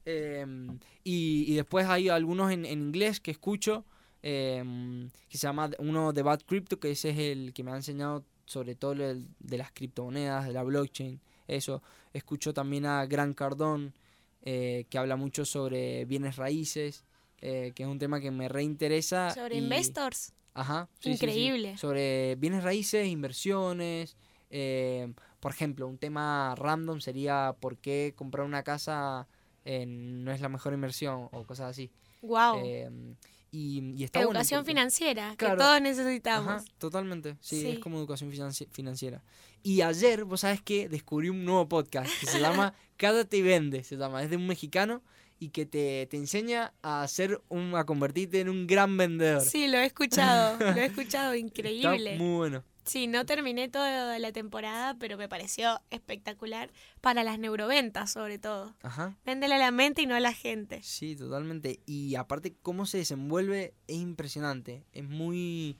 Em, 0.05 0.78
y, 1.02 1.55
después 1.55 1.86
hay 1.86 2.09
algunos 2.09 2.52
en, 2.52 2.66
inglés 2.66 3.20
que 3.20 3.30
escucho, 3.30 3.84
em, 4.22 5.11
que 5.28 5.38
se 5.38 5.46
llama 5.46 5.70
uno 5.78 6.12
de 6.12 6.22
Bad 6.22 6.40
Crypto, 6.46 6.78
que 6.78 6.90
ese 6.90 7.11
es 7.11 7.18
el 7.18 7.52
que 7.52 7.62
me 7.62 7.72
ha 7.72 7.76
enseñado 7.76 8.24
sobre 8.46 8.74
todo 8.74 8.92
el, 8.92 9.26
de 9.38 9.59
las 9.59 9.72
criptomonedas, 9.72 10.46
de 10.46 10.52
la 10.52 10.62
blockchain, 10.62 11.20
eso. 11.48 11.82
Escucho 12.12 12.52
también 12.52 12.86
a 12.86 13.07
Gran 13.07 13.34
Cardón, 13.34 13.94
eh, 14.42 14.86
que 14.90 14.98
habla 14.98 15.16
mucho 15.16 15.44
sobre 15.44 16.05
bienes 16.05 16.36
raíces, 16.36 17.05
eh, 17.40 17.72
que 17.74 17.82
es 17.82 17.88
un 17.88 17.98
tema 17.98 18.20
que 18.20 18.30
me 18.30 18.48
reinteresa. 18.48 19.30
Sobre 19.30 19.57
investors. 19.57 20.32
Ajá. 20.55 20.88
Increíble. 21.02 21.76
Sobre 21.76 22.36
bienes 22.36 22.62
raíces, 22.62 23.07
inversiones. 23.07 24.16
Eh, 24.50 25.12
por 25.40 25.52
ejemplo, 25.52 25.88
un 25.88 25.98
tema 25.98 26.55
random 26.57 27.00
sería 27.00 27.57
por 27.59 27.78
qué 27.78 28.12
comprar 28.14 28.46
una 28.46 28.62
casa 28.62 29.26
no 29.64 30.32
es 30.32 30.40
la 30.40 30.48
mejor 30.48 30.72
inversión 30.74 31.28
o 31.32 31.44
cosas 31.44 31.70
así. 31.70 31.90
Wow. 32.22 32.64
Em, 32.64 33.16
y, 33.50 33.94
y 33.96 34.04
educación 34.04 34.64
financiera, 34.64 35.36
que 35.36 35.46
todos 35.46 35.80
necesitamos. 35.80 36.54
Ajá, 36.54 36.64
totalmente, 36.78 37.36
sí, 37.40 37.68
es 37.68 37.78
como 37.78 37.98
educación 37.98 38.32
financiera. 38.72 39.22
Y 39.62 39.80
ayer, 39.80 40.24
vos 40.24 40.40
sabes 40.40 40.60
que 40.60 40.88
descubrí 40.88 41.28
un 41.28 41.44
nuevo 41.44 41.68
podcast 41.68 42.10
que 42.18 42.26
se 42.26 42.40
llama 42.40 42.74
Cada 42.96 43.24
te 43.24 43.42
vende, 43.42 43.84
se 43.84 43.96
llama, 43.96 44.22
es 44.22 44.30
de 44.30 44.36
un 44.36 44.46
mexicano 44.46 45.02
y 45.38 45.50
que 45.50 45.66
te, 45.66 46.06
te 46.06 46.16
enseña 46.16 46.72
a 46.82 47.02
hacer 47.02 47.40
un, 47.48 47.74
a 47.76 47.84
convertirte 47.84 48.40
en 48.40 48.48
un 48.48 48.66
gran 48.66 48.96
vendedor. 48.96 49.42
Sí, 49.42 49.68
lo 49.68 49.78
he 49.78 49.86
escuchado, 49.86 50.58
lo 50.58 50.80
he 50.80 50.86
escuchado, 50.86 51.34
increíble. 51.34 52.12
Está 52.12 52.22
muy 52.22 52.36
bueno. 52.36 52.64
Sí, 52.85 53.07
no 53.07 53.24
terminé 53.24 53.68
toda 53.68 54.18
la 54.18 54.32
temporada, 54.32 54.97
pero 54.99 55.16
me 55.16 55.28
pareció 55.28 55.80
espectacular 55.91 56.70
para 57.01 57.24
las 57.24 57.39
neuroventas, 57.39 58.12
sobre 58.12 58.39
todo. 58.39 58.74
Ajá. 58.82 59.16
Véndele 59.24 59.55
a 59.55 59.59
la 59.59 59.70
mente 59.70 60.03
y 60.03 60.07
no 60.07 60.14
a 60.14 60.20
la 60.20 60.32
gente. 60.32 60.80
Sí, 60.82 61.16
totalmente. 61.16 61.80
Y 61.87 62.14
aparte, 62.16 62.55
cómo 62.62 62.87
se 62.87 62.99
desenvuelve 62.99 63.74
es 63.87 63.97
impresionante. 63.97 64.85
Es 64.93 65.05
muy, 65.05 65.78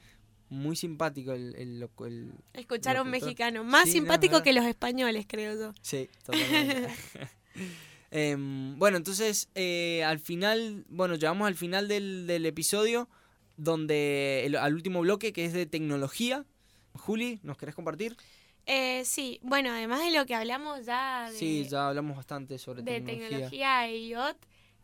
muy 0.49 0.77
simpático 0.77 1.33
el, 1.33 1.55
el, 1.57 2.33
Escuchar 2.55 2.97
a 2.97 3.03
un 3.03 3.11
mexicano. 3.11 3.65
Más 3.65 3.91
simpático 3.91 4.43
que 4.43 4.53
los 4.53 4.65
españoles, 4.65 5.27
creo 5.29 5.59
yo. 5.59 5.73
Sí, 5.83 6.09
totalmente. 6.25 6.89
Em, 8.17 8.79
bueno, 8.79 8.97
entonces, 8.97 9.49
eh, 9.57 10.05
al 10.05 10.21
final, 10.21 10.85
bueno, 10.89 11.17
llegamos 11.17 11.49
al 11.49 11.57
final 11.57 11.89
del, 11.89 12.29
del 12.29 12.47
episodio, 12.47 13.09
donde, 13.57 14.57
al 14.61 14.73
último 14.73 15.01
bloque, 15.01 15.33
que 15.33 15.45
es 15.45 15.53
de 15.53 15.67
tecnología. 15.67 16.45
Juli, 16.95 17.41
¿nos 17.43 17.57
querés 17.57 17.75
compartir? 17.75 18.17
Eh, 18.67 19.05
sí, 19.05 19.39
bueno, 19.43 19.71
además 19.71 20.01
de 20.01 20.11
lo 20.11 20.25
que 20.25 20.35
hablamos 20.35 20.87
ya 20.87 21.29
de, 21.31 21.37
Sí, 21.37 21.67
ya 21.69 21.89
hablamos 21.89 22.17
bastante 22.17 22.59
sobre 22.59 22.83
de 22.83 23.01
tecnología, 23.01 23.87
e 23.87 23.99
IoT, 24.07 24.37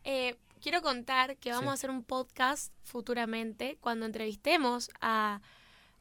eh, 0.05 0.37
quiero 0.61 0.83
contar 0.83 1.37
que 1.39 1.51
vamos 1.51 1.71
a 1.71 1.73
hacer 1.75 1.91
un 1.91 2.05
podcast 2.05 2.73
futuramente 2.83 3.79
cuando 3.81 4.05
entrevistemos 4.05 4.91
a, 5.01 5.41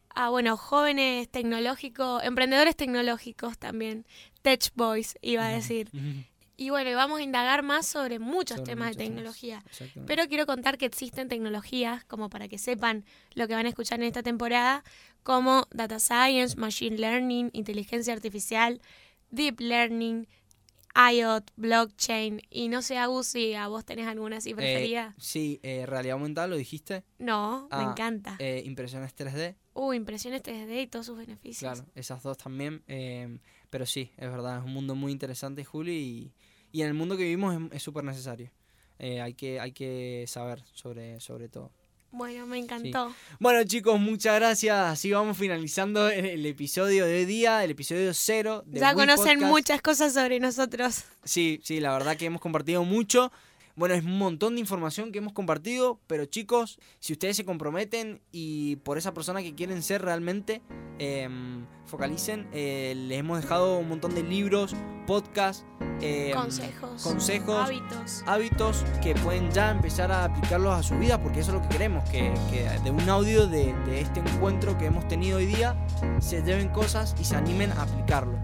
a, 0.10 0.30
bueno, 0.30 0.58
jóvenes 0.58 1.30
tecnológicos, 1.30 2.22
emprendedores 2.24 2.76
tecnológicos 2.76 3.58
también, 3.58 4.06
Tech 4.42 4.72
Boys, 4.76 5.18
iba 5.22 5.46
a 5.46 5.50
decir. 5.50 5.90
Y 6.60 6.72
bueno, 6.72 6.94
vamos 6.94 7.22
a 7.22 7.24
indagar 7.24 7.64
más 7.64 7.88
sobre 7.88 8.20
muchos 8.20 8.66
temas 8.66 8.98
de 8.98 9.06
tecnología. 9.06 9.64
Pero 10.06 10.28
quiero 10.28 10.46
contar 10.46 10.78
que 10.78 10.86
existen 10.86 11.30
tecnologías, 11.30 12.04
como 12.04 12.30
para 12.30 12.50
que 12.50 12.58
sepan 12.58 13.06
lo 13.34 13.48
que 13.48 13.54
van 13.56 13.66
a 13.66 13.70
escuchar 13.70 14.02
en 14.02 14.08
esta 14.08 14.24
temporada, 14.24 14.84
como 15.24 15.68
Data 15.72 16.00
Science, 16.00 16.58
Machine 16.58 16.98
Learning, 16.98 17.50
Inteligencia 17.54 18.12
Artificial, 18.12 18.82
Deep 19.32 19.62
Learning, 19.62 20.28
IoT, 20.96 21.50
Blockchain. 21.56 22.42
Y 22.50 22.68
no 22.68 22.82
sé, 22.82 22.98
Agus, 22.98 23.28
si 23.28 23.54
a 23.54 23.70
vos 23.70 23.86
tenés 23.86 24.08
alguna 24.08 24.38
así 24.38 24.50
eh, 24.50 24.56
preferida. 24.56 25.16
sí, 25.18 25.62
eh, 25.64 25.86
realidad 25.86 26.16
aumentada, 26.16 26.48
¿lo 26.48 26.58
dijiste? 26.58 27.06
No, 27.20 27.70
me 27.72 27.78
ah, 27.78 27.88
encanta. 27.90 28.36
Eh, 28.38 28.64
impresiones 28.66 29.16
3D. 29.16 29.56
Uh, 29.76 29.94
impresiones 29.94 30.44
3D 30.44 30.84
y 30.84 30.88
todos 30.88 31.06
sus 31.06 31.18
beneficios. 31.18 31.72
Claro, 31.72 31.90
esas 31.96 32.22
dos 32.22 32.38
también. 32.38 32.84
pero 33.70 33.86
sí, 33.86 34.12
es 34.18 34.30
verdad, 34.30 34.58
es 34.58 34.66
un 34.66 34.74
mundo 34.74 34.94
muy 34.94 35.14
interesante, 35.14 35.64
Juli, 35.64 35.94
y 35.94 36.34
y 36.72 36.82
en 36.82 36.88
el 36.88 36.94
mundo 36.94 37.18
que 37.18 37.24
vivimos 37.24 37.56
es 37.72 37.84
súper 37.84 38.04
necesario. 38.04 38.52
Eh, 38.98 39.22
hay, 39.22 39.34
que, 39.34 39.60
hay 39.60 39.72
que 39.72 40.26
saber 40.28 40.62
sobre, 40.74 41.20
sobre 41.20 41.48
todo. 41.48 41.72
Bueno, 42.12 42.48
me 42.48 42.58
encantó. 42.58 43.14
Bueno, 43.40 43.64
chicos, 43.64 44.00
muchas 44.00 44.36
gracias. 44.36 44.76
Así 44.76 45.12
vamos 45.12 45.38
finalizando 45.38 46.10
el, 46.10 46.46
episodio 46.46 47.06
de 47.06 47.20
hoy 47.20 47.26
día, 47.26 47.64
el 47.64 47.72
episodio 47.72 48.14
cero. 48.14 48.64
De 48.66 48.80
ya 48.80 48.94
conocen 48.94 49.40
muchas 49.42 49.82
cosas 49.82 50.14
sobre 50.14 50.40
nosotros. 50.40 51.04
Sí, 51.24 51.62
sí, 51.64 51.80
la 51.80 51.94
verdad 51.94 52.18
que 52.18 52.26
hemos 52.26 52.42
compartido 52.42 52.84
mucho. 52.84 53.32
Bueno, 53.80 53.96
es 53.96 54.04
un 54.04 54.18
montón 54.18 54.56
de 54.56 54.60
información 54.60 55.14
que 55.14 55.20
hemos 55.20 55.32
compartido, 55.32 56.02
pero 56.06 56.26
chicos, 56.26 56.80
si 57.00 57.14
ustedes 57.14 57.38
se 57.38 57.46
comprometen 57.46 58.20
y 58.30 58.76
por 58.76 58.98
esa 58.98 59.14
persona 59.14 59.42
que 59.42 59.56
quieren 59.56 59.82
ser 59.84 60.02
realmente, 60.02 60.62
em, 60.98 61.66
focalicen. 61.86 62.50
Eh, 62.52 62.94
les 63.08 63.20
hemos 63.20 63.42
dejado 63.42 63.78
un 63.78 63.88
montón 63.88 64.16
de 64.16 64.24
libros, 64.24 64.76
podcasts, 65.08 65.66
em, 66.02 66.34
consejos, 66.34 67.02
consejos 67.02 67.56
hábitos. 67.56 68.24
hábitos 68.28 68.84
que 69.02 69.16
pueden 69.16 69.50
ya 69.52 69.72
empezar 69.72 70.12
a 70.12 70.26
aplicarlos 70.26 70.74
a 70.74 70.84
su 70.84 71.00
vida, 71.00 71.24
porque 71.24 71.40
eso 71.40 71.52
es 71.52 71.62
lo 71.62 71.62
que 71.62 71.70
queremos, 71.70 72.04
que, 72.10 72.34
de 72.84 72.92
un 72.92 73.10
audio 73.10 73.48
de, 73.48 73.74
este 73.98 74.20
encuentro 74.20 74.78
que 74.78 74.88
hemos 74.88 75.08
tenido 75.08 75.38
hoy 75.38 75.46
día 75.46 75.78
se 76.20 76.44
lleven 76.44 76.68
cosas 76.68 77.16
y 77.18 77.24
se 77.24 77.38
animen 77.38 77.72
a 77.72 77.84
aplicarlo. 77.84 78.38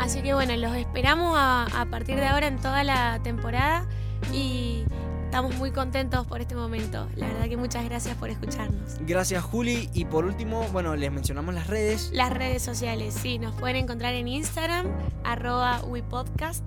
Así 0.00 0.22
que 0.22 0.34
bueno, 0.34 0.56
los 0.56 0.74
esperamos 0.74 1.36
a 1.38 1.86
partir 1.88 2.16
de 2.16 2.26
ahora 2.26 2.48
en 2.48 2.56
toda 2.56 2.82
la 2.82 3.20
temporada 3.22 3.86
y 4.32 4.84
estamos 5.24 5.56
muy 5.56 5.70
contentos 5.70 6.26
por 6.26 6.40
este 6.40 6.54
momento. 6.54 7.08
La 7.16 7.28
verdad 7.28 7.48
que 7.48 7.56
muchas 7.56 7.84
gracias 7.84 8.16
por 8.16 8.28
escucharnos. 8.28 8.98
Gracias 9.00 9.42
Juli 9.42 9.88
y 9.94 10.04
por 10.04 10.26
último, 10.26 10.66
bueno, 10.72 10.94
les 10.94 11.10
mencionamos 11.10 11.54
las 11.54 11.68
redes. 11.68 12.10
Las 12.12 12.32
redes 12.32 12.62
sociales, 12.62 13.14
sí, 13.14 13.38
nos 13.38 13.54
pueden 13.54 13.76
encontrar 13.76 14.14
en 14.14 14.28
Instagram, 14.28 14.86
arroba 15.24 15.82
WePodcast. 15.84 16.62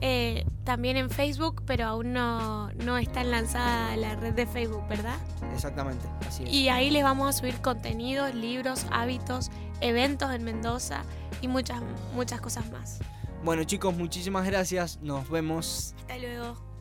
Eh, 0.00 0.46
también 0.64 0.96
en 0.96 1.10
Facebook, 1.10 1.62
pero 1.66 1.84
aún 1.86 2.12
no, 2.12 2.70
no 2.72 2.98
está 2.98 3.22
lanzada 3.24 3.96
la 3.96 4.14
red 4.16 4.34
de 4.34 4.46
Facebook, 4.46 4.86
¿verdad? 4.88 5.16
Exactamente, 5.54 6.06
así 6.26 6.44
es. 6.44 6.50
Y 6.50 6.68
ahí 6.68 6.90
les 6.90 7.02
vamos 7.02 7.28
a 7.28 7.38
subir 7.38 7.60
contenidos, 7.60 8.34
libros, 8.34 8.86
hábitos, 8.90 9.50
eventos 9.80 10.32
en 10.32 10.44
Mendoza 10.44 11.02
y 11.40 11.48
muchas, 11.48 11.82
muchas 12.14 12.40
cosas 12.40 12.70
más. 12.70 12.98
Bueno 13.44 13.64
chicos, 13.64 13.96
muchísimas 13.96 14.46
gracias. 14.46 14.98
Nos 15.02 15.28
vemos. 15.30 15.94
Hasta 16.00 16.18
luego. 16.18 16.75